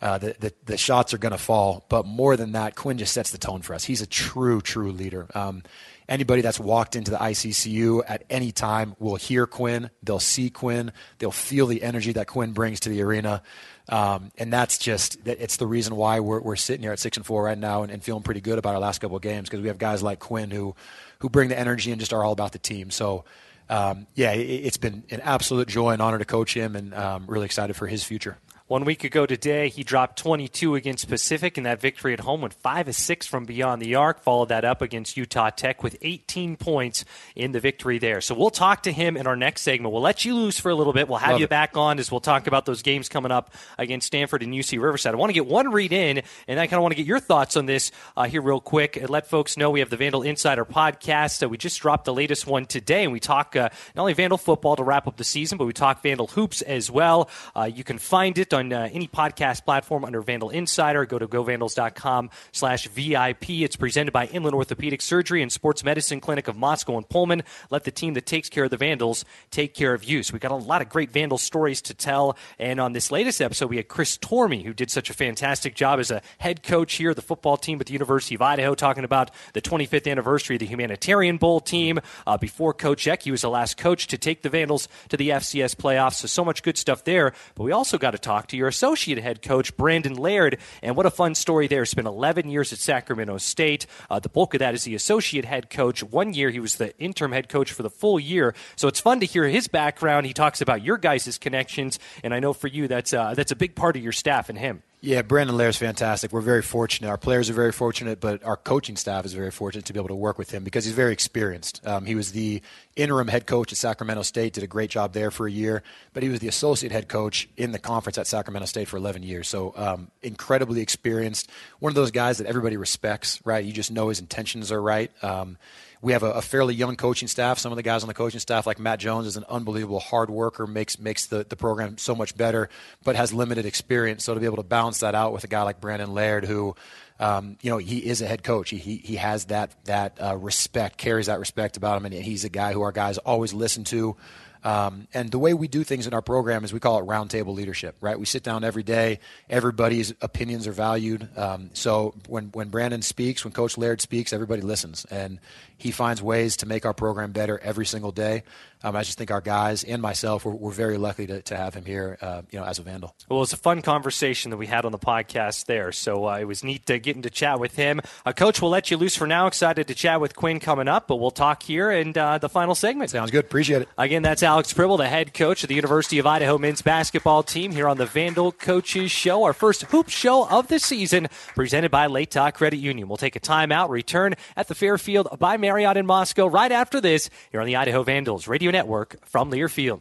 uh, 0.00 0.18
the, 0.18 0.36
the 0.38 0.52
the 0.66 0.76
shots 0.76 1.12
are 1.12 1.18
going 1.18 1.32
to 1.32 1.38
fall. 1.38 1.84
But 1.88 2.06
more 2.06 2.36
than 2.36 2.52
that, 2.52 2.76
Quinn 2.76 2.96
just 2.96 3.12
sets 3.12 3.32
the 3.32 3.38
tone 3.38 3.62
for 3.62 3.74
us. 3.74 3.82
He's 3.82 4.02
a 4.02 4.06
true 4.06 4.60
true 4.60 4.92
leader. 4.92 5.26
Um, 5.34 5.64
anybody 6.10 6.42
that's 6.42 6.60
walked 6.60 6.96
into 6.96 7.12
the 7.12 7.16
ICCU 7.16 8.02
at 8.06 8.24
any 8.28 8.50
time 8.50 8.96
will 8.98 9.14
hear 9.14 9.46
Quinn. 9.46 9.90
They'll 10.02 10.18
see 10.18 10.50
Quinn. 10.50 10.92
They'll 11.18 11.30
feel 11.30 11.66
the 11.66 11.82
energy 11.82 12.12
that 12.12 12.26
Quinn 12.26 12.52
brings 12.52 12.80
to 12.80 12.88
the 12.88 13.00
arena. 13.02 13.42
Um, 13.88 14.30
and 14.36 14.52
that's 14.52 14.76
just 14.76 15.18
it's 15.24 15.56
the 15.56 15.66
reason 15.66 15.96
why 15.96 16.20
we're, 16.20 16.40
we're 16.40 16.56
sitting 16.56 16.82
here 16.82 16.92
at 16.92 16.98
six 16.98 17.16
and 17.16 17.24
four 17.24 17.44
right 17.44 17.56
now 17.56 17.82
and, 17.82 17.90
and 17.90 18.02
feeling 18.02 18.22
pretty 18.22 18.40
good 18.40 18.58
about 18.58 18.74
our 18.74 18.80
last 18.80 19.00
couple 19.00 19.16
of 19.16 19.22
games 19.22 19.48
because 19.48 19.62
we 19.62 19.68
have 19.68 19.78
guys 19.78 20.02
like 20.02 20.18
Quinn 20.18 20.50
who 20.50 20.74
who 21.20 21.28
bring 21.28 21.48
the 21.48 21.58
energy 21.58 21.90
and 21.90 22.00
just 22.00 22.12
are 22.12 22.22
all 22.24 22.32
about 22.32 22.52
the 22.52 22.58
team. 22.58 22.90
So 22.90 23.24
um, 23.68 24.06
yeah, 24.14 24.32
it, 24.32 24.42
it's 24.42 24.76
been 24.76 25.04
an 25.10 25.20
absolute 25.20 25.68
joy 25.68 25.92
and 25.92 26.02
honor 26.02 26.18
to 26.18 26.24
coach 26.24 26.54
him, 26.54 26.74
and 26.74 26.92
um, 26.92 27.24
really 27.28 27.46
excited 27.46 27.74
for 27.76 27.86
his 27.86 28.02
future. 28.02 28.36
One 28.70 28.84
week 28.84 29.02
ago 29.02 29.26
today, 29.26 29.68
he 29.68 29.82
dropped 29.82 30.16
22 30.20 30.76
against 30.76 31.08
Pacific 31.08 31.58
in 31.58 31.64
that 31.64 31.80
victory 31.80 32.12
at 32.12 32.20
home, 32.20 32.42
went 32.42 32.54
5 32.54 32.86
of 32.86 32.94
6 32.94 33.26
from 33.26 33.44
beyond 33.44 33.82
the 33.82 33.96
arc, 33.96 34.20
followed 34.20 34.50
that 34.50 34.64
up 34.64 34.80
against 34.80 35.16
Utah 35.16 35.50
Tech 35.50 35.82
with 35.82 35.96
18 36.02 36.54
points 36.54 37.04
in 37.34 37.50
the 37.50 37.58
victory 37.58 37.98
there. 37.98 38.20
So 38.20 38.32
we'll 38.32 38.50
talk 38.50 38.84
to 38.84 38.92
him 38.92 39.16
in 39.16 39.26
our 39.26 39.34
next 39.34 39.62
segment. 39.62 39.92
We'll 39.92 40.02
let 40.02 40.24
you 40.24 40.36
loose 40.36 40.60
for 40.60 40.70
a 40.70 40.76
little 40.76 40.92
bit. 40.92 41.08
We'll 41.08 41.18
have 41.18 41.32
Love 41.32 41.40
you 41.40 41.44
it. 41.46 41.50
back 41.50 41.76
on 41.76 41.98
as 41.98 42.12
we'll 42.12 42.20
talk 42.20 42.46
about 42.46 42.64
those 42.64 42.82
games 42.82 43.08
coming 43.08 43.32
up 43.32 43.52
against 43.76 44.06
Stanford 44.06 44.44
and 44.44 44.54
UC 44.54 44.80
Riverside. 44.80 45.14
I 45.14 45.16
want 45.16 45.30
to 45.30 45.34
get 45.34 45.46
one 45.46 45.72
read 45.72 45.92
in, 45.92 46.22
and 46.46 46.60
I 46.60 46.68
kind 46.68 46.74
of 46.74 46.82
want 46.82 46.92
to 46.92 46.96
get 46.96 47.06
your 47.06 47.18
thoughts 47.18 47.56
on 47.56 47.66
this 47.66 47.90
uh, 48.16 48.26
here 48.26 48.40
real 48.40 48.60
quick 48.60 48.96
and 48.96 49.10
let 49.10 49.26
folks 49.26 49.56
know 49.56 49.70
we 49.70 49.80
have 49.80 49.90
the 49.90 49.96
Vandal 49.96 50.22
Insider 50.22 50.64
podcast. 50.64 51.42
Uh, 51.42 51.48
we 51.48 51.58
just 51.58 51.80
dropped 51.80 52.04
the 52.04 52.14
latest 52.14 52.46
one 52.46 52.66
today, 52.66 53.02
and 53.02 53.12
we 53.12 53.18
talk 53.18 53.56
uh, 53.56 53.68
not 53.96 54.02
only 54.02 54.12
Vandal 54.12 54.38
football 54.38 54.76
to 54.76 54.84
wrap 54.84 55.08
up 55.08 55.16
the 55.16 55.24
season, 55.24 55.58
but 55.58 55.64
we 55.64 55.72
talk 55.72 56.04
Vandal 56.04 56.28
hoops 56.28 56.62
as 56.62 56.88
well. 56.88 57.28
Uh, 57.56 57.64
you 57.64 57.82
can 57.82 57.98
find 57.98 58.38
it 58.38 58.54
on 58.54 58.59
uh, 58.60 58.88
any 58.92 59.08
podcast 59.08 59.64
platform 59.64 60.04
under 60.04 60.20
Vandal 60.20 60.50
Insider. 60.50 61.06
Go 61.06 61.18
to 61.18 61.26
govandals.com 61.26 62.30
slash 62.52 62.86
VIP. 62.88 63.50
It's 63.50 63.76
presented 63.76 64.12
by 64.12 64.26
Inland 64.26 64.54
Orthopedic 64.54 65.00
Surgery 65.02 65.42
and 65.42 65.50
Sports 65.50 65.82
Medicine 65.82 66.20
Clinic 66.20 66.48
of 66.48 66.56
Moscow 66.56 66.96
and 66.96 67.08
Pullman. 67.08 67.42
Let 67.70 67.84
the 67.84 67.90
team 67.90 68.14
that 68.14 68.26
takes 68.26 68.48
care 68.48 68.64
of 68.64 68.70
the 68.70 68.76
Vandals 68.76 69.24
take 69.50 69.74
care 69.74 69.94
of 69.94 70.04
you. 70.04 70.22
So 70.22 70.34
we 70.34 70.38
got 70.38 70.52
a 70.52 70.54
lot 70.54 70.82
of 70.82 70.88
great 70.88 71.10
Vandal 71.10 71.38
stories 71.38 71.80
to 71.82 71.94
tell. 71.94 72.36
And 72.58 72.80
on 72.80 72.92
this 72.92 73.10
latest 73.10 73.40
episode, 73.40 73.70
we 73.70 73.76
had 73.76 73.88
Chris 73.88 74.18
Tormey, 74.18 74.64
who 74.64 74.74
did 74.74 74.90
such 74.90 75.10
a 75.10 75.14
fantastic 75.14 75.74
job 75.74 75.98
as 75.98 76.10
a 76.10 76.22
head 76.38 76.62
coach 76.62 76.94
here, 76.94 77.14
the 77.14 77.22
football 77.22 77.56
team 77.56 77.80
at 77.80 77.86
the 77.86 77.92
University 77.92 78.34
of 78.34 78.42
Idaho, 78.42 78.74
talking 78.74 79.04
about 79.04 79.30
the 79.54 79.62
25th 79.62 80.10
anniversary 80.10 80.56
of 80.56 80.60
the 80.60 80.66
Humanitarian 80.66 81.38
Bowl 81.38 81.60
team. 81.60 82.00
Uh, 82.26 82.36
before 82.36 82.74
Coach 82.74 83.06
Eck, 83.06 83.22
he 83.22 83.30
was 83.30 83.40
the 83.40 83.50
last 83.50 83.76
coach 83.76 84.06
to 84.08 84.18
take 84.18 84.42
the 84.42 84.48
Vandals 84.48 84.88
to 85.08 85.16
the 85.16 85.30
FCS 85.30 85.74
playoffs. 85.74 86.14
So, 86.14 86.26
so 86.26 86.44
much 86.44 86.62
good 86.62 86.76
stuff 86.76 87.04
there. 87.04 87.32
But 87.54 87.64
we 87.64 87.72
also 87.72 87.98
got 87.98 88.12
to 88.12 88.18
talk 88.18 88.48
to 88.50 88.56
your 88.56 88.68
associate 88.68 89.18
head 89.18 89.42
coach, 89.42 89.76
Brandon 89.76 90.14
Laird. 90.14 90.58
And 90.82 90.96
what 90.96 91.06
a 91.06 91.10
fun 91.10 91.34
story 91.34 91.66
there. 91.66 91.84
Spent 91.86 92.06
11 92.06 92.48
years 92.48 92.72
at 92.72 92.78
Sacramento 92.78 93.38
State. 93.38 93.86
Uh, 94.10 94.18
the 94.18 94.28
bulk 94.28 94.54
of 94.54 94.58
that 94.58 94.74
is 94.74 94.84
the 94.84 94.94
associate 94.94 95.44
head 95.44 95.70
coach. 95.70 96.02
One 96.02 96.34
year 96.34 96.50
he 96.50 96.60
was 96.60 96.76
the 96.76 96.96
interim 96.98 97.32
head 97.32 97.48
coach 97.48 97.72
for 97.72 97.82
the 97.82 97.90
full 97.90 98.20
year. 98.20 98.54
So 98.76 98.88
it's 98.88 99.00
fun 99.00 99.20
to 99.20 99.26
hear 99.26 99.48
his 99.48 99.68
background. 99.68 100.26
He 100.26 100.32
talks 100.32 100.60
about 100.60 100.84
your 100.84 100.98
guys' 100.98 101.38
connections. 101.38 101.98
And 102.22 102.34
I 102.34 102.40
know 102.40 102.52
for 102.52 102.68
you, 102.68 102.88
that's, 102.88 103.12
uh, 103.12 103.34
that's 103.34 103.52
a 103.52 103.56
big 103.56 103.74
part 103.74 103.96
of 103.96 104.02
your 104.02 104.12
staff 104.12 104.48
and 104.48 104.58
him. 104.58 104.82
Yeah, 105.02 105.22
Brandon 105.22 105.56
Laird's 105.56 105.78
fantastic. 105.78 106.30
We're 106.30 106.42
very 106.42 106.60
fortunate. 106.60 107.08
Our 107.08 107.16
players 107.16 107.48
are 107.48 107.54
very 107.54 107.72
fortunate, 107.72 108.20
but 108.20 108.44
our 108.44 108.58
coaching 108.58 108.96
staff 108.96 109.24
is 109.24 109.32
very 109.32 109.50
fortunate 109.50 109.86
to 109.86 109.94
be 109.94 109.98
able 109.98 110.08
to 110.08 110.14
work 110.14 110.36
with 110.36 110.50
him 110.50 110.62
because 110.62 110.84
he's 110.84 110.92
very 110.92 111.14
experienced. 111.14 111.80
Um, 111.86 112.04
he 112.04 112.14
was 112.14 112.32
the 112.32 112.60
interim 112.96 113.28
head 113.28 113.46
coach 113.46 113.72
at 113.72 113.78
Sacramento 113.78 114.20
State, 114.22 114.52
did 114.52 114.62
a 114.62 114.66
great 114.66 114.90
job 114.90 115.14
there 115.14 115.30
for 115.30 115.46
a 115.46 115.50
year, 115.50 115.82
but 116.12 116.22
he 116.22 116.28
was 116.28 116.40
the 116.40 116.48
associate 116.48 116.92
head 116.92 117.08
coach 117.08 117.48
in 117.56 117.72
the 117.72 117.78
conference 117.78 118.18
at 118.18 118.26
Sacramento 118.26 118.66
State 118.66 118.88
for 118.88 118.98
11 118.98 119.22
years. 119.22 119.48
So 119.48 119.72
um, 119.74 120.10
incredibly 120.20 120.82
experienced. 120.82 121.50
One 121.78 121.90
of 121.90 121.96
those 121.96 122.10
guys 122.10 122.36
that 122.36 122.46
everybody 122.46 122.76
respects, 122.76 123.40
right? 123.46 123.64
You 123.64 123.72
just 123.72 123.90
know 123.90 124.10
his 124.10 124.20
intentions 124.20 124.70
are 124.70 124.82
right. 124.82 125.10
Um, 125.24 125.56
we 126.02 126.12
have 126.12 126.22
a, 126.22 126.32
a, 126.32 126.42
fairly 126.42 126.74
young 126.74 126.96
coaching 126.96 127.28
staff. 127.28 127.58
Some 127.58 127.72
of 127.72 127.76
the 127.76 127.82
guys 127.82 128.02
on 128.02 128.08
the 128.08 128.14
coaching 128.14 128.40
staff, 128.40 128.66
like 128.66 128.78
Matt 128.78 128.98
Jones, 129.00 129.26
is 129.26 129.36
an 129.36 129.44
unbelievable 129.48 130.00
hard 130.00 130.30
worker, 130.30 130.66
makes 130.66 130.98
makes 130.98 131.26
the, 131.26 131.44
the 131.48 131.56
program 131.56 131.98
so 131.98 132.14
much 132.14 132.36
better, 132.36 132.70
but 133.04 133.16
has 133.16 133.32
limited 133.32 133.66
experience. 133.66 134.24
So 134.24 134.34
to 134.34 134.40
be 134.40 134.46
able 134.46 134.56
to 134.56 134.62
balance 134.62 135.00
that 135.00 135.14
out 135.14 135.32
with 135.32 135.44
a 135.44 135.48
guy 135.48 135.62
like 135.62 135.80
Brandon 135.80 136.12
Laird, 136.14 136.44
who 136.44 136.74
um, 137.18 137.58
you 137.60 137.70
know, 137.70 137.76
he 137.76 137.98
is 137.98 138.22
a 138.22 138.26
head 138.26 138.42
coach. 138.42 138.70
He 138.70 138.78
he, 138.78 138.96
he 138.96 139.16
has 139.16 139.46
that 139.46 139.72
that 139.84 140.18
uh, 140.20 140.36
respect, 140.36 140.96
carries 140.96 141.26
that 141.26 141.38
respect 141.38 141.76
about 141.76 141.98
him, 141.98 142.06
and 142.06 142.14
he's 142.14 142.44
a 142.44 142.48
guy 142.48 142.72
who 142.72 142.80
our 142.80 142.92
guys 142.92 143.18
always 143.18 143.52
listen 143.52 143.84
to. 143.84 144.16
Um, 144.62 145.08
and 145.14 145.30
the 145.30 145.38
way 145.38 145.54
we 145.54 145.68
do 145.68 145.84
things 145.84 146.06
in 146.06 146.14
our 146.14 146.22
program 146.22 146.64
is 146.64 146.72
we 146.72 146.80
call 146.80 146.98
it 146.98 147.06
roundtable 147.06 147.54
leadership, 147.54 147.96
right? 148.00 148.18
We 148.18 148.26
sit 148.26 148.42
down 148.42 148.62
every 148.62 148.82
day. 148.82 149.20
Everybody's 149.48 150.12
opinions 150.20 150.66
are 150.66 150.72
valued. 150.72 151.28
Um, 151.36 151.70
so 151.72 152.14
when, 152.28 152.46
when 152.48 152.68
Brandon 152.68 153.02
speaks, 153.02 153.44
when 153.44 153.52
Coach 153.52 153.78
Laird 153.78 154.00
speaks, 154.00 154.32
everybody 154.32 154.60
listens. 154.60 155.06
And 155.06 155.38
he 155.82 155.90
finds 155.90 156.22
ways 156.22 156.56
to 156.58 156.66
make 156.66 156.84
our 156.84 156.94
program 156.94 157.32
better 157.32 157.58
every 157.58 157.86
single 157.86 158.12
day. 158.12 158.42
Um, 158.82 158.96
I 158.96 159.02
just 159.02 159.18
think 159.18 159.30
our 159.30 159.42
guys 159.42 159.84
and 159.84 160.00
myself, 160.00 160.46
we're, 160.46 160.52
we're 160.52 160.70
very 160.70 160.96
lucky 160.96 161.26
to, 161.26 161.42
to 161.42 161.56
have 161.56 161.74
him 161.74 161.84
here, 161.84 162.16
uh, 162.22 162.42
you 162.50 162.58
know, 162.58 162.64
as 162.64 162.78
a 162.78 162.82
Vandal. 162.82 163.14
Well, 163.28 163.38
it 163.38 163.40
was 163.40 163.52
a 163.52 163.58
fun 163.58 163.82
conversation 163.82 164.50
that 164.50 164.56
we 164.56 164.66
had 164.66 164.86
on 164.86 164.92
the 164.92 164.98
podcast 164.98 165.66
there. 165.66 165.92
So 165.92 166.28
uh, 166.28 166.38
it 166.38 166.44
was 166.44 166.64
neat 166.64 166.86
to 166.86 166.98
getting 166.98 167.22
to 167.22 167.30
chat 167.30 167.60
with 167.60 167.76
him. 167.76 168.00
Uh, 168.24 168.32
Coach, 168.32 168.62
we'll 168.62 168.70
let 168.70 168.90
you 168.90 168.96
loose 168.96 169.16
for 169.16 169.26
now. 169.26 169.46
Excited 169.46 169.86
to 169.88 169.94
chat 169.94 170.20
with 170.20 170.34
Quinn 170.34 170.60
coming 170.60 170.88
up, 170.88 171.08
but 171.08 171.16
we'll 171.16 171.30
talk 171.30 171.62
here 171.62 171.90
in 171.90 172.16
uh, 172.16 172.38
the 172.38 172.48
final 172.48 172.74
segment. 172.74 173.10
Sounds 173.10 173.30
good. 173.30 173.44
Appreciate 173.44 173.82
it. 173.82 173.88
Again, 173.98 174.22
that's 174.22 174.42
Alex 174.42 174.72
Pribble, 174.72 174.96
the 174.96 175.08
head 175.08 175.34
coach 175.34 175.62
of 175.62 175.68
the 175.68 175.74
University 175.74 176.18
of 176.18 176.26
Idaho 176.26 176.56
men's 176.56 176.80
basketball 176.80 177.42
team 177.42 177.72
here 177.72 177.86
on 177.86 177.98
the 177.98 178.06
Vandal 178.06 178.50
Coaches 178.50 179.10
Show, 179.10 179.44
our 179.44 179.52
first 179.52 179.82
hoop 179.84 180.08
show 180.08 180.48
of 180.48 180.68
the 180.68 180.78
season, 180.78 181.28
presented 181.54 181.90
by 181.90 182.06
Latah 182.06 182.54
Credit 182.54 182.78
Union. 182.78 183.08
We'll 183.08 183.18
take 183.18 183.36
a 183.36 183.40
timeout, 183.40 183.90
return 183.90 184.36
at 184.56 184.68
the 184.68 184.74
Fairfield 184.74 185.38
by 185.38 185.58
Marriott 185.70 185.96
in 185.96 186.04
Moscow 186.04 186.48
right 186.48 186.72
after 186.72 187.00
this 187.00 187.30
here 187.52 187.60
on 187.60 187.66
the 187.68 187.76
Idaho 187.76 188.02
Vandals 188.02 188.48
Radio 188.48 188.72
Network 188.72 189.24
from 189.24 189.52
Learfield. 189.52 190.00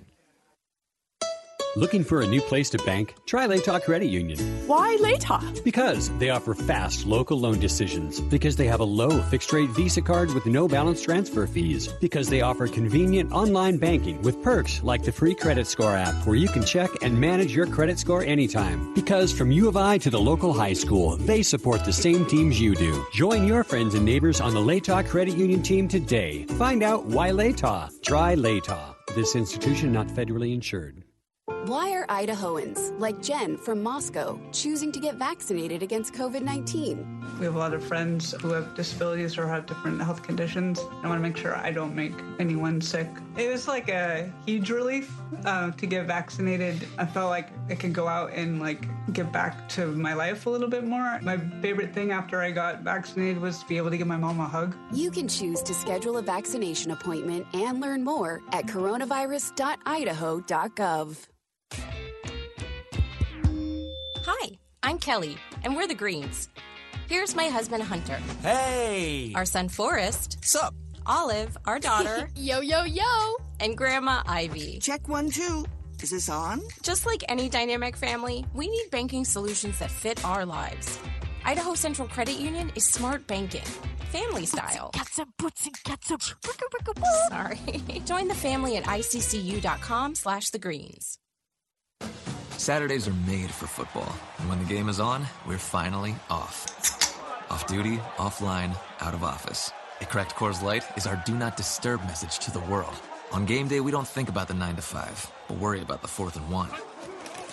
Looking 1.76 2.03
for 2.03 2.22
a 2.22 2.28
new 2.28 2.41
place 2.41 2.67
to 2.72 2.80
bank? 2.80 3.13
Try 3.28 3.45
Latah 3.45 3.84
Credit 3.84 4.07
Union. 4.07 4.39
Why 4.65 4.97
Latah? 4.99 5.63
Because 5.63 6.09
they 6.17 6.32
offer 6.32 6.55
fast 6.55 7.05
local 7.05 7.39
loan 7.39 7.59
decisions. 7.59 8.20
Because 8.20 8.55
they 8.55 8.65
have 8.65 8.80
a 8.80 8.86
low 8.86 9.22
fixed 9.22 9.53
rate 9.53 9.70
Visa 9.70 10.01
card 10.01 10.34
with 10.34 10.47
no 10.47 10.67
balance 10.67 10.99
transfer 10.99 11.45
fees. 11.45 11.88
Because 11.88 12.28
they 12.28 12.41
offer 12.41 12.67
convenient 12.67 13.32
online 13.32 13.78
banking 13.78 14.20
with 14.24 14.41
perks 14.41 14.82
like 14.84 15.03
the 15.03 15.11
free 15.11 15.36
credit 15.36 15.67
score 15.67 15.95
app 15.95 16.15
where 16.26 16.36
you 16.36 16.47
can 16.47 16.63
check 16.65 16.89
and 17.03 17.15
manage 17.20 17.55
your 17.55 17.67
credit 17.67 17.99
score 17.99 18.24
anytime. 18.24 18.91
Because 18.95 19.32
from 19.32 19.51
U 19.51 19.67
of 19.67 19.78
I 19.78 19.99
to 19.99 20.09
the 20.09 20.20
local 20.20 20.51
high 20.51 20.74
school, 20.74 21.17
they 21.17 21.43
support 21.43 21.86
the 21.86 21.93
same 21.93 22.26
teams 22.26 22.59
you 22.59 22.74
do. 22.74 23.05
Join 23.13 23.45
your 23.45 23.63
friends 23.63 23.93
and 23.93 24.03
neighbors 24.03 24.41
on 24.41 24.55
the 24.55 24.59
Latah 24.59 25.07
Credit 25.07 25.38
Union 25.38 25.61
team 25.61 25.88
today. 25.88 26.45
Find 26.57 26.82
out 26.82 27.05
why 27.05 27.30
Latah. 27.30 27.91
Try 28.01 28.34
Latah. 28.34 28.95
This 29.13 29.36
institution 29.36 29.91
not 29.91 30.07
federally 30.07 30.51
insured. 30.51 31.03
Why 31.66 31.91
are 31.91 32.07
Idahoans, 32.07 32.97
like 32.99 33.22
Jen 33.22 33.57
from 33.57 33.84
Moscow, 33.84 34.39
choosing 34.53 34.93
to 34.93 34.99
get 34.99 35.16
vaccinated 35.16 35.84
against 35.84 36.14
COVID 36.14 36.41
19? 36.41 37.18
We 37.38 37.43
have 37.45 37.55
a 37.55 37.60
lot 37.60 37.74
of 37.74 37.84
friends 37.84 38.34
who 38.41 38.53
have 38.53 38.74
disabilities 38.76 39.38
or 39.38 39.45
have 39.47 39.66
different 39.66 40.01
health 40.01 40.24
conditions. 40.24 40.80
I 40.80 41.07
want 41.07 41.20
to 41.20 41.20
make 41.20 41.36
sure 41.36 41.57
I 41.57 41.72
don't 41.72 41.93
make 41.93 42.14
anyone 42.39 42.80
sick. 42.80 43.10
It 43.38 43.49
was 43.49 43.68
like 43.68 43.89
a 43.89 44.32
huge 44.45 44.72
relief 44.72 45.14
uh, 45.43 45.72
to 45.72 45.86
get 45.86 46.07
vaccinated. 46.07 46.88
I 46.97 47.05
felt 47.05 47.30
like 47.30 47.49
I 47.70 47.76
could 47.76 47.91
go 47.93 48.07
out 48.07 48.32
and 48.32 48.62
like 48.62 48.88
get 49.14 49.34
back 49.34 49.68
to 49.70 49.88
my 49.88 50.14
life 50.14 50.45
a 50.45 50.49
little 50.49 50.70
bit 50.70 50.86
more. 50.86 51.20
My 51.22 51.38
favorite 51.62 51.93
thing 51.93 52.12
after 52.12 52.41
I 52.41 52.51
got 52.51 52.84
vaccinated 52.84 53.41
was 53.41 53.60
to 53.60 53.68
be 53.68 53.76
able 53.76 53.89
to 53.91 53.97
give 53.97 54.07
my 54.07 54.18
mom 54.18 54.39
a 54.39 54.47
hug. 54.47 54.78
You 54.93 55.12
can 55.12 55.28
choose 55.28 55.62
to 55.64 55.74
schedule 55.74 56.16
a 56.18 56.22
vaccination 56.22 56.91
appointment 56.91 57.47
and 57.53 57.82
learn 57.82 58.01
more 58.03 58.41
at 58.53 58.66
coronavirus.idaho.gov. 58.66 61.28
Hi, 64.32 64.49
I'm 64.84 64.99
Kelly, 64.99 65.38
and 65.63 65.76
we're 65.76 65.88
the 65.88 65.95
Greens. 65.95 66.49
Here's 67.07 67.36
my 67.36 67.45
husband, 67.45 67.82
Hunter. 67.82 68.20
Hey! 68.43 69.34
Our 69.34 69.45
son, 69.45 69.70
Forrest. 69.70 70.38
Sup? 70.45 70.76
Olive, 71.07 71.57
our 71.65 71.80
daughter. 71.80 72.30
yo, 72.36 72.59
yo, 72.59 72.84
yo! 72.84 73.36
And 73.59 73.76
Grandma 73.76 74.22
Ivy. 74.28 74.78
Check 74.80 75.07
one, 75.07 75.32
two. 75.32 75.65
Is 76.03 76.11
this 76.11 76.30
on? 76.30 76.61
Just 76.84 77.05
like 77.07 77.24
any 77.28 77.49
dynamic 77.49 77.97
family, 77.97 78.45
we 78.53 78.67
need 78.67 78.91
banking 78.91 79.26
solutions 79.26 79.80
that 79.80 79.89
fit 79.89 80.24
our 80.24 80.45
lives. 80.45 80.99
Idaho 81.43 81.74
Central 81.74 82.07
Credit 82.07 82.36
Union 82.36 82.72
is 82.76 82.86
smart 82.86 83.26
banking, 83.26 83.65
family 84.11 84.45
style. 84.45 84.91
Ketchup, 84.93 85.30
puts 85.38 85.65
and 85.65 85.84
ketchup. 85.84 86.22
Sorry. 87.30 87.59
Join 88.05 88.28
the 88.28 88.36
family 88.36 88.78
at 88.78 88.84
iccu.com 88.84 90.13
slash 90.13 90.51
the 90.51 90.59
greens. 90.59 91.17
Saturdays 92.60 93.08
are 93.08 93.14
made 93.26 93.50
for 93.50 93.68
football. 93.68 94.14
And 94.38 94.50
when 94.50 94.60
the 94.60 94.66
game 94.66 94.89
is 94.89 95.00
on, 95.00 95.26
we're 95.47 95.58
finally 95.58 96.14
off. 96.30 96.66
Off 97.50 97.66
duty, 97.68 97.97
offline, 98.18 98.78
out 99.00 99.14
of 99.14 99.24
office. 99.24 99.72
A 100.02 100.06
cracked 100.06 100.36
Coors 100.36 100.62
Light 100.62 100.84
is 100.97 101.08
our 101.08 101.24
do 101.26 101.34
not 101.36 101.56
disturb 101.56 102.02
message 102.02 102.38
to 102.39 102.52
the 102.52 102.60
world. 102.60 102.93
On 103.32 103.45
game 103.45 103.70
day, 103.70 103.80
we 103.80 103.91
don't 103.91 104.08
think 104.08 104.28
about 104.28 104.50
the 104.50 104.54
9 104.54 104.76
to 104.76 104.82
5, 104.82 105.32
but 105.47 105.58
worry 105.58 105.82
about 105.82 106.02
the 106.02 106.10
4th 106.10 106.36
and 106.36 106.50
1. 106.50 106.70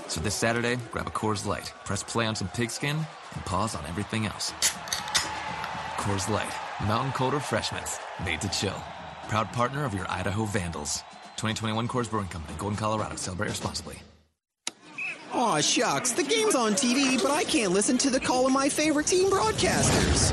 So 0.09 0.21
this 0.21 0.35
Saturday, 0.35 0.77
grab 0.91 1.07
a 1.07 1.11
Coors 1.11 1.47
Light, 1.47 1.73
press 1.85 2.03
play 2.03 2.27
on 2.27 2.35
some 2.35 2.49
pigskin, 2.49 2.97
and 2.97 3.45
pause 3.45 3.77
on 3.77 3.87
everything 3.87 4.27
else. 4.27 4.53
Coors 5.99 6.29
Light, 6.29 6.53
mountain 6.89 7.13
cold 7.13 7.35
refreshments, 7.35 8.01
made 8.25 8.41
to 8.41 8.49
chill. 8.49 8.83
Proud 9.29 9.53
partner 9.53 9.85
of 9.85 9.95
your 9.95 10.11
Idaho 10.11 10.47
Vandals. 10.47 11.05
2021 11.37 11.87
Coors 11.87 12.11
Brewing 12.11 12.29
Company, 12.29 12.59
Golden, 12.59 12.77
Colorado. 12.77 13.15
Celebrate 13.15 13.51
responsibly. 13.51 14.03
Aw, 15.33 15.61
shucks. 15.61 16.13
The 16.13 16.23
game's 16.23 16.55
on 16.55 16.75
TV, 16.75 17.21
but 17.21 17.31
I 17.31 17.45
can't 17.45 17.73
listen 17.73 17.97
to 17.99 18.09
the 18.11 18.21
call 18.21 18.47
of 18.47 18.53
my 18.53 18.69
favorite 18.69 19.07
team 19.07 19.29
broadcasters. 19.31 20.33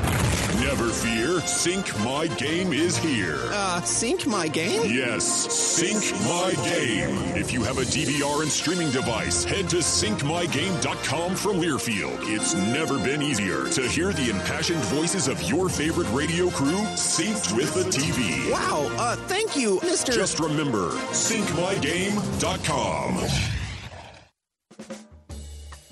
Never 0.60 0.88
fear, 0.88 1.40
Sync 1.40 1.98
My 2.04 2.28
Game 2.38 2.72
is 2.72 2.96
here. 2.96 3.38
Uh, 3.50 3.80
sync 3.82 4.24
my 4.26 4.46
game? 4.48 4.82
Yes, 4.86 5.24
Sync 5.52 6.00
My 6.22 6.52
Game. 6.64 7.18
If 7.36 7.52
you 7.52 7.62
have 7.64 7.78
a 7.78 7.82
DVR 7.82 8.40
and 8.42 8.50
streaming 8.50 8.90
device, 8.90 9.44
head 9.44 9.68
to 9.70 9.76
syncmygame.com 9.78 11.34
from 11.34 11.60
Learfield. 11.60 12.16
It's 12.22 12.54
never 12.54 12.96
been 12.98 13.20
easier 13.20 13.64
to 13.70 13.82
hear 13.88 14.12
the 14.12 14.30
impassioned 14.30 14.80
voices 14.84 15.26
of 15.28 15.42
your 15.42 15.68
favorite 15.68 16.08
radio 16.12 16.48
crew 16.50 16.78
synced 16.94 17.52
with 17.54 17.74
the 17.74 17.82
TV. 17.90 18.50
Wow, 18.50 18.88
uh, 18.96 19.16
thank 19.26 19.56
you, 19.56 19.80
Mr. 19.80 20.14
Just 20.14 20.38
remember, 20.40 20.90
syncmygame.com. 21.10 23.18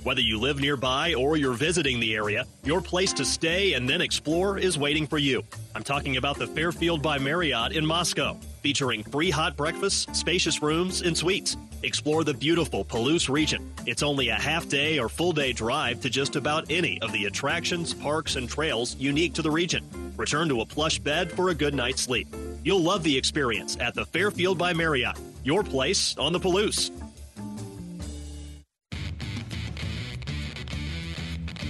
Whether 0.05 0.21
you 0.21 0.41
live 0.41 0.59
nearby 0.59 1.15
or 1.15 1.37
you're 1.37 1.53
visiting 1.53 2.01
the 2.01 2.17
area, 2.17 2.45
your 2.65 2.81
place 2.81 3.13
to 3.13 3.25
stay 3.25 3.75
and 3.75 3.89
then 3.89 4.01
explore 4.01 4.59
is 4.59 4.77
waiting 4.77 5.07
for 5.07 5.19
you. 5.19 5.45
I'm 5.77 5.85
talking 5.85 6.17
about 6.17 6.39
the 6.39 6.49
Fairfield 6.49 7.03
by 7.03 7.19
Marriott 7.19 7.71
in 7.71 7.87
Moscow, 7.87 8.37
featuring 8.63 9.05
free 9.05 9.31
hot 9.31 9.57
breakfasts, 9.57 10.19
spacious 10.19 10.61
rooms, 10.61 11.03
and 11.03 11.17
suites. 11.17 11.57
Explore 11.85 12.25
the 12.25 12.35
beautiful 12.35 12.85
Palouse 12.85 13.29
region. 13.29 13.73
It's 13.87 14.03
only 14.03 14.31
a 14.31 14.35
half 14.35 14.69
day 14.69 14.99
or 14.99 15.09
full 15.09 15.33
day 15.33 15.53
drive 15.53 16.01
to 16.01 16.11
just 16.11 16.35
about 16.35 16.69
any 16.69 17.01
of 17.01 17.13
the 17.13 17.27
attractions, 17.27 17.95
parks, 17.95 18.35
and 18.35 18.49
trails 18.49 18.97
unique 18.97 19.35
to 19.35 19.43
the 19.43 19.51
region. 19.53 19.85
Return 20.17 20.49
to 20.49 20.63
a 20.63 20.67
plush 20.67 20.99
bed 20.99 21.31
for 21.31 21.51
a 21.51 21.55
good 21.55 21.75
night's 21.75 22.03
sleep. 22.03 22.27
You'll 22.65 22.83
love 22.83 23.05
the 23.05 23.17
experience 23.17 23.77
at 23.79 23.95
the 23.95 24.05
Fairfield 24.05 24.59
by 24.59 24.73
Marriott, 24.73 25.17
your 25.45 25.63
place 25.63 26.17
on 26.19 26.33
the 26.33 26.41
Palouse. 26.41 26.91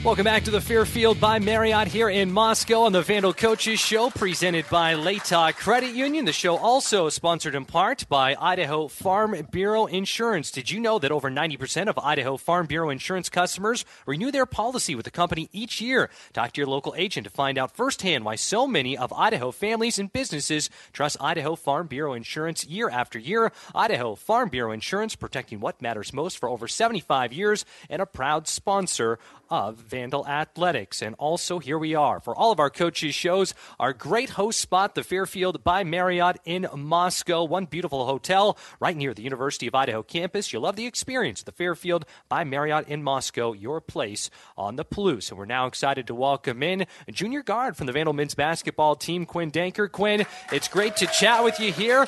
Welcome 0.05 0.25
back 0.25 0.43
to 0.45 0.51
the 0.51 0.61
Fairfield 0.61 1.21
by 1.21 1.39
Marriott 1.39 1.87
here 1.87 2.09
in 2.09 2.33
Moscow 2.33 2.81
on 2.81 2.93
the 2.93 3.03
Vandal 3.03 3.33
Coaches 3.33 3.79
Show, 3.79 4.11
presented 4.11 4.69
by 4.69 4.95
Latah 4.95 5.55
Credit 5.55 5.95
Union. 5.95 6.25
The 6.25 6.33
show 6.33 6.57
also 6.57 7.09
sponsored 7.09 7.55
in 7.55 7.65
part 7.67 8.09
by 8.09 8.35
Idaho 8.37 8.89
Farm 8.89 9.37
Bureau 9.53 9.87
Insurance. 9.87 10.51
Did 10.51 10.73
you 10.73 10.81
know 10.81 10.99
that 10.99 11.13
over 11.13 11.31
90% 11.31 11.87
of 11.87 11.97
Idaho 12.01 12.37
Farm 12.37 12.67
Bureau 12.67 12.91
Insurance 12.91 13.29
customers 13.29 13.85
renew 14.05 14.33
their 14.33 14.45
policy 14.45 14.97
with 14.97 15.05
the 15.05 15.13
company 15.13 15.49
each 15.53 15.81
year? 15.81 16.11
Talk 16.33 16.51
to 16.55 16.61
your 16.61 16.69
local 16.69 16.97
agent 16.97 17.29
to 17.29 17.33
find 17.33 17.57
out 17.57 17.77
firsthand 17.77 18.25
why 18.25 18.35
so 18.35 18.67
many 18.67 18.99
of 18.99 19.13
Idaho 19.13 19.53
families 19.53 20.01
and 20.01 20.13
businesses 20.13 20.69
trust 20.93 21.17
Idaho 21.21 21.55
Farm 21.55 21.87
Bureau 21.87 22.15
Insurance 22.15 22.67
year 22.67 22.91
after 22.91 23.21
year. 23.21 23.53
Idaho 23.73 24.17
Farm 24.17 24.49
Bureau 24.49 24.73
Insurance, 24.73 25.15
protecting 25.15 25.61
what 25.61 25.81
matters 25.81 26.13
most 26.13 26.39
for 26.39 26.49
over 26.49 26.67
75 26.67 27.33
years, 27.33 27.65
and 27.89 28.03
a 28.03 28.07
proud 28.07 28.49
sponsor 28.49 29.21
of 29.53 29.77
Vandal 29.77 30.27
Athletics. 30.27 31.03
And 31.03 31.15
also, 31.19 31.59
here 31.59 31.79
we 31.79 31.95
are 31.95 32.21
for 32.21 32.35
all 32.35 32.53
of 32.53 32.59
our 32.59 32.71
coaches' 32.71 33.15
shows, 33.15 33.53
our 33.79 33.93
great 33.93 34.31
host 34.31 34.59
spot, 34.59 34.95
the 34.95 35.05
Fairfield 35.05 35.63
by 35.63 35.85
Marriott 35.85 36.39
in 36.47 36.67
Moscow. 36.75 37.45
One 37.45 37.67
beautiful 37.67 38.07
hotel 38.07 38.57
right 38.81 38.97
near 38.97 39.13
the 39.13 39.23
University 39.23 39.67
of 39.67 39.75
Idaho 39.75 40.03
campus. 40.03 40.53
You'll 40.53 40.63
love 40.63 40.77
the 40.77 40.87
experience. 40.87 41.43
The 41.43 41.53
Fairfield 41.53 42.07
by 42.31 42.45
Marriott 42.45 42.89
in 42.89 43.03
Moscow, 43.03 43.53
your 43.53 43.83
place 43.83 44.31
on 44.57 44.77
the 44.77 44.87
Palouse. 44.87 45.29
And 45.29 45.39
we're 45.39 45.45
now 45.45 45.67
excited 45.67 46.07
to 46.07 46.15
welcome 46.15 46.63
in 46.63 46.87
a 47.07 47.13
junior 47.13 47.43
guard 47.43 47.77
from 47.77 47.87
the 47.87 47.93
Vandal 47.93 48.15
men's 48.15 48.35
basketball 48.35 48.97
team, 48.97 49.27
Quinn 49.27 49.53
Denker. 49.53 49.93
Quinn, 49.93 50.25
it's 50.51 50.69
great 50.69 50.97
to 50.97 51.07
chat 51.09 51.45
with 51.45 51.61
you 51.61 51.71
here. 51.73 52.07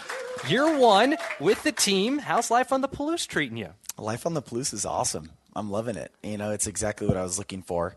Year 0.49 0.79
one 0.79 1.19
with 1.39 1.63
the 1.63 1.73
team. 1.73 2.21
How's 2.21 2.51
life 2.51 2.73
on 2.73 2.81
the 2.81 2.89
Palouse 2.89 3.27
treating 3.27 3.59
you? 3.59 3.75
Life 3.99 4.25
on 4.25 4.33
the 4.33 4.41
Palouse 4.41 4.73
is 4.73 4.87
awesome. 4.87 5.29
I'm 5.57 5.71
loving 5.71 5.97
it. 5.97 6.13
You 6.23 6.37
know, 6.39 6.51
it's 6.51 6.67
exactly 6.67 7.07
what 7.07 7.17
I 7.17 7.23
was 7.23 7.39
looking 7.39 7.63
for 7.63 7.97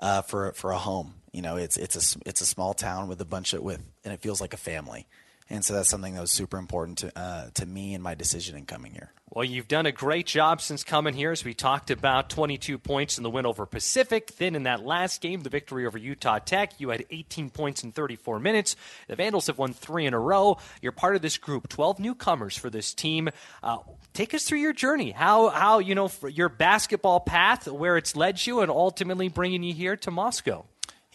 uh, 0.00 0.22
for 0.22 0.52
for 0.52 0.72
a 0.72 0.78
home. 0.78 1.14
You 1.32 1.42
know, 1.42 1.56
it's 1.56 1.76
it's 1.76 2.16
a 2.16 2.18
it's 2.26 2.40
a 2.40 2.46
small 2.46 2.74
town 2.74 3.08
with 3.08 3.20
a 3.20 3.24
bunch 3.24 3.52
of 3.52 3.62
with, 3.62 3.82
and 4.04 4.12
it 4.12 4.20
feels 4.20 4.40
like 4.40 4.54
a 4.54 4.58
family. 4.58 5.06
And 5.50 5.64
so 5.64 5.74
that's 5.74 5.88
something 5.88 6.14
that 6.14 6.20
was 6.20 6.30
super 6.30 6.58
important 6.58 6.98
to 6.98 7.18
uh, 7.18 7.50
to 7.54 7.66
me 7.66 7.94
and 7.94 8.02
my 8.02 8.14
decision 8.14 8.56
in 8.56 8.66
coming 8.66 8.92
here. 8.92 9.12
Well, 9.30 9.44
you've 9.44 9.68
done 9.68 9.86
a 9.86 9.92
great 9.92 10.26
job 10.26 10.60
since 10.62 10.82
coming 10.84 11.12
here, 11.12 11.32
as 11.32 11.44
we 11.44 11.52
talked 11.52 11.90
about 11.90 12.30
22 12.30 12.78
points 12.78 13.18
in 13.18 13.22
the 13.22 13.30
win 13.30 13.44
over 13.44 13.66
Pacific. 13.66 14.36
Then 14.36 14.54
in 14.54 14.62
that 14.62 14.84
last 14.84 15.20
game, 15.20 15.42
the 15.42 15.50
victory 15.50 15.86
over 15.86 15.98
Utah 15.98 16.38
Tech, 16.38 16.80
you 16.80 16.88
had 16.88 17.04
18 17.10 17.50
points 17.50 17.84
in 17.84 17.92
34 17.92 18.40
minutes. 18.40 18.74
The 19.06 19.16
Vandals 19.16 19.46
have 19.48 19.58
won 19.58 19.74
three 19.74 20.06
in 20.06 20.14
a 20.14 20.18
row. 20.18 20.58
You're 20.80 20.92
part 20.92 21.14
of 21.14 21.20
this 21.20 21.36
group, 21.36 21.68
12 21.68 21.98
newcomers 21.98 22.56
for 22.56 22.70
this 22.70 22.94
team. 22.94 23.28
Uh, 23.62 23.78
take 24.14 24.32
us 24.32 24.44
through 24.44 24.60
your 24.60 24.72
journey. 24.72 25.10
How, 25.10 25.50
how 25.50 25.78
you 25.78 25.94
know, 25.94 26.10
your 26.30 26.48
basketball 26.48 27.20
path, 27.20 27.68
where 27.68 27.98
it's 27.98 28.16
led 28.16 28.44
you, 28.46 28.60
and 28.60 28.70
ultimately 28.70 29.28
bringing 29.28 29.62
you 29.62 29.74
here 29.74 29.96
to 29.96 30.10
Moscow. 30.10 30.64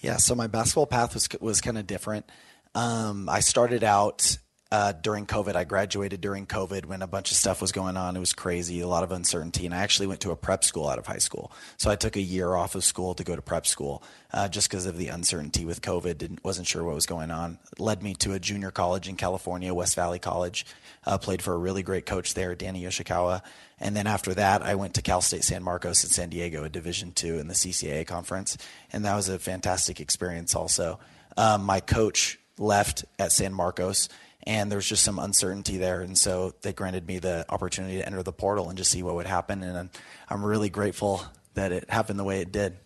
Yeah, 0.04 0.18
so 0.18 0.36
my 0.36 0.48
basketball 0.48 0.86
path 0.86 1.14
was 1.14 1.28
was 1.40 1.62
kind 1.62 1.78
of 1.78 1.88
different. 1.88 2.30
Um, 2.76 3.30
I 3.30 3.42
started 3.42 3.84
out 3.84 4.38
uh, 4.74 4.92
during 4.92 5.28
COVID. 5.28 5.56
I 5.56 5.66
graduated 5.66 6.20
during 6.20 6.48
COVID 6.48 6.86
when 6.86 7.04
a 7.04 7.08
bunch 7.08 7.30
of 7.30 7.38
stuff 7.38 7.62
was 7.62 7.72
going 7.72 7.96
on. 7.96 8.16
It 8.16 8.20
was 8.20 8.34
crazy, 8.34 8.82
a 8.82 8.88
lot 8.88 9.04
of 9.04 9.12
uncertainty. 9.12 9.68
And 9.68 9.76
I 9.76 9.82
actually 9.82 10.08
went 10.08 10.22
to 10.22 10.32
a 10.32 10.36
prep 10.36 10.64
school 10.64 10.90
out 10.90 10.98
of 10.98 11.06
high 11.06 11.20
school. 11.20 11.52
So 11.78 11.92
I 11.92 11.96
took 11.96 12.16
a 12.16 12.22
year 12.22 12.56
off 12.56 12.74
of 12.74 12.84
school 12.84 13.14
to 13.14 13.24
go 13.24 13.36
to 13.36 13.42
prep 13.44 13.68
school 13.68 14.02
uh, 14.34 14.48
just 14.48 14.68
because 14.68 14.88
of 14.88 14.98
the 14.98 15.10
uncertainty 15.10 15.64
with 15.64 15.84
COVID. 15.84 16.18
Didn't, 16.18 16.44
wasn't 16.44 16.68
sure 16.68 16.84
what 16.84 16.96
was 16.96 17.06
going 17.06 17.30
on. 17.30 17.60
It 17.72 17.80
led 17.80 18.02
me 18.02 18.16
to 18.16 18.34
a 18.34 18.40
junior 18.40 18.72
college 18.72 19.08
in 19.08 19.16
California, 19.16 19.72
West 19.76 19.94
Valley 19.94 20.18
College. 20.18 20.66
Uh, 21.06 21.20
played 21.20 21.44
for 21.44 21.54
a 21.54 21.58
really 21.58 21.84
great 21.84 22.08
coach 22.08 22.34
there, 22.34 22.56
Danny 22.56 22.82
Yoshikawa. 22.82 23.44
And 23.80 23.96
then 23.96 24.08
after 24.08 24.34
that, 24.34 24.64
I 24.64 24.74
went 24.74 24.96
to 24.96 25.04
Cal 25.04 25.22
State 25.22 25.44
San 25.44 25.62
Marcos 25.62 26.04
in 26.04 26.10
San 26.10 26.30
Diego, 26.30 26.64
a 26.64 26.70
Division 26.70 27.12
two 27.12 27.38
in 27.38 27.48
the 27.48 27.54
CCAA 27.54 28.08
conference. 28.08 28.58
And 28.92 29.06
that 29.06 29.16
was 29.16 29.30
a 29.30 29.38
fantastic 29.38 30.00
experience 30.00 30.56
also. 30.56 31.00
Um, 31.38 31.64
my 31.64 31.80
coach 31.80 32.40
left 32.58 33.06
at 33.20 33.32
San 33.32 33.54
Marcos 33.54 34.10
and 34.46 34.70
there 34.70 34.78
was 34.78 34.88
just 34.88 35.04
some 35.04 35.20
uncertainty 35.20 35.78
there. 35.78 36.02
And 36.02 36.18
so 36.18 36.54
they 36.62 36.74
granted 36.74 37.08
me 37.08 37.20
the 37.20 37.46
opportunity 37.50 37.98
to 37.98 38.06
enter 38.06 38.24
the 38.24 38.34
portal 38.34 38.70
and 38.70 38.78
just 38.78 38.92
see 38.92 39.04
what 39.04 39.16
would 39.16 39.26
happen. 39.26 39.64
And 39.64 39.90
I'm 40.30 40.44
really 40.44 40.70
grateful 40.70 41.24
that 41.54 41.72
it 41.72 41.90
happened 41.90 42.20
the 42.20 42.24
way 42.24 42.42
it 42.42 42.52
did. 42.52 42.78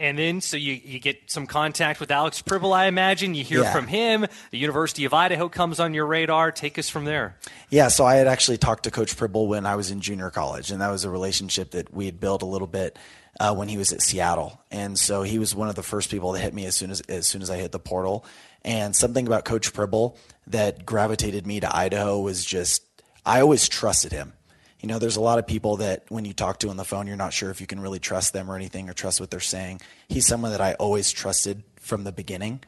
And 0.00 0.18
then, 0.18 0.40
so 0.40 0.56
you, 0.56 0.72
you 0.82 0.98
get 0.98 1.30
some 1.30 1.46
contact 1.46 2.00
with 2.00 2.10
Alex 2.10 2.40
Pribble, 2.40 2.72
I 2.72 2.86
imagine. 2.86 3.34
You 3.34 3.44
hear 3.44 3.62
Yeah. 3.62 3.72
from 3.72 3.86
him. 3.86 4.26
The 4.50 4.56
University 4.56 5.04
of 5.04 5.12
Idaho 5.12 5.50
comes 5.50 5.78
on 5.78 5.92
your 5.92 6.06
radar. 6.06 6.50
Take 6.52 6.78
us 6.78 6.88
from 6.88 7.04
there. 7.04 7.36
Yeah, 7.68 7.88
so 7.88 8.06
I 8.06 8.14
had 8.16 8.26
actually 8.26 8.56
talked 8.56 8.84
to 8.84 8.90
Coach 8.90 9.14
Pribble 9.16 9.46
when 9.46 9.66
I 9.66 9.76
was 9.76 9.90
in 9.90 10.00
junior 10.00 10.30
college, 10.30 10.70
and 10.70 10.80
that 10.80 10.88
was 10.90 11.04
a 11.04 11.10
relationship 11.10 11.72
that 11.72 11.92
we 11.92 12.06
had 12.06 12.18
built 12.18 12.40
a 12.40 12.46
little 12.46 12.66
bit 12.66 12.98
uh, 13.38 13.54
when 13.54 13.68
he 13.68 13.76
was 13.76 13.92
at 13.92 14.00
Seattle. 14.00 14.58
And 14.70 14.98
so 14.98 15.22
he 15.22 15.38
was 15.38 15.54
one 15.54 15.68
of 15.68 15.74
the 15.74 15.82
first 15.82 16.10
people 16.10 16.32
that 16.32 16.40
hit 16.40 16.54
me 16.54 16.64
as 16.64 16.74
soon 16.74 16.90
as 16.90 17.02
as 17.02 17.26
soon 17.26 17.42
as 17.42 17.50
I 17.50 17.58
hit 17.58 17.70
the 17.70 17.78
portal. 17.78 18.24
And 18.64 18.96
something 18.96 19.26
about 19.26 19.44
Coach 19.44 19.72
Pribble 19.74 20.16
that 20.46 20.86
gravitated 20.86 21.46
me 21.46 21.60
to 21.60 21.76
Idaho 21.76 22.20
was 22.20 22.42
just 22.44 22.82
I 23.26 23.42
always 23.42 23.68
trusted 23.68 24.12
him. 24.12 24.32
You 24.80 24.88
know, 24.88 24.98
there's 24.98 25.16
a 25.16 25.20
lot 25.20 25.38
of 25.38 25.46
people 25.46 25.76
that 25.76 26.04
when 26.08 26.24
you 26.24 26.32
talk 26.32 26.58
to 26.60 26.70
on 26.70 26.76
the 26.76 26.84
phone, 26.84 27.06
you're 27.06 27.16
not 27.16 27.32
sure 27.32 27.50
if 27.50 27.60
you 27.60 27.66
can 27.66 27.80
really 27.80 27.98
trust 27.98 28.32
them 28.32 28.50
or 28.50 28.56
anything 28.56 28.88
or 28.88 28.94
trust 28.94 29.20
what 29.20 29.30
they're 29.30 29.40
saying. 29.40 29.80
He's 30.08 30.26
someone 30.26 30.52
that 30.52 30.60
I 30.60 30.74
always 30.74 31.12
trusted 31.12 31.62
from 31.80 32.04
the 32.04 32.12
beginning. 32.12 32.62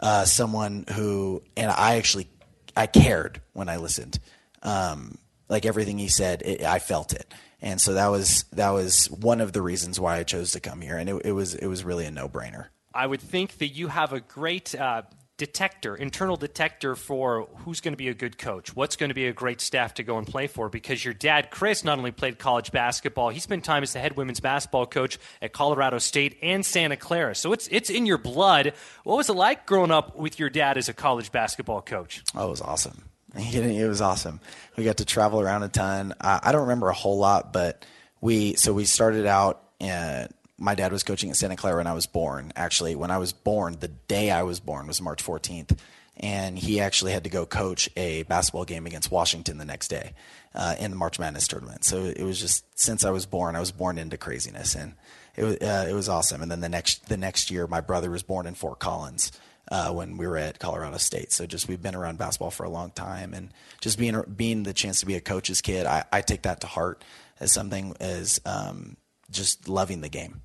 Uh, 0.00 0.24
someone 0.24 0.84
who, 0.94 1.42
and 1.56 1.70
I 1.70 1.96
actually, 1.96 2.28
I 2.76 2.86
cared 2.86 3.40
when 3.52 3.68
I 3.68 3.76
listened. 3.76 4.18
Um, 4.62 5.18
like 5.48 5.66
everything 5.66 5.98
he 5.98 6.08
said, 6.08 6.42
it, 6.42 6.62
I 6.62 6.78
felt 6.78 7.12
it, 7.12 7.32
and 7.60 7.80
so 7.80 7.94
that 7.94 8.08
was 8.08 8.44
that 8.52 8.70
was 8.70 9.10
one 9.10 9.40
of 9.40 9.52
the 9.52 9.60
reasons 9.60 10.00
why 10.00 10.16
I 10.16 10.22
chose 10.22 10.52
to 10.52 10.60
come 10.60 10.80
here, 10.80 10.96
and 10.96 11.10
it, 11.10 11.22
it 11.26 11.32
was 11.32 11.54
it 11.54 11.66
was 11.66 11.84
really 11.84 12.06
a 12.06 12.10
no 12.10 12.28
brainer. 12.28 12.66
I 12.94 13.06
would 13.06 13.20
think 13.20 13.58
that 13.58 13.68
you 13.68 13.88
have 13.88 14.12
a 14.12 14.20
great 14.20 14.74
uh, 14.74 15.02
detector, 15.42 15.96
internal 15.96 16.36
detector 16.36 16.94
for 16.94 17.48
who's 17.64 17.80
going 17.80 17.92
to 17.92 17.96
be 17.96 18.06
a 18.06 18.14
good 18.14 18.38
coach, 18.38 18.76
what's 18.76 18.94
going 18.94 19.08
to 19.08 19.14
be 19.14 19.26
a 19.26 19.32
great 19.32 19.60
staff 19.60 19.94
to 19.94 20.04
go 20.04 20.16
and 20.16 20.24
play 20.24 20.46
for. 20.46 20.68
Because 20.68 21.04
your 21.04 21.14
dad, 21.14 21.50
Chris, 21.50 21.82
not 21.82 21.98
only 21.98 22.12
played 22.12 22.38
college 22.38 22.70
basketball, 22.70 23.30
he 23.30 23.40
spent 23.40 23.64
time 23.64 23.82
as 23.82 23.92
the 23.92 23.98
head 23.98 24.16
women's 24.16 24.38
basketball 24.38 24.86
coach 24.86 25.18
at 25.40 25.52
Colorado 25.52 25.98
State 25.98 26.38
and 26.42 26.64
Santa 26.64 26.96
Clara. 26.96 27.34
So 27.34 27.52
it's 27.52 27.66
it's 27.72 27.90
in 27.90 28.06
your 28.06 28.18
blood. 28.18 28.74
What 29.02 29.16
was 29.16 29.28
it 29.28 29.32
like 29.32 29.66
growing 29.66 29.90
up 29.90 30.16
with 30.16 30.38
your 30.38 30.48
dad 30.48 30.78
as 30.78 30.88
a 30.88 30.94
college 30.94 31.32
basketball 31.32 31.82
coach? 31.82 32.22
Oh, 32.36 32.46
it 32.46 32.50
was 32.50 32.60
awesome. 32.60 33.02
It 33.34 33.88
was 33.88 34.00
awesome. 34.00 34.38
We 34.76 34.84
got 34.84 34.98
to 34.98 35.04
travel 35.04 35.40
around 35.40 35.64
a 35.64 35.68
ton. 35.68 36.14
I, 36.20 36.38
I 36.44 36.52
don't 36.52 36.62
remember 36.62 36.88
a 36.88 36.94
whole 36.94 37.18
lot, 37.18 37.52
but 37.52 37.84
we 38.20 38.54
so 38.54 38.72
we 38.72 38.84
started 38.84 39.26
out. 39.26 39.60
Uh, 39.80 40.28
my 40.62 40.76
dad 40.76 40.92
was 40.92 41.02
coaching 41.02 41.28
at 41.28 41.36
Santa 41.36 41.56
Clara 41.56 41.78
when 41.78 41.86
I 41.86 41.92
was 41.92 42.06
born. 42.06 42.52
Actually, 42.54 42.94
when 42.94 43.10
I 43.10 43.18
was 43.18 43.32
born, 43.32 43.76
the 43.80 43.88
day 43.88 44.30
I 44.30 44.44
was 44.44 44.60
born 44.60 44.86
was 44.86 45.02
March 45.02 45.22
14th, 45.24 45.76
and 46.16 46.56
he 46.56 46.80
actually 46.80 47.12
had 47.12 47.24
to 47.24 47.30
go 47.30 47.44
coach 47.44 47.90
a 47.96 48.22
basketball 48.24 48.64
game 48.64 48.86
against 48.86 49.10
Washington 49.10 49.58
the 49.58 49.64
next 49.64 49.88
day 49.88 50.14
uh, 50.54 50.76
in 50.78 50.92
the 50.92 50.96
March 50.96 51.18
Madness 51.18 51.48
tournament. 51.48 51.84
So 51.84 52.04
it 52.04 52.22
was 52.22 52.40
just 52.40 52.64
since 52.78 53.04
I 53.04 53.10
was 53.10 53.26
born, 53.26 53.56
I 53.56 53.60
was 53.60 53.72
born 53.72 53.98
into 53.98 54.16
craziness, 54.16 54.76
and 54.76 54.94
it 55.34 55.42
was 55.42 55.56
uh, 55.56 55.86
it 55.90 55.94
was 55.94 56.08
awesome. 56.08 56.42
And 56.42 56.50
then 56.50 56.60
the 56.60 56.68
next 56.68 57.08
the 57.08 57.16
next 57.16 57.50
year, 57.50 57.66
my 57.66 57.80
brother 57.80 58.10
was 58.10 58.22
born 58.22 58.46
in 58.46 58.54
Fort 58.54 58.78
Collins 58.78 59.32
uh, 59.68 59.90
when 59.92 60.16
we 60.16 60.28
were 60.28 60.36
at 60.36 60.60
Colorado 60.60 60.98
State. 60.98 61.32
So 61.32 61.44
just 61.44 61.66
we've 61.66 61.82
been 61.82 61.96
around 61.96 62.18
basketball 62.18 62.52
for 62.52 62.64
a 62.64 62.70
long 62.70 62.92
time, 62.92 63.34
and 63.34 63.52
just 63.80 63.98
being 63.98 64.22
being 64.36 64.62
the 64.62 64.74
chance 64.74 65.00
to 65.00 65.06
be 65.06 65.16
a 65.16 65.20
coach's 65.20 65.60
kid, 65.60 65.86
I, 65.86 66.04
I 66.12 66.20
take 66.20 66.42
that 66.42 66.60
to 66.60 66.68
heart 66.68 67.04
as 67.40 67.52
something 67.52 67.96
as 67.98 68.40
um, 68.46 68.96
just 69.28 69.68
loving 69.68 70.02
the 70.02 70.08
game. 70.08 70.42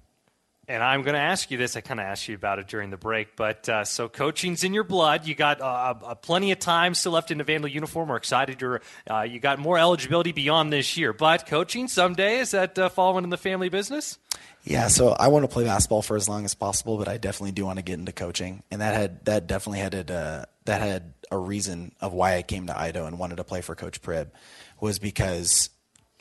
And 0.70 0.84
I'm 0.84 1.02
going 1.04 1.14
to 1.14 1.22
ask 1.22 1.50
you 1.50 1.58
this. 1.58 1.78
I 1.78 1.82
kind 1.82 1.98
of 2.00 2.06
asked 2.06 2.28
you 2.28 2.36
about 2.36 2.60
it 2.60 2.68
during 2.68 2.90
the 2.90 2.98
break, 2.98 3.38
but 3.38 3.70
uh, 3.70 3.86
so 3.86 4.10
coaching's 4.10 4.66
in 4.66 4.74
your 4.74 4.84
blood. 4.84 5.26
You 5.26 5.34
got 5.34 5.62
uh, 5.62 5.96
uh, 6.04 6.16
plenty 6.16 6.52
of 6.52 6.60
time 6.60 6.94
still 6.94 7.14
left 7.14 7.32
in 7.32 7.38
the 7.38 7.46
Vandal 7.46 7.70
uniform. 7.70 8.10
We're 8.10 8.18
excited. 8.18 8.60
You're, 8.60 8.82
uh, 9.10 9.22
you 9.22 9.40
got 9.40 9.60
more 9.60 9.78
eligibility 9.78 10.34
beyond 10.34 10.74
this 10.74 10.98
year, 10.98 11.14
but 11.14 11.46
coaching 11.46 11.88
someday 11.88 12.40
is 12.40 12.52
that 12.52 12.78
uh, 12.78 12.90
falling 12.90 13.24
in 13.24 13.30
the 13.30 13.38
family 13.38 13.70
business? 13.70 14.20
Yeah, 14.64 14.90
so 14.90 15.12
I 15.12 15.30
want 15.30 15.44
to 15.44 15.48
play 15.48 15.64
basketball 15.64 16.02
for 16.02 16.18
as 16.18 16.28
long 16.28 16.44
as 16.44 16.54
possible, 16.54 16.98
but 16.98 17.08
I 17.08 17.18
definitely 17.18 17.54
do 17.54 17.66
want 17.66 17.80
to 17.80 17.84
get 17.84 17.98
into 17.98 18.12
coaching, 18.12 18.64
and 18.70 18.82
that 18.82 18.94
had 18.94 19.24
that 19.24 19.48
definitely 19.48 19.80
had 19.80 20.12
uh, 20.12 20.46
that 20.66 20.82
had 20.82 21.14
a 21.32 21.38
reason 21.38 21.96
of 22.02 22.12
why 22.12 22.36
I 22.36 22.42
came 22.42 22.68
to 22.68 22.78
Idaho 22.78 23.06
and 23.06 23.18
wanted 23.18 23.38
to 23.38 23.46
play 23.46 23.62
for 23.62 23.76
Coach 23.76 24.02
Prib, 24.02 24.34
was 24.82 25.00
because 25.00 25.70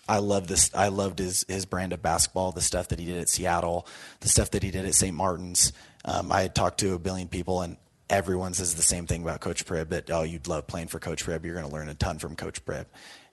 I 0.09 0.19
love 0.19 0.47
this. 0.47 0.71
I 0.75 0.89
loved 0.89 1.19
his 1.19 1.45
his 1.49 1.67
brand 1.67 1.93
of 1.93 2.03
basketball, 2.03 2.53
the 2.53 2.61
stuff 2.61 2.89
that 2.89 2.99
he 2.99 3.07
did 3.07 3.19
at 3.19 3.29
Seattle, 3.29 3.87
the 4.21 4.29
stuff 4.29 4.53
that 4.53 4.63
he 4.63 4.71
did 4.71 4.85
at 4.85 4.95
St. 4.95 5.15
Martin's. 5.15 5.73
Um, 6.05 6.31
I 6.31 6.43
had 6.43 6.55
talked 6.55 6.79
to 6.81 6.95
a 6.95 6.99
billion 6.99 7.29
people, 7.29 7.63
and 7.63 7.77
everyone 8.09 8.55
says 8.55 8.75
the 8.75 8.83
same 8.83 9.07
thing 9.07 9.23
about 9.23 9.41
Coach 9.41 9.67
Prib. 9.67 9.91
That 9.91 10.11
oh, 10.11 10.23
you'd 10.23 10.47
love 10.47 10.67
playing 10.67 10.89
for 10.89 10.99
Coach 11.01 11.25
Prib. 11.25 11.45
You're 11.45 11.55
going 11.55 11.67
to 11.67 11.73
learn 11.73 11.89
a 11.89 11.95
ton 11.95 12.19
from 12.19 12.37
Coach 12.37 12.65
Prib, 12.65 12.87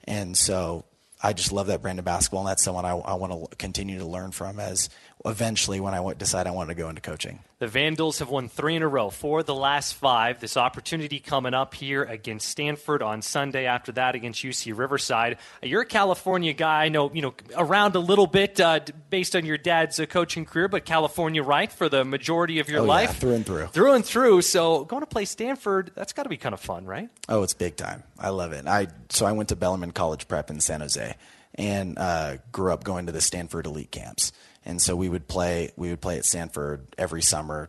and 0.04 0.36
so 0.36 0.84
I 1.22 1.32
just 1.32 1.52
love 1.52 1.68
that 1.68 1.80
brand 1.80 1.98
of 1.98 2.04
basketball, 2.04 2.40
and 2.40 2.50
that's 2.50 2.62
someone 2.62 2.84
I, 2.84 2.90
I 2.90 3.14
want 3.14 3.50
to 3.50 3.56
continue 3.56 3.98
to 3.98 4.04
learn 4.04 4.30
from 4.32 4.60
as 4.60 4.90
eventually 5.24 5.80
when 5.80 5.94
I 5.94 6.12
decide 6.14 6.46
I 6.46 6.50
want 6.50 6.68
to 6.68 6.74
go 6.74 6.88
into 6.88 7.00
coaching. 7.00 7.40
The 7.64 7.68
Vandals 7.68 8.18
have 8.18 8.28
won 8.28 8.50
three 8.50 8.76
in 8.76 8.82
a 8.82 8.88
row, 8.88 9.08
four 9.08 9.40
of 9.40 9.46
the 9.46 9.54
last 9.54 9.94
five. 9.94 10.38
This 10.38 10.58
opportunity 10.58 11.18
coming 11.18 11.54
up 11.54 11.72
here 11.72 12.02
against 12.04 12.46
Stanford 12.46 13.00
on 13.00 13.22
Sunday. 13.22 13.64
After 13.64 13.90
that, 13.92 14.14
against 14.14 14.42
UC 14.44 14.76
Riverside. 14.76 15.38
You're 15.62 15.80
a 15.80 15.86
California 15.86 16.52
guy. 16.52 16.84
I 16.84 16.88
know 16.90 17.10
you 17.14 17.22
know 17.22 17.32
around 17.56 17.96
a 17.96 18.00
little 18.00 18.26
bit 18.26 18.60
uh, 18.60 18.80
based 19.08 19.34
on 19.34 19.46
your 19.46 19.56
dad's 19.56 19.98
uh, 19.98 20.04
coaching 20.04 20.44
career, 20.44 20.68
but 20.68 20.84
California, 20.84 21.42
right, 21.42 21.72
for 21.72 21.88
the 21.88 22.04
majority 22.04 22.58
of 22.58 22.68
your 22.68 22.80
Oh, 22.80 22.84
yeah, 22.84 22.88
life, 22.90 23.16
through 23.16 23.32
and 23.32 23.46
through. 23.46 23.68
through 23.68 23.92
and 23.94 24.04
through. 24.04 24.42
So 24.42 24.84
going 24.84 25.00
to 25.00 25.06
play 25.06 25.24
Stanford, 25.24 25.90
that's 25.94 26.12
got 26.12 26.24
to 26.24 26.28
be 26.28 26.36
kind 26.36 26.52
of 26.52 26.60
fun, 26.60 26.84
right? 26.84 27.08
Oh, 27.30 27.44
it's 27.44 27.54
big 27.54 27.76
time. 27.76 28.02
I 28.18 28.28
love 28.28 28.52
it. 28.52 28.66
I 28.66 28.88
so 29.08 29.24
I 29.24 29.32
went 29.32 29.48
to 29.48 29.56
Bellarmine 29.56 29.92
College 29.92 30.28
Prep 30.28 30.50
in 30.50 30.60
San 30.60 30.82
Jose, 30.82 31.14
and 31.54 31.98
uh, 31.98 32.36
grew 32.52 32.74
up 32.74 32.84
going 32.84 33.06
to 33.06 33.12
the 33.12 33.22
Stanford 33.22 33.64
elite 33.64 33.90
camps. 33.90 34.32
And 34.64 34.80
so 34.80 34.96
we 34.96 35.08
would 35.08 35.28
play. 35.28 35.72
We 35.76 35.90
would 35.90 36.00
play 36.00 36.16
at 36.18 36.24
Stanford 36.24 36.86
every 36.96 37.22
summer, 37.22 37.68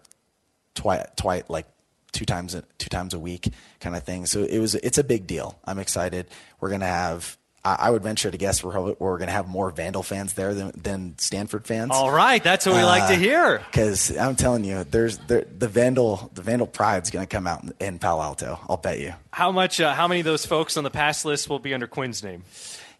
twice, 0.75 1.05
twice, 1.15 1.43
like 1.49 1.67
two 2.11 2.25
times, 2.25 2.55
a, 2.55 2.63
two 2.77 2.89
times 2.89 3.13
a 3.13 3.19
week, 3.19 3.49
kind 3.81 3.95
of 3.95 4.03
thing. 4.03 4.25
So 4.25 4.43
it 4.43 4.59
was. 4.59 4.75
It's 4.75 4.97
a 4.97 5.03
big 5.03 5.27
deal. 5.27 5.59
I'm 5.65 5.79
excited. 5.79 6.27
We're 6.59 6.69
gonna 6.69 6.85
have. 6.85 7.37
I, 7.65 7.75
I 7.79 7.89
would 7.89 8.03
venture 8.03 8.31
to 8.31 8.37
guess 8.37 8.63
we're 8.63 8.93
we're 8.93 9.17
gonna 9.17 9.33
have 9.33 9.49
more 9.49 9.69
Vandal 9.71 10.03
fans 10.03 10.33
there 10.33 10.53
than, 10.53 10.71
than 10.81 11.17
Stanford 11.17 11.67
fans. 11.67 11.91
All 11.91 12.11
right, 12.11 12.41
that's 12.41 12.65
what 12.65 12.75
we 12.75 12.83
like 12.83 13.09
to 13.09 13.15
hear. 13.15 13.59
Because 13.59 14.15
I'm 14.15 14.37
telling 14.37 14.63
you, 14.63 14.85
there's 14.85 15.17
there, 15.17 15.43
the 15.43 15.67
Vandal 15.67 16.31
the 16.33 16.43
Vandal 16.43 16.67
pride's 16.67 17.09
gonna 17.09 17.27
come 17.27 17.45
out 17.45 17.63
in, 17.63 17.73
in 17.79 17.99
Palo 17.99 18.21
Alto. 18.21 18.57
I'll 18.69 18.77
bet 18.77 18.99
you. 18.99 19.13
How 19.31 19.51
much? 19.51 19.81
Uh, 19.81 19.93
how 19.93 20.07
many 20.07 20.21
of 20.21 20.25
those 20.25 20.45
folks 20.45 20.77
on 20.77 20.85
the 20.85 20.91
pass 20.91 21.25
list 21.25 21.49
will 21.49 21.59
be 21.59 21.73
under 21.73 21.87
Quinn's 21.87 22.23
name? 22.23 22.43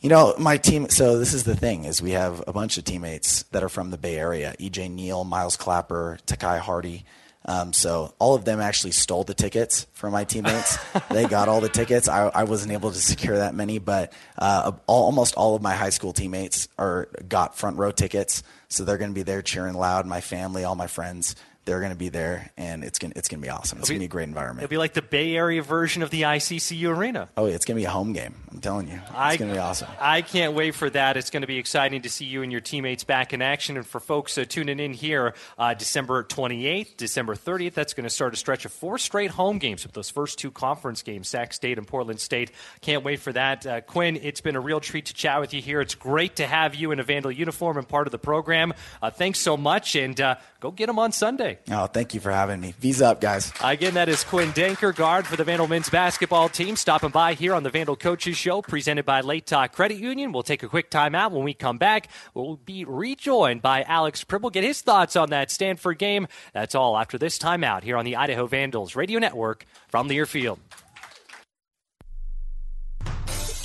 You 0.02 0.10
know, 0.10 0.36
my 0.38 0.58
team. 0.58 0.90
So 0.90 1.18
this 1.18 1.34
is 1.34 1.44
the 1.44 1.56
thing: 1.56 1.86
is 1.86 2.02
we 2.02 2.12
have 2.12 2.44
a 2.48 2.54
bunch 2.54 2.78
of 2.78 2.84
teammates 2.84 3.44
that 3.52 3.64
are 3.64 3.70
from 3.70 3.92
the 3.92 3.98
Bay 3.98 4.18
Area. 4.18 4.56
EJ 4.60 4.92
Neal, 4.92 5.24
Miles 5.24 5.58
Clapper, 5.58 6.20
Takai 6.26 6.60
Hardy. 6.60 7.06
Um, 7.48 7.74
so 7.74 8.14
all 8.18 8.34
of 8.34 8.44
them 8.44 8.60
actually 8.60 8.92
stole 8.92 9.24
the 9.24 9.36
tickets 9.36 9.86
from 9.94 10.14
my 10.14 10.24
teammates. 10.24 10.78
they 11.12 11.26
got 11.26 11.48
all 11.48 11.62
the 11.62 11.70
tickets. 11.70 12.08
I, 12.08 12.28
I 12.28 12.44
wasn't 12.44 12.74
able 12.74 12.92
to 12.92 12.98
secure 12.98 13.38
that 13.38 13.54
many, 13.54 13.78
but 13.78 14.14
uh, 14.38 14.72
all, 14.88 15.06
almost 15.06 15.36
all 15.36 15.56
of 15.56 15.62
my 15.62 15.76
high 15.76 15.92
school 15.92 16.12
teammates 16.12 16.68
are 16.80 17.08
got 17.28 17.56
front 17.56 17.78
row 17.78 17.92
tickets. 17.92 18.42
So 18.68 18.84
they're 18.84 18.98
going 18.98 19.12
to 19.12 19.16
be 19.16 19.24
there 19.24 19.44
cheering 19.44 19.76
loud. 19.76 20.08
My 20.08 20.22
family, 20.22 20.64
all 20.64 20.76
my 20.76 20.88
friends, 20.88 21.36
they're 21.66 21.80
going 21.80 21.92
to 21.92 21.98
be 21.98 22.10
there, 22.10 22.52
and 22.58 22.84
it's 22.84 23.00
going 23.00 23.12
to 23.12 23.18
it's 23.18 23.28
going 23.28 23.42
to 23.42 23.46
be 23.46 23.50
awesome. 23.50 23.80
It's 23.80 23.90
going 23.90 24.00
to 24.00 24.04
be- 24.04 24.06
a 24.06 24.08
great 24.08 24.28
environment. 24.28 24.64
It'll 24.64 24.72
be 24.72 24.78
like 24.78 24.94
the 24.94 25.02
Bay 25.02 25.36
Area 25.36 25.62
version 25.62 26.04
of 26.04 26.12
the 26.12 26.22
ICCU 26.22 26.96
arena. 26.96 27.30
Oh, 27.36 27.46
it's 27.46 27.66
going 27.66 27.76
to 27.76 27.82
be 27.82 27.86
a 27.86 27.90
home 27.90 28.14
game. 28.14 28.36
I'm 28.52 28.62
telling 28.62 28.88
you, 28.88 28.96
it's 28.96 29.38
going 29.38 29.50
to 29.50 29.56
be 29.56 29.60
awesome. 29.60 29.90
I 30.00 30.22
can't 30.22 30.54
wait 30.54 30.76
for 30.76 30.90
that. 30.92 31.18
It's 31.18 31.30
going 31.30 31.42
to 31.42 31.48
be 31.48 31.58
exciting 31.58 32.04
to 32.04 32.10
see 32.10 32.26
you 32.26 32.44
and 32.44 32.52
your 32.52 32.62
teammates 32.62 33.04
back 33.04 33.34
in 33.34 33.42
action. 33.42 33.78
And 33.78 33.86
for 33.86 34.00
folks 34.00 34.38
uh, 34.38 34.46
tuning 34.48 34.80
in 34.80 34.94
here, 34.94 35.34
uh, 35.58 35.74
December 35.74 36.24
28th, 36.24 36.96
December 36.98 37.36
30th, 37.36 37.74
that's 37.74 37.94
going 37.94 38.06
to 38.06 38.10
start 38.10 38.34
a 38.34 38.38
stretch 38.38 38.66
of 38.66 38.72
four 38.72 38.98
straight 38.98 39.32
home 39.32 39.58
games 39.58 39.84
with 39.84 39.94
those 39.94 40.10
first 40.10 40.38
two 40.40 40.52
conference 40.52 41.02
games, 41.02 41.28
Sac 41.28 41.52
State 41.54 41.78
and 41.78 41.88
Portland 41.88 42.20
State. 42.20 42.52
Can't 42.82 43.04
wait 43.04 43.20
for 43.20 43.34
that. 43.34 43.66
Uh, 43.66 43.82
Quinn, 43.82 44.18
it's 44.22 44.42
been 44.42 44.56
a 44.56 44.62
real 44.62 44.80
treat 44.80 45.08
to 45.08 45.14
chat 45.14 45.42
with 45.42 45.54
you 45.54 45.62
here. 45.62 45.82
It's 45.82 45.96
great 45.96 46.38
to 46.38 46.48
have 46.48 46.76
you 46.76 46.92
in 46.92 47.00
a 47.00 47.04
Vandal 47.04 47.32
uniform 47.32 47.78
and 47.78 47.88
part 47.88 48.08
of 48.08 48.12
the 48.12 48.20
program. 48.20 48.74
Uh, 49.02 49.10
thanks 49.10 49.40
so 49.40 49.58
much, 49.58 49.96
and 49.96 50.20
uh, 50.22 50.36
go 50.60 50.72
get 50.72 50.88
them 50.88 51.00
on 51.00 51.12
Sunday. 51.12 51.55
Oh, 51.72 51.88
thank 51.88 52.14
you 52.14 52.20
for 52.20 52.32
having 52.32 52.60
me. 52.60 52.74
Visa 52.80 53.08
up, 53.08 53.22
guys. 53.22 53.52
Again, 53.64 53.94
that 53.96 54.10
is 54.10 54.24
Quinn 54.24 54.52
Denker, 54.52 54.96
guard 54.96 55.26
for 55.26 55.36
the 55.36 55.44
Vandal 55.44 55.68
men's 55.68 55.90
basketball 55.90 56.50
team, 56.50 56.76
stopping 56.76 57.10
by 57.10 57.34
here 57.34 57.54
on 57.54 57.64
the 57.64 57.70
Vandal 57.70 57.96
Coaches 57.96 58.38
Show, 58.38 58.62
presented 58.62 59.06
by 59.06 59.22
Latah 59.22 59.72
Credit 59.72 59.98
Union. 59.98 60.32
We'll 60.32 60.44
take 60.44 60.64
a 60.64 60.68
quick 60.68 60.92
timeout. 60.92 61.32
When 61.32 61.44
we 61.44 61.54
come 61.54 61.78
back, 61.78 62.10
we'll 62.34 62.58
be 62.58 62.86
rejoined 62.86 63.62
by 63.62 63.84
Alex 63.84 64.24
Pribble. 64.24 64.52
Get 64.52 64.64
his 64.64 64.82
thoughts 64.82 65.16
on 65.16 65.30
that 65.30 65.52
Stanford 65.52 65.98
game. 66.00 66.28
That's 66.54 66.76
all 66.76 66.98
after 66.98 67.18
this 67.18 67.38
timeout 67.38 67.84
here 67.84 67.98
on 67.98 68.06
the 68.06 68.16
Idaho 68.16 68.48
Vandals 68.48 68.96
Radio 68.96 69.20
Network 69.20 69.66
from 69.88 70.10
Learfield. 70.10 70.60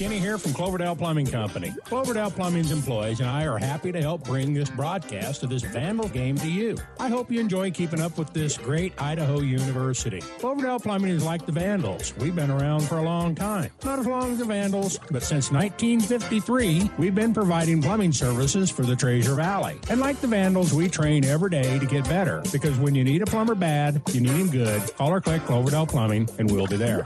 Kenny 0.01 0.19
here 0.19 0.39
from 0.39 0.55
Cloverdale 0.55 0.97
Plumbing 0.97 1.27
Company. 1.27 1.75
Cloverdale 1.85 2.31
Plumbing's 2.31 2.73
employees 2.73 3.21
and 3.21 3.29
I 3.29 3.47
are 3.47 3.59
happy 3.59 3.93
to 3.93 4.01
help 4.01 4.25
bring 4.25 4.55
this 4.55 4.71
broadcast 4.71 5.43
of 5.43 5.51
this 5.51 5.63
Vandal 5.63 6.09
game 6.09 6.39
to 6.39 6.51
you. 6.51 6.79
I 6.99 7.11
hope 7.11 7.31
you 7.31 7.39
enjoy 7.39 7.71
keeping 7.71 8.01
up 8.01 8.17
with 8.17 8.33
this 8.33 8.57
great 8.57 8.95
Idaho 8.99 9.41
University. 9.41 10.21
Cloverdale 10.39 10.81
Plumbing 10.81 11.11
is 11.11 11.23
like 11.23 11.45
the 11.45 11.53
Vandals. 11.53 12.15
We've 12.17 12.35
been 12.35 12.51
around 12.51 12.81
for 12.85 12.97
a 12.97 13.03
long 13.03 13.35
time. 13.35 13.71
Not 13.85 13.99
as 13.99 14.07
long 14.07 14.33
as 14.33 14.39
the 14.39 14.47
Vandals, 14.47 14.99
but 15.11 15.23
since 15.23 15.53
1953, 15.53 16.93
we've 16.97 17.15
been 17.15 17.35
providing 17.35 17.83
plumbing 17.83 18.13
services 18.13 18.71
for 18.71 18.85
the 18.85 18.97
Treasure 18.97 19.35
Valley. 19.35 19.79
And 19.91 20.01
like 20.01 20.19
the 20.23 20.29
Vandals, 20.29 20.73
we 20.73 20.89
train 20.89 21.27
every 21.27 21.51
day 21.51 21.79
to 21.79 21.85
get 21.85 22.05
better 22.05 22.43
because 22.51 22.79
when 22.79 22.95
you 22.95 23.05
need 23.05 23.21
a 23.21 23.27
plumber 23.27 23.55
bad, 23.55 24.01
you 24.13 24.23
need 24.23 24.31
him 24.31 24.49
good. 24.49 24.81
Call 24.97 25.11
or 25.11 25.21
click 25.21 25.43
Cloverdale 25.43 25.87
Plumbing 25.87 26.27
and 26.39 26.51
we'll 26.51 26.69
be 26.69 26.77
there. 26.77 27.05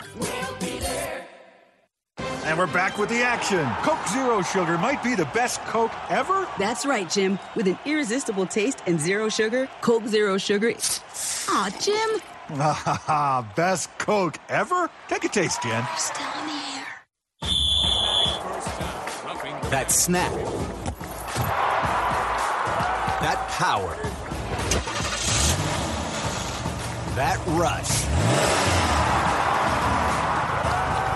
And 2.45 2.59
we're 2.59 2.67
back 2.67 2.99
with 2.99 3.09
the 3.09 3.23
action. 3.23 3.67
Coke 3.83 4.07
Zero 4.09 4.43
Sugar 4.43 4.77
might 4.77 5.03
be 5.03 5.15
the 5.15 5.25
best 5.27 5.63
Coke 5.63 5.93
ever. 6.11 6.47
That's 6.59 6.85
right, 6.85 7.09
Jim. 7.09 7.39
With 7.57 7.67
an 7.67 7.79
irresistible 7.87 8.45
taste 8.47 8.83
and 8.87 9.01
zero 9.01 9.31
sugar, 9.31 9.67
Coke 9.81 10.07
Zero 10.07 10.37
Sugar. 10.37 10.75
Aw, 11.49 11.71
Jim. 11.81 12.21
Ah, 12.51 13.51
best 13.57 13.97
Coke 13.97 14.37
ever? 14.51 14.91
Take 15.09 15.25
a 15.25 15.29
taste, 15.29 15.63
Jen. 15.63 15.87
Still 15.97 16.27
in 16.41 16.47
the 16.49 16.53
air. 16.53 16.85
That 19.71 19.91
snap. 19.91 20.31
That 23.23 23.39
power. 23.49 23.97
That 27.17 27.41
rush. 27.47 28.74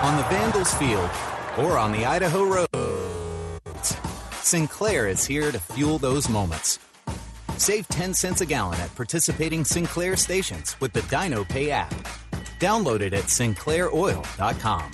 On 0.09 0.17
the 0.17 0.23
Vandals 0.23 0.73
field 0.73 1.11
or 1.55 1.77
on 1.77 1.91
the 1.91 2.03
Idaho 2.03 2.43
roads, 2.43 3.95
Sinclair 4.41 5.07
is 5.07 5.23
here 5.23 5.51
to 5.51 5.59
fuel 5.59 5.99
those 5.99 6.27
moments. 6.27 6.79
Save 7.57 7.87
10 7.89 8.15
cents 8.15 8.41
a 8.41 8.47
gallon 8.47 8.79
at 8.81 8.95
participating 8.95 9.63
Sinclair 9.63 10.17
stations 10.17 10.75
with 10.79 10.93
the 10.93 11.03
Dino 11.03 11.43
Pay 11.43 11.69
app. 11.69 11.93
Download 12.59 13.01
it 13.01 13.13
at 13.13 13.25
sinclairoil.com. 13.25 14.91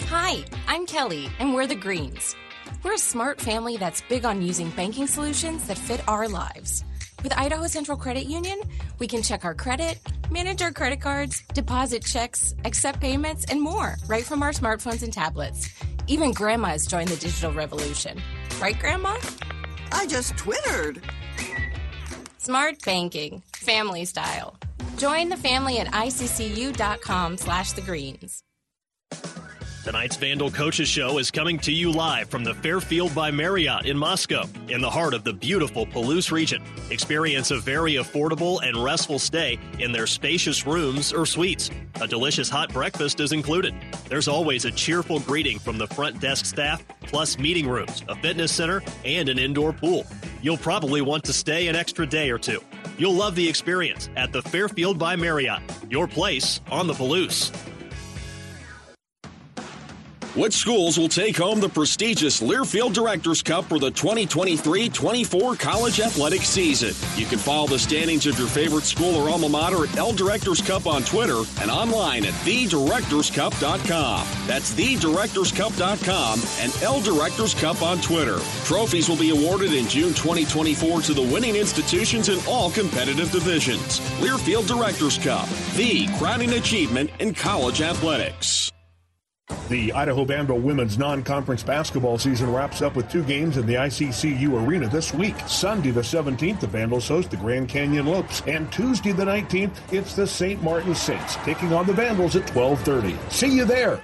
Hi, 0.00 0.44
I'm 0.68 0.84
Kelly, 0.84 1.30
and 1.38 1.54
we're 1.54 1.66
the 1.66 1.74
Greens. 1.74 2.36
We're 2.82 2.96
a 2.96 2.98
smart 2.98 3.40
family 3.40 3.78
that's 3.78 4.02
big 4.10 4.26
on 4.26 4.42
using 4.42 4.68
banking 4.68 5.06
solutions 5.06 5.66
that 5.68 5.78
fit 5.78 6.06
our 6.06 6.28
lives. 6.28 6.84
With 7.26 7.36
Idaho 7.36 7.66
Central 7.66 7.98
Credit 7.98 8.26
Union, 8.26 8.60
we 9.00 9.08
can 9.08 9.20
check 9.20 9.44
our 9.44 9.52
credit, 9.52 9.98
manage 10.30 10.62
our 10.62 10.70
credit 10.70 11.00
cards, 11.00 11.42
deposit 11.54 12.04
checks, 12.04 12.54
accept 12.64 13.00
payments, 13.00 13.44
and 13.46 13.60
more 13.60 13.96
right 14.06 14.22
from 14.22 14.44
our 14.44 14.52
smartphones 14.52 15.02
and 15.02 15.12
tablets. 15.12 15.68
Even 16.06 16.30
Grandma 16.30 16.68
has 16.68 16.86
joined 16.86 17.08
the 17.08 17.16
digital 17.16 17.50
revolution. 17.50 18.22
Right, 18.60 18.78
Grandma? 18.78 19.18
I 19.90 20.06
just 20.06 20.36
twittered. 20.36 21.02
Smart 22.38 22.80
banking, 22.84 23.42
family 23.54 24.04
style. 24.04 24.56
Join 24.96 25.28
the 25.28 25.36
family 25.36 25.80
at 25.80 25.88
iccu.com 25.88 27.38
slash 27.38 27.72
the 27.72 27.82
greens. 27.82 28.44
Tonight's 29.86 30.16
Vandal 30.16 30.50
Coaches 30.50 30.88
Show 30.88 31.18
is 31.18 31.30
coming 31.30 31.60
to 31.60 31.70
you 31.70 31.92
live 31.92 32.28
from 32.28 32.42
the 32.42 32.54
Fairfield 32.54 33.14
by 33.14 33.30
Marriott 33.30 33.86
in 33.86 33.96
Moscow, 33.96 34.42
in 34.66 34.80
the 34.80 34.90
heart 34.90 35.14
of 35.14 35.22
the 35.22 35.32
beautiful 35.32 35.86
Palouse 35.86 36.32
region. 36.32 36.60
Experience 36.90 37.52
a 37.52 37.58
very 37.58 37.92
affordable 37.92 38.60
and 38.64 38.82
restful 38.82 39.20
stay 39.20 39.60
in 39.78 39.92
their 39.92 40.08
spacious 40.08 40.66
rooms 40.66 41.12
or 41.12 41.24
suites. 41.24 41.70
A 42.00 42.08
delicious 42.08 42.48
hot 42.48 42.72
breakfast 42.72 43.20
is 43.20 43.30
included. 43.30 43.76
There's 44.08 44.26
always 44.26 44.64
a 44.64 44.72
cheerful 44.72 45.20
greeting 45.20 45.60
from 45.60 45.78
the 45.78 45.86
front 45.86 46.18
desk 46.18 46.46
staff, 46.46 46.84
plus 47.02 47.38
meeting 47.38 47.68
rooms, 47.68 48.02
a 48.08 48.16
fitness 48.16 48.50
center, 48.50 48.82
and 49.04 49.28
an 49.28 49.38
indoor 49.38 49.72
pool. 49.72 50.04
You'll 50.42 50.58
probably 50.58 51.00
want 51.00 51.22
to 51.26 51.32
stay 51.32 51.68
an 51.68 51.76
extra 51.76 52.08
day 52.08 52.30
or 52.30 52.38
two. 52.38 52.60
You'll 52.98 53.14
love 53.14 53.36
the 53.36 53.48
experience 53.48 54.10
at 54.16 54.32
the 54.32 54.42
Fairfield 54.42 54.98
by 54.98 55.14
Marriott, 55.14 55.62
your 55.88 56.08
place 56.08 56.60
on 56.72 56.88
the 56.88 56.94
Palouse. 56.94 57.52
Which 60.36 60.52
schools 60.52 60.98
will 60.98 61.08
take 61.08 61.38
home 61.38 61.60
the 61.60 61.68
prestigious 61.70 62.42
Learfield 62.42 62.92
Directors 62.92 63.40
Cup 63.40 63.64
for 63.64 63.78
the 63.78 63.90
2023-24 63.90 65.58
college 65.58 65.98
athletic 65.98 66.42
season? 66.42 66.92
You 67.18 67.24
can 67.24 67.38
follow 67.38 67.66
the 67.66 67.78
standings 67.78 68.26
of 68.26 68.38
your 68.38 68.46
favorite 68.46 68.84
school 68.84 69.16
or 69.16 69.30
alma 69.30 69.48
mater 69.48 69.86
at 69.86 69.96
L 69.96 70.12
Directors 70.12 70.60
Cup 70.60 70.86
on 70.86 71.04
Twitter 71.04 71.40
and 71.62 71.70
online 71.70 72.26
at 72.26 72.34
thedirectorscup.com. 72.44 74.26
That's 74.46 74.74
thedirectorscup.com 74.74 76.42
and 76.60 76.82
L 76.82 77.00
Directors 77.00 77.54
Cup 77.54 77.80
on 77.80 78.02
Twitter. 78.02 78.38
Trophies 78.66 79.08
will 79.08 79.16
be 79.16 79.30
awarded 79.30 79.72
in 79.72 79.88
June 79.88 80.12
2024 80.12 81.00
to 81.00 81.14
the 81.14 81.22
winning 81.22 81.56
institutions 81.56 82.28
in 82.28 82.38
all 82.46 82.70
competitive 82.70 83.32
divisions. 83.32 84.00
Learfield 84.20 84.66
Directors 84.66 85.16
Cup, 85.16 85.48
the 85.76 86.06
crowning 86.18 86.52
achievement 86.52 87.08
in 87.20 87.32
college 87.32 87.80
athletics. 87.80 88.70
The 89.68 89.92
Idaho 89.92 90.24
Vandal 90.24 90.60
women's 90.60 90.96
non-conference 90.96 91.64
basketball 91.64 92.18
season 92.18 92.52
wraps 92.52 92.82
up 92.82 92.94
with 92.94 93.10
two 93.10 93.24
games 93.24 93.56
in 93.56 93.66
the 93.66 93.74
ICCU 93.74 94.64
arena 94.64 94.88
this 94.88 95.12
week. 95.12 95.34
Sunday 95.48 95.90
the 95.90 96.02
17th, 96.02 96.60
the 96.60 96.68
Vandals 96.68 97.08
host 97.08 97.32
the 97.32 97.36
Grand 97.36 97.68
Canyon 97.68 98.06
Lopes, 98.06 98.42
and 98.46 98.70
Tuesday 98.70 99.10
the 99.10 99.24
19th, 99.24 99.74
it's 99.92 100.14
the 100.14 100.26
St. 100.26 100.62
Martin 100.62 100.94
Saints 100.94 101.34
taking 101.44 101.72
on 101.72 101.84
the 101.84 101.92
Vandals 101.92 102.36
at 102.36 102.46
12:30. 102.46 103.16
See 103.28 103.56
you 103.56 103.64
there. 103.64 104.00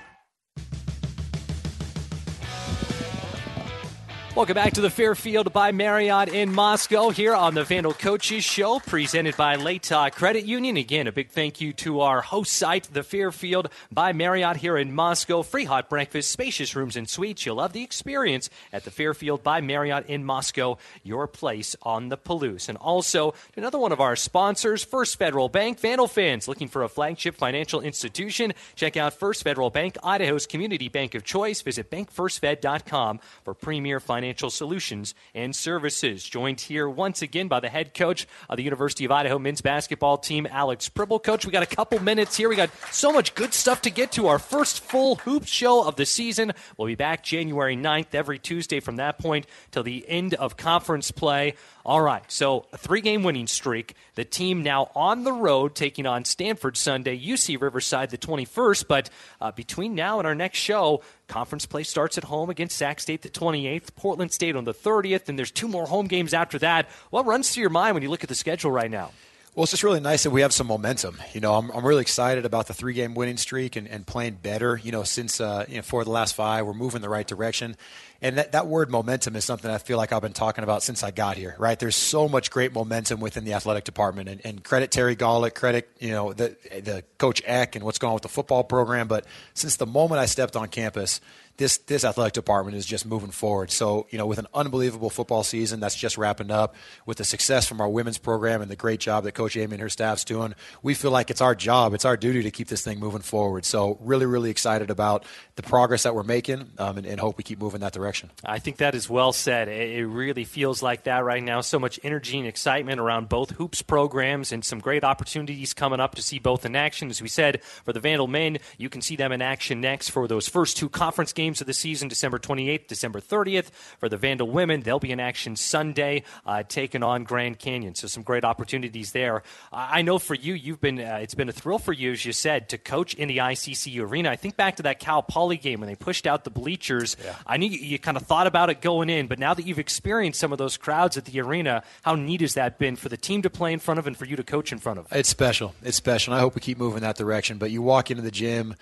Welcome 4.34 4.54
back 4.54 4.72
to 4.72 4.80
the 4.80 4.88
Fairfield 4.88 5.52
by 5.52 5.72
Marriott 5.72 6.30
in 6.30 6.54
Moscow 6.54 7.10
here 7.10 7.34
on 7.34 7.52
the 7.52 7.64
Vandal 7.64 7.92
Coaches 7.92 8.42
Show, 8.42 8.80
presented 8.80 9.36
by 9.36 9.58
Latah 9.58 10.10
Credit 10.10 10.46
Union. 10.46 10.78
Again, 10.78 11.06
a 11.06 11.12
big 11.12 11.28
thank 11.28 11.60
you 11.60 11.74
to 11.74 12.00
our 12.00 12.22
host 12.22 12.54
site, 12.54 12.84
the 12.94 13.02
Fairfield 13.02 13.68
by 13.90 14.14
Marriott 14.14 14.56
here 14.56 14.78
in 14.78 14.94
Moscow. 14.94 15.42
Free 15.42 15.66
hot 15.66 15.90
breakfast, 15.90 16.30
spacious 16.30 16.74
rooms 16.74 16.96
and 16.96 17.10
suites. 17.10 17.44
You'll 17.44 17.56
love 17.56 17.74
the 17.74 17.82
experience 17.82 18.48
at 18.72 18.84
the 18.84 18.90
Fairfield 18.90 19.42
by 19.42 19.60
Marriott 19.60 20.06
in 20.06 20.24
Moscow, 20.24 20.78
your 21.02 21.26
place 21.26 21.76
on 21.82 22.08
the 22.08 22.16
Palouse. 22.16 22.70
And 22.70 22.78
also, 22.78 23.32
to 23.32 23.60
another 23.60 23.78
one 23.78 23.92
of 23.92 24.00
our 24.00 24.16
sponsors, 24.16 24.82
First 24.82 25.18
Federal 25.18 25.50
Bank. 25.50 25.78
Vandal 25.78 26.08
fans 26.08 26.48
looking 26.48 26.68
for 26.68 26.82
a 26.82 26.88
flagship 26.88 27.34
financial 27.34 27.82
institution? 27.82 28.54
Check 28.76 28.96
out 28.96 29.12
First 29.12 29.42
Federal 29.42 29.68
Bank, 29.68 29.98
Idaho's 30.02 30.46
community 30.46 30.88
bank 30.88 31.14
of 31.14 31.22
choice. 31.22 31.60
Visit 31.60 31.90
bankfirstfed.com 31.90 33.20
for 33.44 33.52
premier 33.52 34.00
financial 34.00 34.21
financial 34.22 34.50
solutions 34.50 35.16
and 35.34 35.54
services. 35.56 36.22
Joined 36.22 36.60
here 36.60 36.88
once 36.88 37.22
again 37.22 37.48
by 37.48 37.58
the 37.58 37.68
head 37.68 37.92
coach 37.92 38.24
of 38.48 38.56
the 38.56 38.62
University 38.62 39.04
of 39.04 39.10
Idaho 39.10 39.36
men's 39.36 39.60
basketball 39.60 40.16
team, 40.16 40.46
Alex 40.48 40.88
Pribble. 40.88 41.18
Coach, 41.18 41.44
we 41.44 41.50
got 41.50 41.64
a 41.64 41.66
couple 41.66 41.98
minutes 41.98 42.36
here. 42.36 42.48
We 42.48 42.54
got 42.54 42.70
so 42.92 43.10
much 43.10 43.34
good 43.34 43.52
stuff 43.52 43.82
to 43.82 43.90
get 43.90 44.12
to. 44.12 44.28
Our 44.28 44.38
first 44.38 44.78
full 44.78 45.16
hoop 45.16 45.44
show 45.44 45.82
of 45.82 45.96
the 45.96 46.06
season. 46.06 46.52
We'll 46.76 46.86
be 46.86 46.94
back 46.94 47.24
January 47.24 47.76
9th 47.76 48.14
every 48.14 48.38
Tuesday 48.38 48.78
from 48.78 48.94
that 48.96 49.18
point 49.18 49.48
till 49.72 49.82
the 49.82 50.08
end 50.08 50.34
of 50.34 50.56
conference 50.56 51.10
play. 51.10 51.54
All 51.84 52.00
right, 52.00 52.22
so 52.30 52.66
a 52.72 52.78
three 52.78 53.00
game 53.00 53.24
winning 53.24 53.48
streak. 53.48 53.96
The 54.14 54.24
team 54.24 54.62
now 54.62 54.92
on 54.94 55.24
the 55.24 55.32
road 55.32 55.74
taking 55.74 56.06
on 56.06 56.24
Stanford 56.24 56.76
Sunday, 56.76 57.18
UC 57.18 57.60
Riverside 57.60 58.10
the 58.10 58.18
21st. 58.18 58.86
But 58.86 59.10
uh, 59.40 59.50
between 59.50 59.96
now 59.96 60.20
and 60.20 60.26
our 60.26 60.34
next 60.34 60.58
show, 60.58 61.02
conference 61.26 61.66
play 61.66 61.82
starts 61.82 62.16
at 62.18 62.24
home 62.24 62.50
against 62.50 62.76
Sac 62.76 63.00
State 63.00 63.22
the 63.22 63.28
28th, 63.28 63.96
Portland 63.96 64.30
State 64.32 64.54
on 64.54 64.64
the 64.64 64.74
30th, 64.74 65.28
and 65.28 65.36
there's 65.36 65.50
two 65.50 65.66
more 65.66 65.86
home 65.86 66.06
games 66.06 66.32
after 66.32 66.56
that. 66.60 66.88
What 67.10 67.26
runs 67.26 67.50
through 67.50 67.62
your 67.62 67.70
mind 67.70 67.94
when 67.94 68.04
you 68.04 68.10
look 68.10 68.22
at 68.22 68.28
the 68.28 68.36
schedule 68.36 68.70
right 68.70 68.90
now? 68.90 69.10
Well, 69.54 69.64
it's 69.64 69.72
just 69.72 69.82
really 69.82 70.00
nice 70.00 70.22
that 70.22 70.30
we 70.30 70.40
have 70.40 70.52
some 70.52 70.66
momentum. 70.66 71.18
You 71.34 71.40
know, 71.40 71.54
I'm, 71.54 71.70
I'm 71.72 71.84
really 71.84 72.00
excited 72.00 72.46
about 72.46 72.68
the 72.68 72.74
three 72.74 72.94
game 72.94 73.14
winning 73.14 73.36
streak 73.36 73.76
and, 73.76 73.86
and 73.86 74.06
playing 74.06 74.38
better. 74.42 74.80
You 74.82 74.92
know, 74.92 75.02
since 75.02 75.42
uh, 75.42 75.66
you 75.68 75.76
know 75.76 75.82
for 75.82 76.04
the 76.04 76.10
last 76.10 76.34
five, 76.34 76.64
we're 76.64 76.72
moving 76.72 77.02
the 77.02 77.10
right 77.10 77.26
direction. 77.26 77.76
And 78.22 78.38
that, 78.38 78.52
that 78.52 78.68
word 78.68 78.88
momentum 78.88 79.34
is 79.34 79.44
something 79.44 79.68
I 79.68 79.78
feel 79.78 79.98
like 79.98 80.12
I've 80.12 80.22
been 80.22 80.32
talking 80.32 80.62
about 80.62 80.84
since 80.84 81.02
I 81.02 81.10
got 81.10 81.36
here, 81.36 81.56
right? 81.58 81.76
There's 81.76 81.96
so 81.96 82.28
much 82.28 82.52
great 82.52 82.72
momentum 82.72 83.18
within 83.18 83.44
the 83.44 83.54
athletic 83.54 83.82
department. 83.82 84.28
And, 84.28 84.40
and 84.44 84.62
credit 84.62 84.92
Terry 84.92 85.16
Gawlik, 85.16 85.54
credit, 85.54 85.90
you 85.98 86.12
know, 86.12 86.32
the, 86.32 86.56
the 86.70 87.02
coach 87.18 87.42
Eck 87.44 87.74
and 87.74 87.84
what's 87.84 87.98
going 87.98 88.10
on 88.10 88.14
with 88.14 88.22
the 88.22 88.28
football 88.28 88.62
program. 88.62 89.08
But 89.08 89.26
since 89.54 89.74
the 89.74 89.86
moment 89.86 90.20
I 90.20 90.26
stepped 90.26 90.54
on 90.54 90.68
campus, 90.68 91.20
this 91.56 91.78
this 91.78 92.04
athletic 92.04 92.32
department 92.32 92.76
is 92.76 92.86
just 92.86 93.06
moving 93.06 93.30
forward. 93.30 93.70
So 93.70 94.06
you 94.10 94.18
know, 94.18 94.26
with 94.26 94.38
an 94.38 94.46
unbelievable 94.54 95.10
football 95.10 95.42
season 95.42 95.80
that's 95.80 95.94
just 95.94 96.18
wrapping 96.18 96.50
up, 96.50 96.74
with 97.06 97.18
the 97.18 97.24
success 97.24 97.66
from 97.66 97.80
our 97.80 97.88
women's 97.88 98.18
program 98.18 98.62
and 98.62 98.70
the 98.70 98.76
great 98.76 99.00
job 99.00 99.24
that 99.24 99.32
Coach 99.32 99.54
Eighmey 99.54 99.72
and 99.72 99.80
her 99.80 99.88
staff's 99.88 100.24
doing, 100.24 100.54
we 100.82 100.94
feel 100.94 101.10
like 101.10 101.30
it's 101.30 101.40
our 101.40 101.54
job, 101.54 101.94
it's 101.94 102.04
our 102.04 102.16
duty 102.16 102.42
to 102.42 102.50
keep 102.50 102.68
this 102.68 102.82
thing 102.82 102.98
moving 102.98 103.20
forward. 103.20 103.64
So 103.64 103.98
really, 104.00 104.26
really 104.26 104.50
excited 104.50 104.90
about 104.90 105.24
the 105.56 105.62
progress 105.62 106.02
that 106.04 106.14
we're 106.14 106.22
making, 106.22 106.70
um, 106.78 106.98
and, 106.98 107.06
and 107.06 107.20
hope 107.20 107.38
we 107.38 107.44
keep 107.44 107.60
moving 107.60 107.80
that 107.80 107.92
direction. 107.92 108.30
I 108.44 108.58
think 108.58 108.78
that 108.78 108.94
is 108.94 109.08
well 109.08 109.32
said. 109.32 109.68
It 109.68 110.06
really 110.06 110.44
feels 110.44 110.82
like 110.82 111.04
that 111.04 111.24
right 111.24 111.42
now. 111.42 111.60
So 111.60 111.78
much 111.78 112.00
energy 112.02 112.38
and 112.38 112.46
excitement 112.46 113.00
around 113.00 113.28
both 113.28 113.50
hoops 113.50 113.82
programs, 113.82 114.52
and 114.52 114.64
some 114.64 114.78
great 114.78 115.04
opportunities 115.04 115.74
coming 115.74 116.00
up 116.00 116.14
to 116.14 116.22
see 116.22 116.38
both 116.38 116.64
in 116.64 116.74
action. 116.74 117.10
As 117.10 117.20
we 117.20 117.28
said, 117.28 117.62
for 117.62 117.92
the 117.92 118.00
Vandal 118.00 118.26
men, 118.26 118.58
you 118.78 118.88
can 118.88 119.00
see 119.00 119.16
them 119.16 119.32
in 119.32 119.42
action 119.42 119.80
next 119.80 120.10
for 120.10 120.26
those 120.26 120.48
first 120.48 120.76
two 120.76 120.88
conference 120.88 121.32
games 121.32 121.41
of 121.50 121.66
the 121.66 121.72
season, 121.72 122.08
December 122.08 122.38
28th, 122.38 122.86
December 122.86 123.20
30th. 123.20 123.70
For 123.98 124.08
the 124.08 124.16
Vandal 124.16 124.48
women, 124.48 124.80
they'll 124.80 124.98
be 124.98 125.10
in 125.10 125.20
action 125.20 125.56
Sunday, 125.56 126.22
uh, 126.46 126.62
taking 126.62 127.02
on 127.02 127.24
Grand 127.24 127.58
Canyon. 127.58 127.94
So 127.94 128.06
some 128.06 128.22
great 128.22 128.44
opportunities 128.44 129.12
there. 129.12 129.42
I 129.72 130.02
know 130.02 130.18
for 130.18 130.34
you, 130.34 130.54
you've 130.54 130.80
been 130.80 131.00
uh, 131.00 131.18
it's 131.20 131.34
been 131.34 131.48
a 131.48 131.52
thrill 131.52 131.78
for 131.78 131.92
you, 131.92 132.12
as 132.12 132.24
you 132.24 132.32
said, 132.32 132.68
to 132.70 132.78
coach 132.78 133.14
in 133.14 133.28
the 133.28 133.38
ICC 133.38 134.00
arena. 134.00 134.30
I 134.30 134.36
think 134.36 134.56
back 134.56 134.76
to 134.76 134.84
that 134.84 135.00
Cal 135.00 135.22
Poly 135.22 135.56
game 135.56 135.80
when 135.80 135.88
they 135.88 135.96
pushed 135.96 136.26
out 136.26 136.44
the 136.44 136.50
bleachers. 136.50 137.16
Yeah. 137.22 137.34
I 137.46 137.56
knew 137.56 137.68
you, 137.68 137.78
you 137.78 137.98
kind 137.98 138.16
of 138.16 138.24
thought 138.24 138.46
about 138.46 138.70
it 138.70 138.80
going 138.80 139.10
in, 139.10 139.26
but 139.26 139.38
now 139.38 139.54
that 139.54 139.66
you've 139.66 139.78
experienced 139.78 140.38
some 140.38 140.52
of 140.52 140.58
those 140.58 140.76
crowds 140.76 141.16
at 141.16 141.24
the 141.24 141.40
arena, 141.40 141.82
how 142.02 142.14
neat 142.14 142.40
has 142.40 142.54
that 142.54 142.78
been 142.78 142.96
for 142.96 143.08
the 143.08 143.16
team 143.16 143.42
to 143.42 143.50
play 143.50 143.72
in 143.72 143.78
front 143.78 143.98
of 143.98 144.06
and 144.06 144.16
for 144.16 144.24
you 144.24 144.36
to 144.36 144.44
coach 144.44 144.72
in 144.72 144.78
front 144.78 144.98
of? 144.98 145.06
It's 145.10 145.28
special. 145.28 145.74
It's 145.82 145.96
special. 145.96 146.32
And 146.32 146.38
I 146.38 146.42
hope 146.42 146.54
we 146.54 146.60
keep 146.60 146.78
moving 146.78 147.00
that 147.00 147.16
direction. 147.16 147.58
But 147.58 147.70
you 147.70 147.82
walk 147.82 148.10
into 148.10 148.22
the 148.22 148.30
gym 148.30 148.74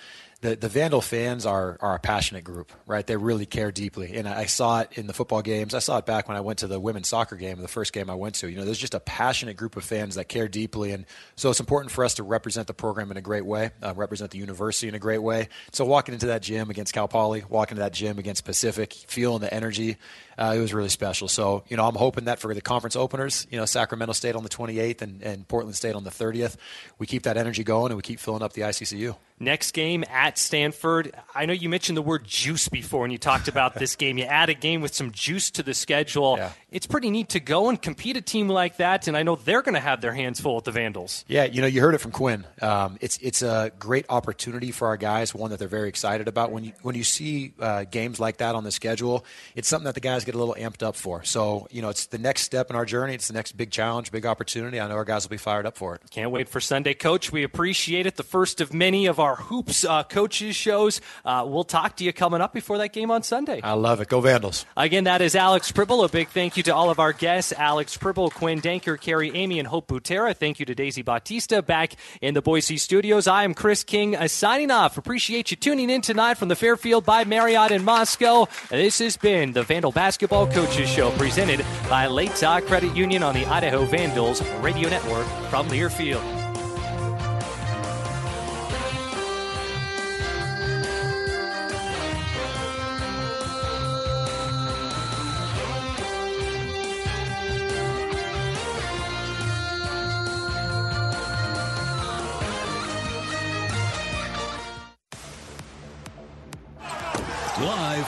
the, 0.42 0.56
the 0.56 0.68
Vandal 0.68 1.02
fans 1.02 1.44
are, 1.44 1.76
are 1.80 1.94
a 1.94 1.98
passionate 1.98 2.44
group, 2.44 2.72
right? 2.86 3.06
They 3.06 3.16
really 3.16 3.44
care 3.44 3.70
deeply. 3.70 4.16
And 4.16 4.26
I 4.26 4.46
saw 4.46 4.80
it 4.80 4.92
in 4.94 5.06
the 5.06 5.12
football 5.12 5.42
games. 5.42 5.74
I 5.74 5.80
saw 5.80 5.98
it 5.98 6.06
back 6.06 6.28
when 6.28 6.36
I 6.36 6.40
went 6.40 6.60
to 6.60 6.66
the 6.66 6.80
women's 6.80 7.08
soccer 7.08 7.36
game, 7.36 7.60
the 7.60 7.68
first 7.68 7.92
game 7.92 8.08
I 8.08 8.14
went 8.14 8.36
to. 8.36 8.50
You 8.50 8.56
know, 8.56 8.64
there's 8.64 8.78
just 8.78 8.94
a 8.94 9.00
passionate 9.00 9.58
group 9.58 9.76
of 9.76 9.84
fans 9.84 10.14
that 10.14 10.28
care 10.28 10.48
deeply. 10.48 10.92
And 10.92 11.04
so 11.36 11.50
it's 11.50 11.60
important 11.60 11.92
for 11.92 12.04
us 12.04 12.14
to 12.14 12.22
represent 12.22 12.68
the 12.68 12.74
program 12.74 13.10
in 13.10 13.18
a 13.18 13.20
great 13.20 13.44
way, 13.44 13.70
uh, 13.82 13.92
represent 13.94 14.30
the 14.30 14.38
university 14.38 14.88
in 14.88 14.94
a 14.94 14.98
great 14.98 15.22
way. 15.22 15.48
So 15.72 15.84
walking 15.84 16.14
into 16.14 16.26
that 16.26 16.40
gym 16.40 16.70
against 16.70 16.94
Cal 16.94 17.08
Poly, 17.08 17.44
walking 17.46 17.76
to 17.76 17.82
that 17.82 17.92
gym 17.92 18.18
against 18.18 18.46
Pacific, 18.46 18.94
feeling 18.94 19.40
the 19.40 19.52
energy, 19.52 19.98
uh, 20.40 20.54
it 20.56 20.60
was 20.60 20.72
really 20.72 20.88
special. 20.88 21.28
So, 21.28 21.64
you 21.68 21.76
know, 21.76 21.86
I'm 21.86 21.94
hoping 21.94 22.24
that 22.24 22.38
for 22.38 22.54
the 22.54 22.62
conference 22.62 22.96
openers, 22.96 23.46
you 23.50 23.58
know, 23.58 23.66
Sacramento 23.66 24.14
State 24.14 24.34
on 24.34 24.42
the 24.42 24.48
28th 24.48 25.02
and, 25.02 25.22
and 25.22 25.46
Portland 25.46 25.76
State 25.76 25.94
on 25.94 26.02
the 26.02 26.10
30th, 26.10 26.56
we 26.98 27.06
keep 27.06 27.24
that 27.24 27.36
energy 27.36 27.62
going 27.62 27.92
and 27.92 27.96
we 27.96 28.02
keep 28.02 28.18
filling 28.18 28.42
up 28.42 28.54
the 28.54 28.62
ICCU. 28.62 29.14
Next 29.38 29.72
game 29.72 30.02
at 30.10 30.38
Stanford. 30.38 31.14
I 31.34 31.44
know 31.44 31.52
you 31.52 31.68
mentioned 31.68 31.98
the 31.98 32.02
word 32.02 32.24
juice 32.24 32.68
before 32.68 33.02
when 33.02 33.10
you 33.10 33.18
talked 33.18 33.48
about 33.48 33.74
this 33.74 33.96
game. 33.96 34.16
You 34.16 34.24
add 34.24 34.48
a 34.48 34.54
game 34.54 34.80
with 34.80 34.94
some 34.94 35.10
juice 35.10 35.50
to 35.52 35.62
the 35.62 35.74
schedule. 35.74 36.36
Yeah. 36.38 36.52
It's 36.70 36.86
pretty 36.86 37.10
neat 37.10 37.30
to 37.30 37.40
go 37.40 37.68
and 37.68 37.80
compete 37.80 38.16
a 38.16 38.20
team 38.20 38.48
like 38.48 38.76
that, 38.76 39.08
and 39.08 39.16
I 39.16 39.22
know 39.22 39.36
they're 39.36 39.62
going 39.62 39.74
to 39.74 39.80
have 39.80 40.00
their 40.00 40.12
hands 40.12 40.40
full 40.40 40.56
with 40.56 40.64
the 40.64 40.72
Vandals. 40.72 41.24
Yeah, 41.26 41.44
you 41.44 41.60
know, 41.60 41.66
you 41.66 41.80
heard 41.80 41.94
it 41.94 41.98
from 41.98 42.12
Quinn. 42.12 42.46
Um, 42.62 42.98
it's 43.00 43.18
it's 43.18 43.42
a 43.42 43.72
great 43.78 44.06
opportunity 44.08 44.70
for 44.70 44.88
our 44.88 44.96
guys, 44.96 45.34
one 45.34 45.50
that 45.50 45.58
they're 45.58 45.68
very 45.68 45.88
excited 45.88 46.28
about. 46.28 46.52
When 46.52 46.64
you 46.64 46.72
when 46.82 46.94
you 46.94 47.04
see 47.04 47.52
uh, 47.58 47.84
games 47.90 48.20
like 48.20 48.38
that 48.38 48.54
on 48.54 48.64
the 48.64 48.70
schedule, 48.70 49.24
it's 49.54 49.68
something 49.68 49.84
that 49.86 49.94
the 49.94 50.00
guys 50.00 50.24
get 50.24 50.34
a 50.34 50.38
little 50.38 50.54
amped 50.58 50.82
up 50.82 50.96
for. 50.96 51.24
So, 51.24 51.66
you 51.70 51.82
know, 51.82 51.88
it's 51.88 52.06
the 52.06 52.18
next 52.18 52.42
step 52.42 52.70
in 52.70 52.76
our 52.76 52.84
journey. 52.84 53.14
It's 53.14 53.28
the 53.28 53.34
next 53.34 53.52
big 53.56 53.70
challenge, 53.70 54.12
big 54.12 54.26
opportunity. 54.26 54.80
I 54.80 54.88
know 54.88 54.94
our 54.94 55.04
guys 55.04 55.24
will 55.24 55.30
be 55.30 55.36
fired 55.36 55.66
up 55.66 55.76
for 55.76 55.94
it. 55.94 56.02
Can't 56.10 56.30
wait 56.30 56.48
for 56.48 56.60
Sunday, 56.60 56.94
Coach. 56.94 57.32
We 57.32 57.42
appreciate 57.42 58.06
it. 58.06 58.16
The 58.16 58.22
first 58.22 58.60
of 58.60 58.72
many 58.72 59.06
of 59.06 59.18
our 59.18 59.36
hoops 59.36 59.84
uh, 59.84 60.04
coaches 60.04 60.56
shows. 60.56 61.00
Uh, 61.24 61.44
we'll 61.46 61.64
talk 61.64 61.96
to 61.96 62.04
you 62.04 62.12
coming 62.12 62.40
up 62.40 62.52
before 62.52 62.78
that 62.78 62.92
game 62.92 63.10
on 63.10 63.22
Sunday. 63.22 63.60
I 63.62 63.72
love 63.72 64.00
it. 64.00 64.08
Go 64.08 64.20
Vandals. 64.20 64.66
Again, 64.76 65.04
that 65.04 65.20
is 65.20 65.34
Alex 65.34 65.72
Pribble. 65.72 66.04
A 66.04 66.08
big 66.08 66.28
thank 66.28 66.56
you 66.56 66.59
to 66.64 66.74
all 66.74 66.90
of 66.90 66.98
our 66.98 67.12
guests 67.12 67.52
Alex 67.52 67.96
Pribble, 67.96 68.30
Quinn 68.30 68.60
Denker, 68.60 69.00
Carrie 69.00 69.30
Eighmey, 69.30 69.58
and 69.58 69.68
Hope 69.68 69.86
Butera. 69.86 70.34
Thank 70.36 70.60
you 70.60 70.66
to 70.66 70.74
Daisy 70.74 71.02
Bautista 71.02 71.62
back 71.62 71.94
in 72.20 72.34
the 72.34 72.42
Boise 72.42 72.76
studios. 72.76 73.26
I 73.26 73.44
am 73.44 73.54
Chris 73.54 73.84
King 73.84 74.16
uh, 74.16 74.28
signing 74.28 74.70
off. 74.70 74.98
Appreciate 74.98 75.50
you 75.50 75.56
tuning 75.56 75.90
in 75.90 76.00
tonight 76.00 76.34
from 76.34 76.48
the 76.48 76.56
Fairfield 76.56 77.04
by 77.04 77.24
Marriott 77.24 77.70
in 77.70 77.84
Moscow. 77.84 78.46
This 78.70 78.98
has 78.98 79.16
been 79.16 79.52
the 79.52 79.62
Vandal 79.62 79.92
Basketball 79.92 80.46
Coaches 80.46 80.88
Show 80.88 81.10
presented 81.12 81.60
by 81.88 82.06
Latah 82.06 82.66
Credit 82.66 82.94
Union 82.96 83.22
on 83.22 83.34
the 83.34 83.46
Idaho 83.46 83.84
Vandals 83.84 84.42
Radio 84.60 84.88
Network 84.88 85.26
from 85.50 85.68
Learfield. 85.68 86.39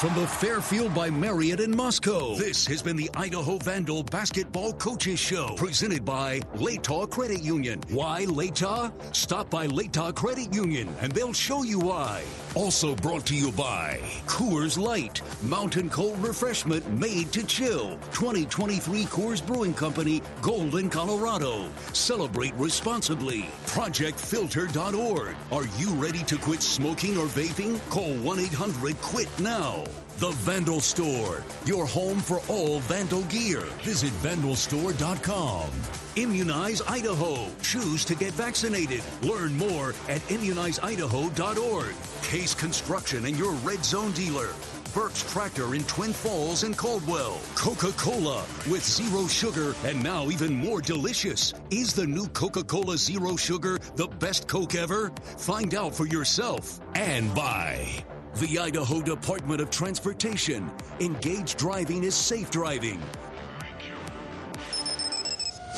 From 0.03 0.15
the 0.17 0.27
Fairfield 0.27 0.93
by 0.97 1.09
Marriott 1.09 1.61
in 1.61 1.77
Moscow, 1.77 2.35
this 2.35 2.67
has 2.67 2.83
been 2.83 2.97
the 2.97 3.09
Idaho 3.15 3.57
Vandal 3.59 4.03
Basketball 4.03 4.73
Coaches 4.73 5.21
Show, 5.21 5.55
presented 5.55 6.05
by 6.05 6.41
Latah 6.57 7.09
Credit 7.09 7.41
Union. 7.41 7.81
Why 7.89 8.25
Latah? 8.25 8.93
Stop 9.15 9.49
by 9.49 9.69
Latah 9.69 10.13
Credit 10.13 10.53
Union, 10.53 10.93
and 11.01 11.13
they'll 11.13 11.33
show 11.33 11.63
you 11.63 11.79
why. 11.79 12.25
Also 12.57 12.97
brought 12.97 13.25
to 13.27 13.37
you 13.37 13.53
by 13.53 14.01
Coors 14.27 14.77
Light, 14.77 15.23
mountain 15.41 15.89
cold 15.89 16.19
refreshment 16.19 16.85
made 16.91 17.33
to 17.33 17.47
chill. 17.47 17.97
2023 18.11 19.05
Coors 19.05 19.47
Brewing 19.47 19.73
Company, 19.73 20.21
Golden, 20.41 20.91
Colorado. 20.91 21.71
Celebrate 21.93 22.55
responsibly. 22.55 23.43
ProjectFilter.org. 23.67 25.37
Are 25.53 25.67
you 25.79 25.91
ready 25.91 26.25
to 26.25 26.37
quit 26.39 26.61
smoking 26.61 27.17
or 27.17 27.27
vaping? 27.27 27.79
Call 27.89 28.13
1 28.15 28.41
800 28.41 28.97
QUIT 29.01 29.41
now. 29.41 29.85
The 30.19 30.31
Vandal 30.31 30.81
Store, 30.81 31.43
your 31.65 31.87
home 31.87 32.21
for 32.21 32.41
all 32.49 32.79
Vandal 32.81 33.23
gear. 33.23 33.63
Visit 33.83 34.13
vandalstore.com. 34.23 35.71
Immunize 36.15 36.81
Idaho. 36.83 37.49
Choose 37.63 38.05
to 38.05 38.15
get 38.15 38.33
vaccinated. 38.35 39.03
Learn 39.23 39.57
more 39.57 39.95
at 40.09 40.21
immunizeidaho.org. 40.29 41.95
Case 42.23 42.55
Construction 42.55 43.27
and 43.27 43.37
your 43.37 43.53
Red 43.53 43.85
Zone 43.85 44.13
dealer. 44.13 44.51
Burks 44.95 45.23
Tractor 45.33 45.75
in 45.75 45.85
Twin 45.85 46.13
Falls 46.13 46.65
and 46.65 46.77
Caldwell. 46.77 47.41
Coca 47.55 47.93
Cola 47.93 48.45
with 48.71 48.85
zero 48.85 49.27
sugar 49.27 49.75
and 49.85 50.03
now 50.03 50.29
even 50.29 50.55
more 50.55 50.83
delicious. 50.83 51.55
Is 51.71 51.95
the 51.95 52.07
new 52.07 52.29
Coca 52.29 52.63
Cola 52.63 52.99
Zero 52.99 53.37
Sugar 53.37 53.79
the 53.97 54.07
best 54.07 54.47
Coke 54.49 54.75
ever? 54.75 55.11
Find 55.39 55.75
out 55.75 55.95
for 55.95 56.07
yourself 56.07 56.79
and 56.95 57.35
buy. 57.35 58.05
The 58.37 58.59
Idaho 58.59 59.03
Department 59.03 59.61
of 59.61 59.71
Transportation. 59.71 60.71
Engaged 61.01 61.59
driving 61.59 62.03
is 62.03 62.15
safe 62.15 62.51
driving. 62.51 62.99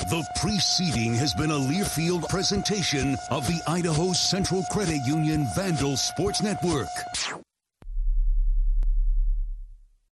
The 0.09 0.24
preceding 0.40 1.14
has 1.14 1.34
been 1.34 1.50
a 1.50 1.55
Learfield 1.55 2.28
presentation 2.28 3.16
of 3.30 3.44
the 3.48 3.61
Idaho 3.66 4.12
Central 4.12 4.62
Credit 4.70 5.00
Union 5.05 5.46
Vandal 5.57 5.96
Sports 5.96 6.42
Network. 6.42 6.88